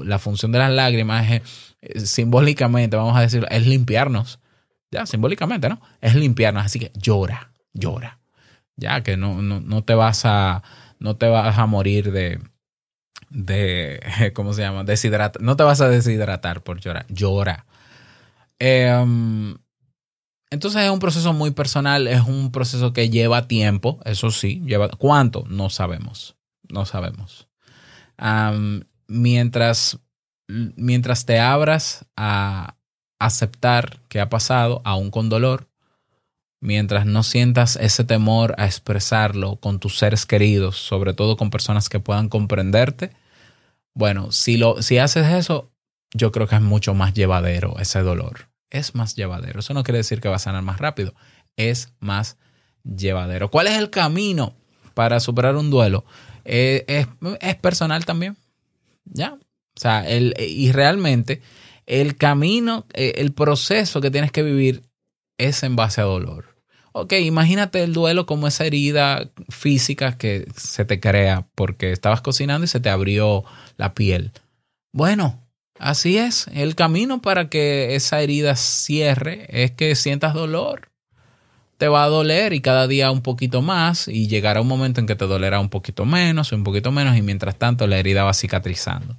la 0.03 0.18
función 0.18 0.51
de 0.51 0.58
las 0.58 0.72
lágrimas 0.72 1.30
es, 1.30 1.41
eh, 1.82 1.99
simbólicamente, 1.99 2.97
vamos 2.97 3.16
a 3.16 3.22
decirlo, 3.22 3.47
es 3.51 3.68
limpiarnos. 3.68 4.39
Ya, 4.89 5.06
simbólicamente, 5.06 5.70
¿no? 5.70 5.80
Es 6.01 6.16
limpiarnos. 6.16 6.66
Así 6.66 6.80
que 6.80 6.91
llora, 6.95 7.51
llora. 7.72 8.18
Ya, 8.78 9.03
que 9.03 9.16
no, 9.16 9.43
no, 9.43 9.60
no 9.60 9.84
te 9.84 9.93
vas 9.93 10.26
a, 10.26 10.64
no 10.97 11.18
te 11.18 11.28
vas 11.28 11.56
a 11.56 11.68
morir 11.68 12.12
de, 12.12 12.39
de, 13.30 14.32
¿cómo 14.34 14.53
se 14.53 14.64
llama? 14.64 14.86
Deshidratar. 14.86 15.39
No 15.39 15.56
te 15.56 15.62
vas 15.62 15.82
a 15.82 15.88
deshidratar 15.88 16.64
por 16.64 16.80
llorar. 16.80 17.06
Llora. 17.10 17.68
Eh, 18.58 19.56
entonces 20.56 20.84
es 20.84 20.89
un 20.89 20.99
proceso 20.99 21.34
muy 21.34 21.51
personal, 21.51 22.08
es 22.08 22.22
un 22.22 22.49
proceso 22.49 22.93
que 22.93 23.10
lleva 23.10 23.47
tiempo, 23.47 23.99
eso 24.06 24.32
sí, 24.32 24.62
lleva 24.66 24.88
cuánto, 24.89 25.43
no 25.49 25.70
sabemos, 25.70 26.38
no 26.70 26.86
sabemos. 26.86 27.49
Mientras, 29.08 29.99
mientras 30.47 31.26
te 31.26 31.39
abras 31.39 32.06
a 32.16 32.78
aceptar 33.20 33.99
que 34.08 34.22
ha 34.22 34.30
pasado, 34.30 34.82
aún 34.86 35.12
con 35.12 35.28
dolor, 35.28 35.68
mientras 36.62 37.06
no 37.06 37.24
sientas 37.24 37.76
ese 37.76 38.06
temor 38.06 38.56
a 38.58 38.66
expresarlo 38.66 39.58
con 39.58 39.80
tus 39.80 39.97
seres 39.97 40.26
queridos, 40.26 40.78
sobre 40.78 41.14
todo 41.14 41.36
con 41.36 41.49
personas 41.49 41.89
que 41.89 41.99
puedan 41.99 42.30
comprenderte, 42.30 43.12
bueno, 43.93 44.32
si, 44.32 44.56
lo, 44.56 44.82
si 44.82 44.99
haces 44.99 45.28
eso, 45.34 45.70
yo 46.14 46.32
creo 46.32 46.47
que 46.47 46.56
es 46.56 46.62
mucho 46.62 46.93
más 46.93 47.14
llevadero 47.14 47.78
ese 47.78 47.99
dolor. 47.99 48.55
Es 48.76 48.93
más 48.93 49.15
llevadero. 49.15 49.61
Eso 49.61 49.73
no 49.73 49.84
quiere 49.84 49.99
decir 49.99 50.19
que 50.19 50.28
va 50.28 50.36
a 50.36 50.39
sanar 50.39 50.61
más 50.61 50.80
rápido. 50.80 51.13
Es 51.55 51.93
más 51.99 52.38
llevadero. 52.84 53.49
¿Cuál 53.49 53.67
es 53.67 53.78
el 53.78 53.89
camino 53.89 54.53
para 54.93 55.21
superar 55.21 55.55
un 55.55 55.69
duelo? 55.69 56.03
Eh, 56.43 56.84
es, 56.89 57.07
es 57.39 57.55
personal 57.55 58.03
también. 58.03 58.36
¿Ya? 59.05 59.34
O 59.34 59.80
sea, 59.80 60.05
el, 60.05 60.34
y 60.38 60.73
realmente 60.73 61.41
el 61.86 62.17
camino, 62.17 62.86
eh, 62.93 63.13
el 63.17 63.32
proceso 63.32 64.01
que 64.01 64.11
tienes 64.11 64.34
que 64.34 64.43
vivir 64.43 64.84
es 65.38 65.63
en 65.63 65.78
base 65.78 66.01
a 66.01 66.05
dolor. 66.05 66.57
Ok, 66.91 67.13
imagínate 67.13 67.82
el 67.82 67.93
duelo 67.93 68.26
como 68.26 68.45
esa 68.45 68.65
herida 68.65 69.32
física 69.47 70.17
que 70.17 70.47
se 70.57 70.84
te 70.84 70.99
crea 70.99 71.47
porque 71.55 71.93
estabas 71.93 72.19
cocinando 72.19 72.65
y 72.65 72.67
se 72.67 72.82
te 72.82 72.89
abrió 72.89 73.45
la 73.78 73.93
piel. 73.93 74.34
Bueno, 74.91 75.44
así 75.80 76.17
es. 76.17 76.47
El 76.53 76.76
camino 76.76 77.21
para 77.21 77.49
que 77.49 77.95
esa 77.95 78.21
herida 78.21 78.55
cierre 78.55 79.47
es 79.49 79.71
que 79.71 79.95
sientas 79.95 80.34
dolor. 80.34 80.91
Te 81.78 81.88
va 81.88 82.05
a 82.05 82.09
doler 82.09 82.53
y 82.53 82.61
cada 82.61 82.88
día 82.88 83.11
un 83.11 83.21
poquito 83.21 83.61
más 83.61 84.07
y 84.07 84.28
llegará 84.28 84.61
un 84.61 84.67
momento 84.67 85.01
en 85.01 85.07
que 85.07 85.15
te 85.15 85.26
dolerá 85.26 85.59
un 85.59 85.69
poquito 85.69 86.05
menos 86.05 86.53
un 86.53 86.63
poquito 86.63 86.91
menos 86.91 87.17
y 87.17 87.21
mientras 87.21 87.57
tanto 87.57 87.86
la 87.86 87.97
herida 87.97 88.23
va 88.23 88.34
cicatrizando. 88.34 89.17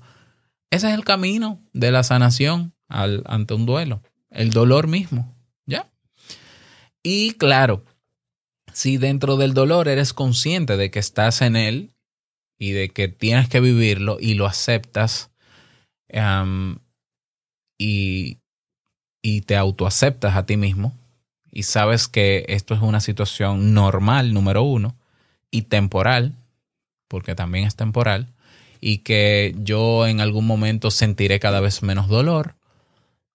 Ese 0.70 0.88
es 0.88 0.94
el 0.94 1.04
camino 1.04 1.60
de 1.72 1.92
la 1.92 2.02
sanación 2.02 2.74
ante 2.88 3.54
un 3.54 3.66
duelo. 3.66 4.02
El 4.30 4.50
dolor 4.50 4.88
mismo. 4.88 5.34
¿Ya? 5.66 5.90
Y 7.02 7.32
claro, 7.32 7.84
si 8.72 8.96
dentro 8.96 9.36
del 9.36 9.54
dolor 9.54 9.88
eres 9.88 10.12
consciente 10.12 10.76
de 10.76 10.90
que 10.90 10.98
estás 10.98 11.40
en 11.40 11.56
él 11.56 11.94
y 12.58 12.72
de 12.72 12.90
que 12.90 13.08
tienes 13.08 13.48
que 13.48 13.60
vivirlo 13.60 14.18
y 14.20 14.34
lo 14.34 14.46
aceptas, 14.46 15.30
am, 16.12 16.78
y, 17.78 18.38
y 19.22 19.42
te 19.42 19.56
autoaceptas 19.56 20.36
a 20.36 20.46
ti 20.46 20.56
mismo 20.56 20.94
y 21.56 21.62
sabes 21.62 22.06
que 22.06 22.44
esto 22.48 22.74
es 22.74 22.82
una 22.82 23.00
situación 23.00 23.72
normal, 23.72 24.34
número 24.34 24.62
uno, 24.62 24.94
y 25.50 25.62
temporal, 25.62 26.34
porque 27.08 27.34
también 27.34 27.66
es 27.66 27.76
temporal, 27.76 28.34
y 28.78 28.98
que 28.98 29.54
yo 29.58 30.06
en 30.06 30.20
algún 30.20 30.46
momento 30.46 30.90
sentiré 30.90 31.40
cada 31.40 31.60
vez 31.60 31.82
menos 31.82 32.08
dolor. 32.08 32.56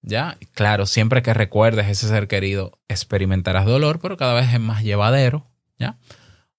Ya, 0.04 0.38
claro, 0.54 0.86
siempre 0.86 1.24
que 1.24 1.34
recuerdes 1.34 1.88
ese 1.88 2.08
ser 2.08 2.28
querido, 2.28 2.78
experimentarás 2.88 3.66
dolor, 3.66 4.00
pero 4.00 4.18
cada 4.18 4.36
vez 4.36 4.54
es 4.54 4.60
más 4.60 4.84
llevadero. 4.84 5.48
Ya, 5.80 5.98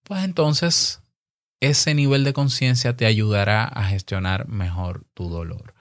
pues 0.02 0.24
entonces 0.24 1.00
ese 1.60 1.94
nivel 1.94 2.24
de 2.24 2.32
conciencia 2.32 2.96
te 2.96 3.06
ayudará 3.06 3.64
a 3.64 3.84
gestionar 3.84 4.48
mejor 4.48 5.04
tu 5.14 5.28
dolor. 5.28 5.71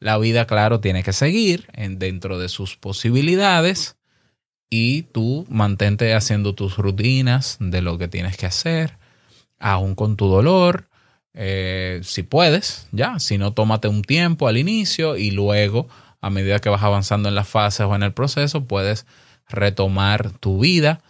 La 0.00 0.18
vida, 0.18 0.46
claro, 0.46 0.80
tiene 0.80 1.02
que 1.02 1.12
seguir 1.12 1.68
en, 1.74 1.98
dentro 1.98 2.38
de 2.38 2.48
sus 2.48 2.76
posibilidades 2.76 3.96
y 4.70 5.02
tú 5.02 5.46
mantente 5.50 6.14
haciendo 6.14 6.54
tus 6.54 6.78
rutinas 6.78 7.58
de 7.60 7.82
lo 7.82 7.98
que 7.98 8.08
tienes 8.08 8.36
que 8.36 8.46
hacer, 8.46 8.96
aún 9.58 9.94
con 9.94 10.16
tu 10.16 10.28
dolor, 10.28 10.88
eh, 11.34 12.00
si 12.02 12.22
puedes, 12.22 12.88
ya, 12.92 13.18
si 13.18 13.38
no, 13.38 13.52
tómate 13.52 13.88
un 13.88 14.02
tiempo 14.02 14.48
al 14.48 14.56
inicio 14.56 15.16
y 15.16 15.30
luego, 15.30 15.88
a 16.20 16.30
medida 16.30 16.60
que 16.60 16.70
vas 16.70 16.82
avanzando 16.82 17.28
en 17.28 17.34
las 17.34 17.48
fases 17.48 17.86
o 17.86 17.94
en 17.94 18.02
el 18.02 18.12
proceso, 18.12 18.64
puedes 18.64 19.06
retomar 19.48 20.30
tu 20.38 20.60
vida, 20.60 21.02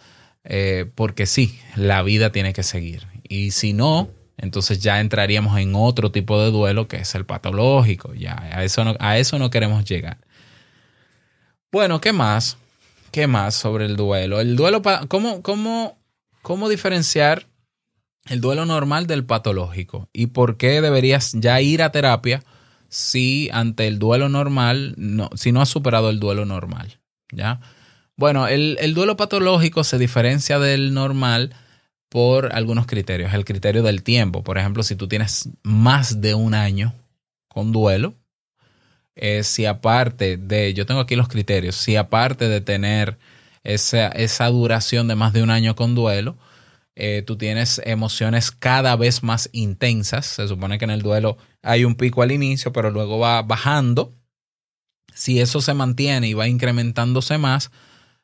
eh, 0.43 0.89
porque 0.95 1.25
sí, 1.25 1.59
la 1.75 2.03
vida 2.03 2.31
tiene 2.31 2.53
que 2.53 2.63
seguir. 2.63 3.07
Y 3.27 3.51
si 3.51 3.73
no, 3.73 4.09
entonces 4.41 4.79
ya 4.79 4.99
entraríamos 4.99 5.57
en 5.59 5.75
otro 5.75 6.11
tipo 6.11 6.41
de 6.41 6.49
duelo 6.49 6.87
que 6.87 6.97
es 6.97 7.13
el 7.15 7.25
patológico. 7.25 8.13
Ya, 8.15 8.35
a 8.37 8.63
eso 8.63 8.83
no, 8.83 8.95
a 8.99 9.17
eso 9.19 9.37
no 9.37 9.51
queremos 9.51 9.85
llegar. 9.85 10.17
Bueno, 11.71 12.01
¿qué 12.01 12.11
más? 12.11 12.57
¿Qué 13.11 13.27
más 13.27 13.55
sobre 13.55 13.85
el 13.85 13.95
duelo? 13.95 14.41
El 14.41 14.55
duelo, 14.55 14.81
¿cómo, 15.07 15.43
cómo, 15.43 15.99
cómo 16.41 16.69
diferenciar 16.69 17.47
el 18.29 18.41
duelo 18.41 18.65
normal 18.65 19.05
del 19.05 19.25
patológico? 19.25 20.09
¿Y 20.11 20.27
por 20.27 20.57
qué 20.57 20.81
deberías 20.81 21.33
ya 21.33 21.61
ir 21.61 21.83
a 21.83 21.91
terapia 21.91 22.43
si 22.89 23.49
ante 23.53 23.87
el 23.87 23.99
duelo 23.99 24.27
normal, 24.27 24.95
no, 24.97 25.29
si 25.35 25.51
no 25.51 25.61
has 25.61 25.69
superado 25.69 26.09
el 26.09 26.19
duelo 26.19 26.45
normal? 26.45 26.99
¿Ya? 27.31 27.61
Bueno, 28.17 28.47
el, 28.47 28.77
el 28.81 28.95
duelo 28.95 29.17
patológico 29.17 29.83
se 29.83 29.99
diferencia 29.99 30.57
del 30.57 30.93
normal 30.95 31.53
por 32.11 32.53
algunos 32.53 32.87
criterios. 32.87 33.33
El 33.33 33.45
criterio 33.45 33.83
del 33.83 34.03
tiempo. 34.03 34.43
Por 34.43 34.57
ejemplo, 34.57 34.83
si 34.83 34.97
tú 34.97 35.07
tienes 35.07 35.47
más 35.63 36.19
de 36.19 36.33
un 36.33 36.53
año 36.53 36.93
con 37.47 37.71
duelo, 37.71 38.15
eh, 39.15 39.43
si 39.43 39.65
aparte 39.65 40.35
de, 40.35 40.73
yo 40.73 40.85
tengo 40.85 40.99
aquí 40.99 41.15
los 41.15 41.29
criterios, 41.29 41.77
si 41.77 41.95
aparte 41.95 42.49
de 42.49 42.59
tener 42.59 43.17
esa, 43.63 44.09
esa 44.09 44.47
duración 44.47 45.07
de 45.07 45.15
más 45.15 45.31
de 45.31 45.41
un 45.41 45.51
año 45.51 45.73
con 45.77 45.95
duelo, 45.95 46.37
eh, 46.95 47.23
tú 47.25 47.37
tienes 47.37 47.81
emociones 47.85 48.51
cada 48.51 48.97
vez 48.97 49.23
más 49.23 49.49
intensas. 49.53 50.25
Se 50.25 50.49
supone 50.49 50.77
que 50.77 50.83
en 50.83 50.91
el 50.91 51.03
duelo 51.03 51.37
hay 51.61 51.85
un 51.85 51.95
pico 51.95 52.23
al 52.23 52.33
inicio, 52.33 52.73
pero 52.73 52.91
luego 52.91 53.19
va 53.19 53.41
bajando. 53.41 54.13
Si 55.13 55.39
eso 55.39 55.61
se 55.61 55.73
mantiene 55.73 56.27
y 56.27 56.33
va 56.33 56.49
incrementándose 56.49 57.37
más, 57.37 57.71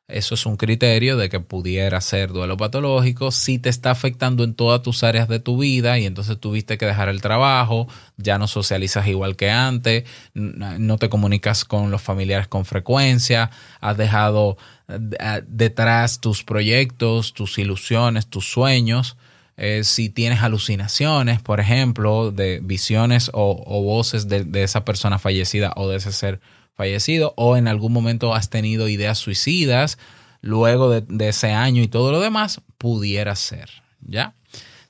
eso 0.08 0.36
es 0.36 0.46
un 0.46 0.56
criterio 0.56 1.18
de 1.18 1.28
que 1.28 1.38
pudiera 1.38 2.00
ser 2.00 2.32
duelo 2.32 2.56
patológico. 2.56 3.30
Si 3.30 3.58
te 3.58 3.68
está 3.68 3.90
afectando 3.90 4.42
en 4.42 4.54
todas 4.54 4.80
tus 4.82 5.04
áreas 5.04 5.28
de 5.28 5.38
tu 5.38 5.58
vida 5.58 5.98
y 5.98 6.06
entonces 6.06 6.40
tuviste 6.40 6.78
que 6.78 6.86
dejar 6.86 7.10
el 7.10 7.20
trabajo, 7.20 7.88
ya 8.16 8.38
no 8.38 8.48
socializas 8.48 9.06
igual 9.06 9.36
que 9.36 9.50
antes, 9.50 10.04
no 10.32 10.96
te 10.96 11.10
comunicas 11.10 11.66
con 11.66 11.90
los 11.90 12.00
familiares 12.00 12.48
con 12.48 12.64
frecuencia, 12.64 13.50
has 13.82 13.98
dejado 13.98 14.56
eh, 14.88 15.42
detrás 15.46 16.20
tus 16.20 16.42
proyectos, 16.42 17.34
tus 17.34 17.58
ilusiones, 17.58 18.28
tus 18.28 18.50
sueños. 18.50 19.18
Eh, 19.58 19.84
si 19.84 20.08
tienes 20.08 20.40
alucinaciones, 20.40 21.42
por 21.42 21.60
ejemplo, 21.60 22.30
de 22.30 22.60
visiones 22.62 23.30
o, 23.34 23.62
o 23.66 23.82
voces 23.82 24.26
de, 24.26 24.44
de 24.44 24.62
esa 24.62 24.86
persona 24.86 25.18
fallecida 25.18 25.74
o 25.76 25.86
de 25.86 25.98
ese 25.98 26.12
ser 26.12 26.40
fallecido 26.78 27.34
o 27.36 27.56
en 27.56 27.66
algún 27.66 27.92
momento 27.92 28.34
has 28.34 28.50
tenido 28.50 28.88
ideas 28.88 29.18
suicidas 29.18 29.98
luego 30.40 30.88
de, 30.88 31.28
ese 31.28 31.50
año 31.50 31.82
y 31.82 31.88
todo 31.88 32.12
lo 32.12 32.20
demás, 32.20 32.62
pudiera 32.78 33.34
ser, 33.34 33.68
¿ya? 34.00 34.36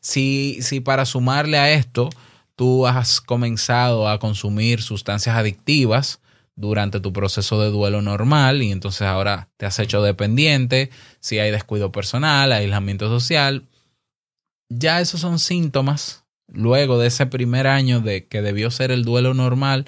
Si, 0.01 0.59
si 0.61 0.81
para 0.81 1.07
sumarle 1.07 1.57
a 1.59 1.73
esto 1.73 2.11
tú 2.57 2.87
has 2.87 3.23
comenzado 3.23 4.07
a 4.07 4.19
consumir 4.19 4.83
sustancias 4.83 5.35
adictivas 5.35 6.21
durante 6.57 7.01
tu 7.01 7.15
proceso 7.15 7.59
de 7.63 7.71
duelo 7.71 8.03
normal 8.03 8.63
y 8.63 8.71
entonces 8.71 9.03
ahora 9.03 9.49
te 9.57 9.65
has 9.65 9.79
hecho 9.79 10.03
dependiente, 10.03 10.91
si 11.21 11.39
hay 11.39 11.51
descuido 11.51 11.91
personal, 11.91 12.53
aislamiento 12.53 13.09
social, 13.09 13.67
ya 14.69 15.01
esos 15.01 15.23
son 15.23 15.39
síntomas 15.39 16.25
luego 16.49 16.99
de 16.99 17.07
ese 17.07 17.25
primer 17.25 17.67
año 17.67 18.01
de 18.01 18.27
que 18.27 18.43
debió 18.43 18.71
ser 18.71 18.91
el 18.91 19.05
duelo 19.05 19.33
normal 19.33 19.87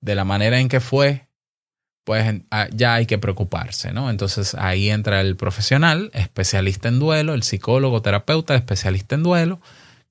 de 0.00 0.14
la 0.14 0.24
manera 0.24 0.60
en 0.60 0.68
que 0.68 0.80
fue, 0.80 1.28
pues 2.04 2.42
ah, 2.50 2.68
ya 2.72 2.94
hay 2.94 3.06
que 3.06 3.18
preocuparse, 3.18 3.92
¿no? 3.92 4.10
Entonces 4.10 4.54
ahí 4.54 4.90
entra 4.90 5.20
el 5.20 5.36
profesional, 5.36 6.10
especialista 6.14 6.88
en 6.88 6.98
duelo, 6.98 7.34
el 7.34 7.42
psicólogo, 7.42 8.02
terapeuta, 8.02 8.54
especialista 8.54 9.14
en 9.14 9.22
duelo, 9.22 9.60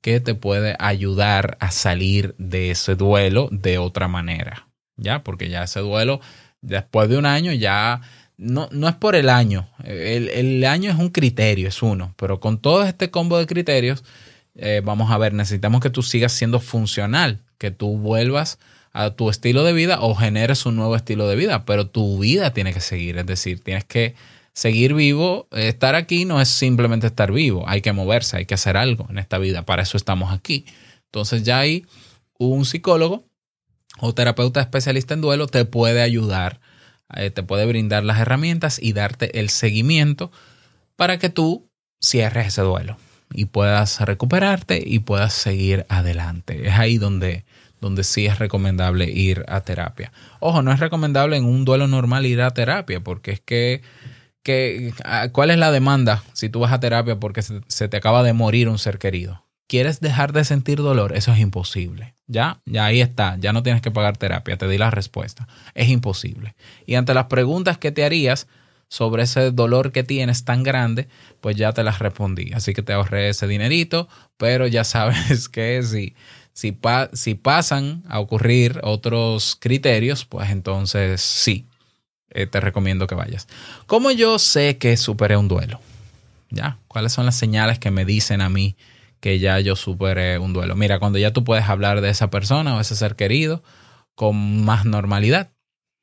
que 0.01 0.19
te 0.19 0.35
puede 0.35 0.75
ayudar 0.79 1.57
a 1.59 1.71
salir 1.71 2.35
de 2.37 2.71
ese 2.71 2.95
duelo 2.95 3.49
de 3.51 3.77
otra 3.77 4.07
manera, 4.07 4.67
¿ya? 4.95 5.23
Porque 5.23 5.49
ya 5.49 5.63
ese 5.63 5.79
duelo, 5.79 6.21
después 6.61 7.09
de 7.09 7.17
un 7.17 7.25
año, 7.25 7.51
ya 7.51 8.01
no, 8.37 8.69
no 8.71 8.87
es 8.87 8.95
por 8.95 9.15
el 9.15 9.29
año, 9.29 9.67
el, 9.83 10.29
el 10.29 10.63
año 10.65 10.91
es 10.91 10.97
un 10.97 11.09
criterio, 11.09 11.67
es 11.67 11.81
uno, 11.81 12.13
pero 12.17 12.39
con 12.39 12.59
todo 12.59 12.83
este 12.83 13.09
combo 13.09 13.39
de 13.39 13.47
criterios, 13.47 14.03
eh, 14.53 14.81
vamos 14.83 15.11
a 15.11 15.17
ver, 15.17 15.33
necesitamos 15.33 15.81
que 15.81 15.89
tú 15.89 16.03
sigas 16.03 16.31
siendo 16.31 16.59
funcional, 16.59 17.41
que 17.57 17.71
tú 17.71 17.97
vuelvas 17.97 18.55
a 18.55 18.76
tu 19.15 19.29
estilo 19.29 19.63
de 19.63 19.73
vida 19.73 19.99
o 20.01 20.15
generes 20.15 20.65
un 20.65 20.75
nuevo 20.75 20.95
estilo 20.95 21.27
de 21.27 21.35
vida, 21.35 21.65
pero 21.65 21.87
tu 21.87 22.19
vida 22.19 22.53
tiene 22.53 22.73
que 22.73 22.81
seguir, 22.81 23.17
es 23.17 23.25
decir, 23.25 23.63
tienes 23.63 23.85
que 23.85 24.15
seguir 24.53 24.95
vivo, 24.95 25.47
estar 25.51 25.93
aquí 25.93 26.25
no 26.25 26.41
es 26.41 26.49
simplemente 26.49 27.05
estar 27.07 27.31
vivo, 27.31 27.63
hay 27.67 27.81
que 27.81 27.93
moverse, 27.93 28.37
hay 28.37 28.45
que 28.45 28.55
hacer 28.55 28.75
algo 28.75 29.05
en 29.09 29.19
esta 29.19 29.37
vida, 29.37 29.63
para 29.65 29.83
eso 29.83 29.97
estamos 29.97 30.33
aquí. 30.33 30.65
Entonces 31.05 31.43
ya 31.43 31.59
ahí 31.59 31.85
un 32.39 32.65
psicólogo 32.65 33.23
o 33.99 34.13
terapeuta 34.13 34.61
especialista 34.61 35.13
en 35.13 35.21
duelo 35.21 35.47
te 35.47 35.63
puede 35.65 36.01
ayudar, 36.01 36.59
eh, 37.15 37.29
te 37.29 37.43
puede 37.43 37.65
brindar 37.65 38.03
las 38.03 38.19
herramientas 38.19 38.79
y 38.81 38.93
darte 38.93 39.39
el 39.39 39.49
seguimiento 39.49 40.31
para 40.95 41.19
que 41.19 41.29
tú 41.29 41.69
cierres 42.01 42.47
ese 42.47 42.61
duelo 42.61 42.97
y 43.33 43.45
puedas 43.45 43.99
recuperarte 44.01 44.81
y 44.85 44.99
puedas 44.99 45.33
seguir 45.33 45.85
adelante. 45.89 46.67
Es 46.67 46.73
ahí 46.75 46.97
donde, 46.97 47.45
donde 47.81 48.03
sí 48.03 48.25
es 48.25 48.39
recomendable 48.39 49.09
ir 49.09 49.45
a 49.47 49.61
terapia. 49.61 50.11
Ojo, 50.39 50.61
no 50.61 50.71
es 50.71 50.79
recomendable 50.79 51.37
en 51.37 51.45
un 51.45 51.65
duelo 51.65 51.87
normal 51.87 52.25
ir 52.25 52.41
a 52.41 52.51
terapia 52.51 53.01
porque 53.01 53.31
es 53.31 53.41
que, 53.41 53.81
ah, 55.03 55.29
¿cuál 55.31 55.51
es 55.51 55.57
la 55.57 55.71
demanda 55.71 56.23
si 56.33 56.49
tú 56.49 56.59
vas 56.59 56.71
a 56.71 56.79
terapia 56.79 57.19
porque 57.19 57.41
se, 57.41 57.61
se 57.67 57.87
te 57.87 57.97
acaba 57.97 58.23
de 58.23 58.33
morir 58.33 58.69
un 58.69 58.79
ser 58.79 58.97
querido? 58.97 59.43
¿Quieres 59.67 59.99
dejar 59.99 60.31
de 60.31 60.45
sentir 60.45 60.77
dolor? 60.77 61.15
Eso 61.15 61.33
es 61.33 61.39
imposible. 61.39 62.15
Ya, 62.25 62.61
ya 62.65 62.85
ahí 62.85 63.01
está. 63.01 63.35
Ya 63.37 63.51
no 63.51 63.63
tienes 63.63 63.81
que 63.81 63.91
pagar 63.91 64.15
terapia. 64.15 64.57
Te 64.57 64.67
di 64.67 64.77
la 64.77 64.91
respuesta. 64.91 65.47
Es 65.73 65.89
imposible. 65.89 66.55
Y 66.85 66.95
ante 66.95 67.13
las 67.13 67.25
preguntas 67.25 67.77
que 67.77 67.91
te 67.91 68.05
harías 68.05 68.47
sobre 68.87 69.23
ese 69.23 69.51
dolor 69.51 69.91
que 69.91 70.03
tienes 70.03 70.45
tan 70.45 70.63
grande, 70.63 71.09
pues 71.41 71.57
ya 71.57 71.73
te 71.73 71.83
las 71.83 71.99
respondí. 71.99 72.51
Así 72.53 72.73
que 72.73 72.81
te 72.81 72.93
ahorré 72.93 73.29
ese 73.29 73.47
dinerito, 73.47 74.07
pero 74.37 74.67
ya 74.67 74.85
sabes 74.85 75.49
que 75.49 75.83
si, 75.83 76.15
si, 76.57 76.71
pa- 76.71 77.11
si 77.13 77.35
pasan 77.35 78.01
a 78.09 78.19
ocurrir 78.19 78.79
otros 78.81 79.55
criterios, 79.59 80.25
pues 80.25 80.49
entonces 80.49 81.21
sí, 81.21 81.67
eh, 82.31 82.47
te 82.47 82.59
recomiendo 82.59 83.05
que 83.05 83.13
vayas. 83.13 83.47
¿Cómo 83.85 84.09
yo 84.09 84.39
sé 84.39 84.79
que 84.79 84.97
superé 84.97 85.37
un 85.37 85.47
duelo? 85.47 85.79
¿Ya? 86.49 86.79
¿Cuáles 86.87 87.13
son 87.13 87.27
las 87.27 87.35
señales 87.35 87.77
que 87.77 87.91
me 87.91 88.05
dicen 88.05 88.41
a 88.41 88.49
mí 88.49 88.75
que 89.19 89.37
ya 89.37 89.59
yo 89.59 89.75
superé 89.75 90.39
un 90.39 90.51
duelo? 90.51 90.75
Mira, 90.75 90.97
cuando 90.97 91.19
ya 91.19 91.31
tú 91.31 91.43
puedes 91.43 91.65
hablar 91.69 92.01
de 92.01 92.09
esa 92.09 92.31
persona 92.31 92.75
o 92.75 92.79
ese 92.81 92.95
ser 92.95 93.15
querido 93.15 93.61
con 94.15 94.65
más 94.65 94.83
normalidad, 94.83 95.51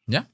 ¿ya? 0.07 0.31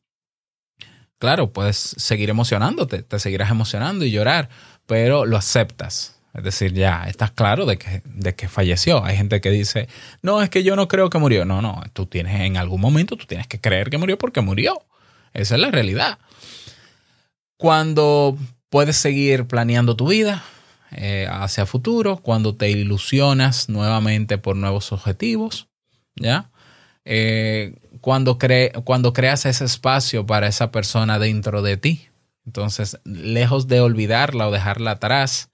Claro, 1.19 1.51
puedes 1.55 1.79
seguir 1.79 2.29
emocionándote, 2.29 3.03
te 3.05 3.19
seguirás 3.19 3.51
emocionando 3.51 4.05
y 4.05 4.11
llorar, 4.11 4.51
pero 4.85 5.25
lo 5.25 5.39
aceptas. 5.39 6.20
Es 6.33 6.45
decir, 6.45 6.73
ya 6.73 7.05
estás 7.09 7.33
claro 7.33 7.67
de 7.67 7.77
que, 7.77 8.03
de 8.05 8.35
que 8.35 8.49
falleció. 8.49 9.05
Hay 9.05 9.17
gente 9.17 9.41
que 9.41 9.51
dice, 9.51 9.89
no, 10.23 10.43
es 10.43 10.51
que 10.51 10.63
yo 10.63 10.77
no 10.77 10.87
creo 10.87 11.11
que 11.11 11.19
murió. 11.19 11.45
No, 11.45 11.61
no, 11.61 11.83
tú 11.93 12.07
tienes 12.07 12.41
en 12.41 12.57
algún 12.57 12.81
momento, 12.81 13.17
tú 13.17 13.27
tienes 13.27 13.47
que 13.47 13.61
creer 13.61 13.91
que 13.91 13.99
murió 13.99 14.17
porque 14.17 14.41
murió. 14.41 14.81
Esa 15.33 15.57
es 15.57 15.61
la 15.61 15.71
realidad. 15.71 16.19
Cuando 17.57 18.39
puedes 18.69 18.97
seguir 18.97 19.47
planeando 19.47 19.97
tu 19.97 20.09
vida 20.09 20.45
eh, 20.93 21.27
hacia 21.31 21.67
futuro, 21.67 22.19
cuando 22.19 22.57
te 22.57 22.71
ilusionas 22.71 23.69
nuevamente 23.69 24.39
por 24.39 24.57
nuevos 24.57 24.93
objetivos, 24.93 25.69
¿ya? 26.15 26.51
Eh, 27.05 27.75
cuando, 28.01 28.39
cuando 28.85 29.13
creas 29.13 29.47
ese 29.47 29.65
espacio 29.65 30.27
para 30.27 30.47
esa 30.47 30.71
persona 30.71 31.19
dentro 31.19 31.63
de 31.63 31.77
ti. 31.77 32.07
Entonces, 32.47 32.99
lejos 33.05 33.69
de 33.69 33.81
olvidarla 33.81 34.49
o 34.49 34.51
dejarla 34.53 34.93
atrás 34.93 35.50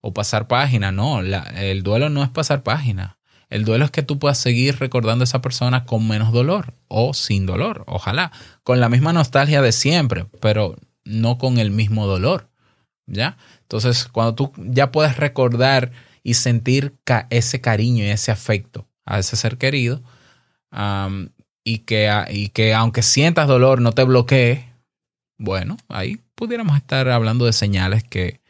o 0.00 0.12
pasar 0.14 0.48
página, 0.48 0.92
no, 0.92 1.20
el 1.20 1.82
duelo 1.82 2.08
no 2.08 2.22
es 2.22 2.30
pasar 2.30 2.62
página. 2.62 3.18
El 3.50 3.64
duelo 3.64 3.84
es 3.84 3.90
que 3.90 4.02
tú 4.02 4.18
puedas 4.18 4.38
seguir 4.38 4.78
recordando 4.78 5.24
a 5.24 5.24
esa 5.24 5.42
persona 5.42 5.84
con 5.84 6.06
menos 6.06 6.32
dolor 6.32 6.74
o 6.86 7.12
sin 7.14 7.46
dolor, 7.46 7.84
ojalá, 7.86 8.30
con 8.62 8.80
la 8.80 8.88
misma 8.88 9.12
nostalgia 9.12 9.60
de 9.60 9.72
siempre, 9.72 10.26
pero 10.40 10.76
no 11.04 11.36
con 11.36 11.58
el 11.58 11.70
mismo 11.70 12.06
dolor. 12.06 12.48
¿Ya? 13.06 13.36
Entonces, 13.62 14.06
cuando 14.06 14.36
tú 14.36 14.52
ya 14.56 14.92
puedes 14.92 15.16
recordar 15.16 15.90
y 16.22 16.34
sentir 16.34 16.94
ese 17.30 17.60
cariño 17.60 18.04
y 18.04 18.08
ese 18.08 18.30
afecto 18.30 18.86
a 19.04 19.18
ese 19.18 19.34
ser 19.34 19.58
querido, 19.58 20.00
y, 21.64 21.78
que, 21.78 22.10
y 22.30 22.48
que 22.50 22.72
aunque 22.72 23.02
sientas 23.02 23.48
dolor 23.48 23.80
no 23.80 23.90
te 23.92 24.04
bloquee, 24.04 24.72
bueno, 25.38 25.76
ahí 25.88 26.20
pudiéramos 26.36 26.76
estar 26.76 27.08
hablando 27.08 27.46
de 27.46 27.52
señales 27.52 28.04
que, 28.04 28.40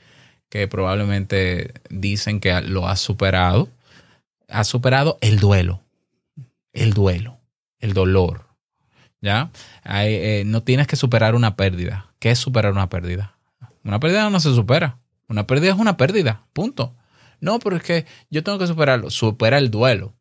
que 0.50 0.68
probablemente 0.68 1.72
dicen 1.88 2.40
que 2.40 2.60
lo 2.60 2.86
has 2.86 3.00
superado. 3.00 3.70
Has 4.48 4.66
superado 4.66 5.16
el 5.20 5.38
duelo, 5.38 5.80
el 6.72 6.92
duelo, 6.92 7.38
el 7.78 7.94
dolor. 7.94 8.46
¿Ya? 9.22 9.50
Eh, 9.84 10.42
no 10.46 10.62
tienes 10.62 10.86
que 10.86 10.96
superar 10.96 11.34
una 11.34 11.54
pérdida. 11.54 12.12
¿Qué 12.18 12.30
es 12.30 12.38
superar 12.38 12.72
una 12.72 12.88
pérdida? 12.88 13.36
Una 13.84 14.00
pérdida 14.00 14.28
no 14.28 14.40
se 14.40 14.54
supera. 14.54 14.98
Una 15.28 15.46
pérdida 15.46 15.72
es 15.72 15.78
una 15.78 15.96
pérdida. 15.96 16.46
Punto. 16.52 16.94
No, 17.40 17.58
pero 17.60 17.76
es 17.76 17.82
que 17.82 18.06
yo 18.30 18.42
tengo 18.42 18.58
que 18.58 18.66
superarlo. 18.66 19.10
Supera 19.10 19.58
el 19.58 19.70
duelo. 19.70 20.14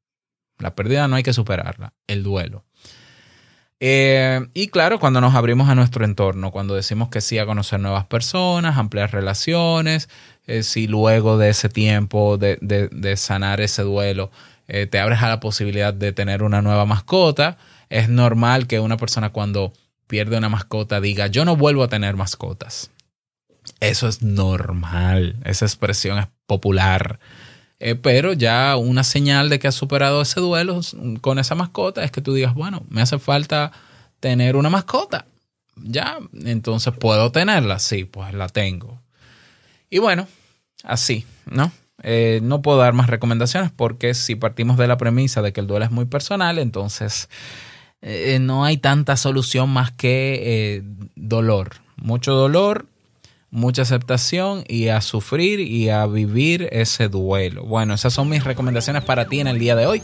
La 0.60 0.76
pérdida 0.76 1.08
no 1.08 1.16
hay 1.16 1.24
que 1.24 1.34
superarla. 1.34 1.94
El 2.08 2.24
duelo. 2.24 2.66
Eh, 3.82 4.46
y 4.54 4.68
claro, 4.68 5.00
cuando 5.00 5.22
nos 5.22 5.36
abrimos 5.36 5.70
a 5.70 5.76
nuestro 5.76 6.04
entorno, 6.04 6.52
cuando 6.52 6.76
decimos 6.76 7.10
que 7.10 7.22
sí 7.22 7.38
a 7.38 7.46
conocer 7.46 7.80
nuevas 7.80 8.06
personas, 8.06 8.78
ampliar 8.78 9.12
relaciones, 9.12 10.10
eh, 10.48 10.64
si 10.64 10.88
luego 10.88 11.38
de 11.38 11.50
ese 11.50 11.70
tiempo 11.70 12.38
de, 12.38 12.58
de- 12.62 13.18
sanar 13.18 13.62
ese 13.62 13.84
duelo, 13.84 14.32
eh, 14.68 14.86
te 14.86 15.00
abres 15.00 15.22
a 15.22 15.30
la 15.30 15.40
posibilidad 15.40 15.94
de 15.94 16.12
tener 16.12 16.44
una 16.44 16.62
nueva 16.62 16.86
mascota, 16.86 17.58
es 17.90 18.10
normal 18.10 18.68
que 18.68 18.80
una 18.80 18.98
persona 18.98 19.30
cuando 19.30 19.72
pierde 20.08 20.38
una 20.38 20.50
mascota 20.50 21.00
diga, 21.00 21.28
yo 21.28 21.46
no 21.46 21.56
vuelvo 21.56 21.84
a 21.84 21.88
tener 21.88 22.16
mascotas. 22.18 22.92
Eso 23.80 24.08
es 24.08 24.22
normal, 24.22 25.38
esa 25.46 25.66
expresión 25.66 26.18
es 26.20 26.28
popular. 26.48 27.20
Eh, 27.80 27.96
pero 27.96 28.34
ya 28.34 28.76
una 28.76 29.04
señal 29.04 29.50
de 29.50 29.58
que 29.58 29.70
has 29.70 29.76
superado 29.76 30.22
ese 30.22 30.42
duelo 30.42 30.82
con 31.22 31.40
esa 31.40 31.56
mascota 31.56 32.04
es 32.04 32.12
que 32.12 32.22
tú 32.22 32.34
digas, 32.34 32.54
bueno, 32.54 32.84
me 32.90 33.02
hace 33.02 33.20
falta 33.20 33.72
tener 34.20 34.56
una 34.56 34.70
mascota. 34.70 35.26
Ya, 35.76 36.20
entonces 36.44 36.94
puedo 36.94 37.32
tenerla. 37.32 37.80
Sí, 37.80 38.04
pues 38.04 38.34
la 38.34 38.50
tengo. 38.50 39.02
Y 39.90 40.00
bueno, 40.00 40.28
así, 40.84 41.26
¿no? 41.46 41.72
Eh, 42.04 42.42
no 42.44 42.62
puedo 42.62 42.78
dar 42.80 42.94
más 42.94 43.08
recomendaciones 43.10 43.72
porque 43.72 44.14
si 44.14 44.36
partimos 44.36 44.78
de 44.78 44.88
la 44.88 44.98
premisa 44.98 45.42
de 45.42 45.54
que 45.54 45.62
el 45.62 45.68
duelo 45.68 45.86
es 45.86 45.92
muy 45.92 46.06
personal, 46.06 46.60
entonces 46.60 47.30
eh, 48.02 48.40
no 48.42 48.66
hay 48.66 48.78
tanta 48.78 49.16
solución 49.16 49.70
más 49.70 49.92
que 49.92 50.84
dolor. 51.16 51.76
Mucho 51.96 52.34
dolor, 52.34 52.89
mucha 53.52 53.82
aceptación 53.82 54.64
y 54.68 54.90
a 54.90 55.02
sufrir 55.02 55.60
y 55.60 55.90
a 55.90 56.06
vivir 56.06 56.70
ese 56.72 57.08
duelo. 57.08 57.64
Bueno, 57.64 57.94
esas 57.94 58.14
son 58.14 58.30
mis 58.30 58.44
recomendaciones 58.44 59.04
para 59.04 59.28
ti 59.28 59.40
en 59.40 59.48
el 59.48 59.60
día 59.60 59.76
de 59.76 59.86
hoy. 59.86 60.02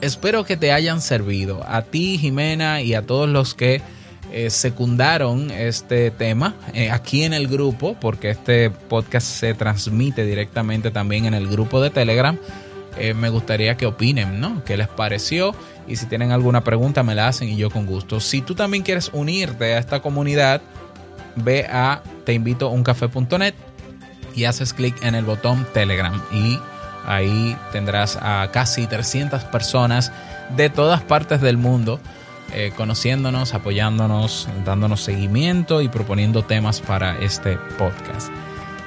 Espero 0.00 0.44
que 0.44 0.56
te 0.56 0.72
hayan 0.72 1.00
servido 1.00 1.62
a 1.66 1.82
ti, 1.82 2.18
Jimena, 2.18 2.82
y 2.82 2.94
a 2.94 3.02
todos 3.02 3.28
los 3.28 3.54
que 3.54 3.82
eh, 4.32 4.50
secundaron 4.50 5.50
este 5.50 6.10
tema 6.10 6.54
eh, 6.74 6.90
aquí 6.90 7.22
en 7.22 7.34
el 7.34 7.48
grupo, 7.48 7.96
porque 8.00 8.30
este 8.30 8.70
podcast 8.70 9.26
se 9.26 9.54
transmite 9.54 10.24
directamente 10.24 10.90
también 10.90 11.26
en 11.26 11.34
el 11.34 11.46
grupo 11.48 11.80
de 11.80 11.90
Telegram. 11.90 12.36
Eh, 12.98 13.14
me 13.14 13.28
gustaría 13.28 13.76
que 13.76 13.86
opinen, 13.86 14.40
¿no? 14.40 14.64
¿Qué 14.64 14.76
les 14.76 14.88
pareció? 14.88 15.54
Y 15.86 15.96
si 15.96 16.06
tienen 16.06 16.30
alguna 16.30 16.64
pregunta, 16.64 17.02
me 17.02 17.14
la 17.14 17.28
hacen 17.28 17.48
y 17.48 17.56
yo 17.56 17.70
con 17.70 17.86
gusto. 17.86 18.20
Si 18.20 18.40
tú 18.42 18.54
también 18.54 18.82
quieres 18.82 19.10
unirte 19.12 19.74
a 19.74 19.78
esta 19.78 20.00
comunidad, 20.00 20.62
ve 21.36 21.66
a 21.66 22.02
teinvitouncafé.net 22.24 23.54
y 24.34 24.44
haces 24.44 24.72
clic 24.72 25.02
en 25.02 25.14
el 25.14 25.24
botón 25.24 25.66
Telegram 25.72 26.20
y 26.32 26.58
ahí 27.06 27.56
tendrás 27.72 28.16
a 28.20 28.48
casi 28.52 28.86
300 28.86 29.44
personas 29.44 30.12
de 30.56 30.70
todas 30.70 31.02
partes 31.02 31.40
del 31.40 31.56
mundo 31.56 32.00
eh, 32.54 32.72
conociéndonos, 32.76 33.54
apoyándonos, 33.54 34.46
dándonos 34.66 35.00
seguimiento 35.00 35.80
y 35.80 35.88
proponiendo 35.88 36.42
temas 36.42 36.80
para 36.82 37.18
este 37.18 37.56
podcast. 37.78 38.30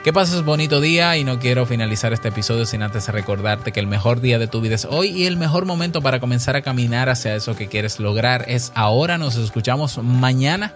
Que 0.03 0.13
pases 0.13 0.45
bonito 0.45 0.81
día 0.81 1.17
y 1.17 1.23
no 1.23 1.39
quiero 1.39 1.65
finalizar 1.65 2.13
este 2.13 2.27
episodio 2.27 2.67
sin 2.67 2.83
antes 2.83 3.07
recordarte 3.07 3.71
que 3.71 3.79
el 3.79 3.87
mejor 3.87 4.21
día 4.21 4.37
de 4.37 4.45
tu 4.45 4.61
vida 4.61 4.75
es 4.75 4.85
hoy 4.85 5.07
y 5.07 5.25
el 5.25 5.35
mejor 5.35 5.65
momento 5.65 6.03
para 6.03 6.19
comenzar 6.19 6.55
a 6.55 6.61
caminar 6.61 7.09
hacia 7.09 7.33
eso 7.33 7.55
que 7.55 7.67
quieres 7.67 7.99
lograr 7.99 8.45
es 8.47 8.71
ahora. 8.75 9.17
Nos 9.17 9.35
escuchamos 9.35 9.97
mañana 9.97 10.75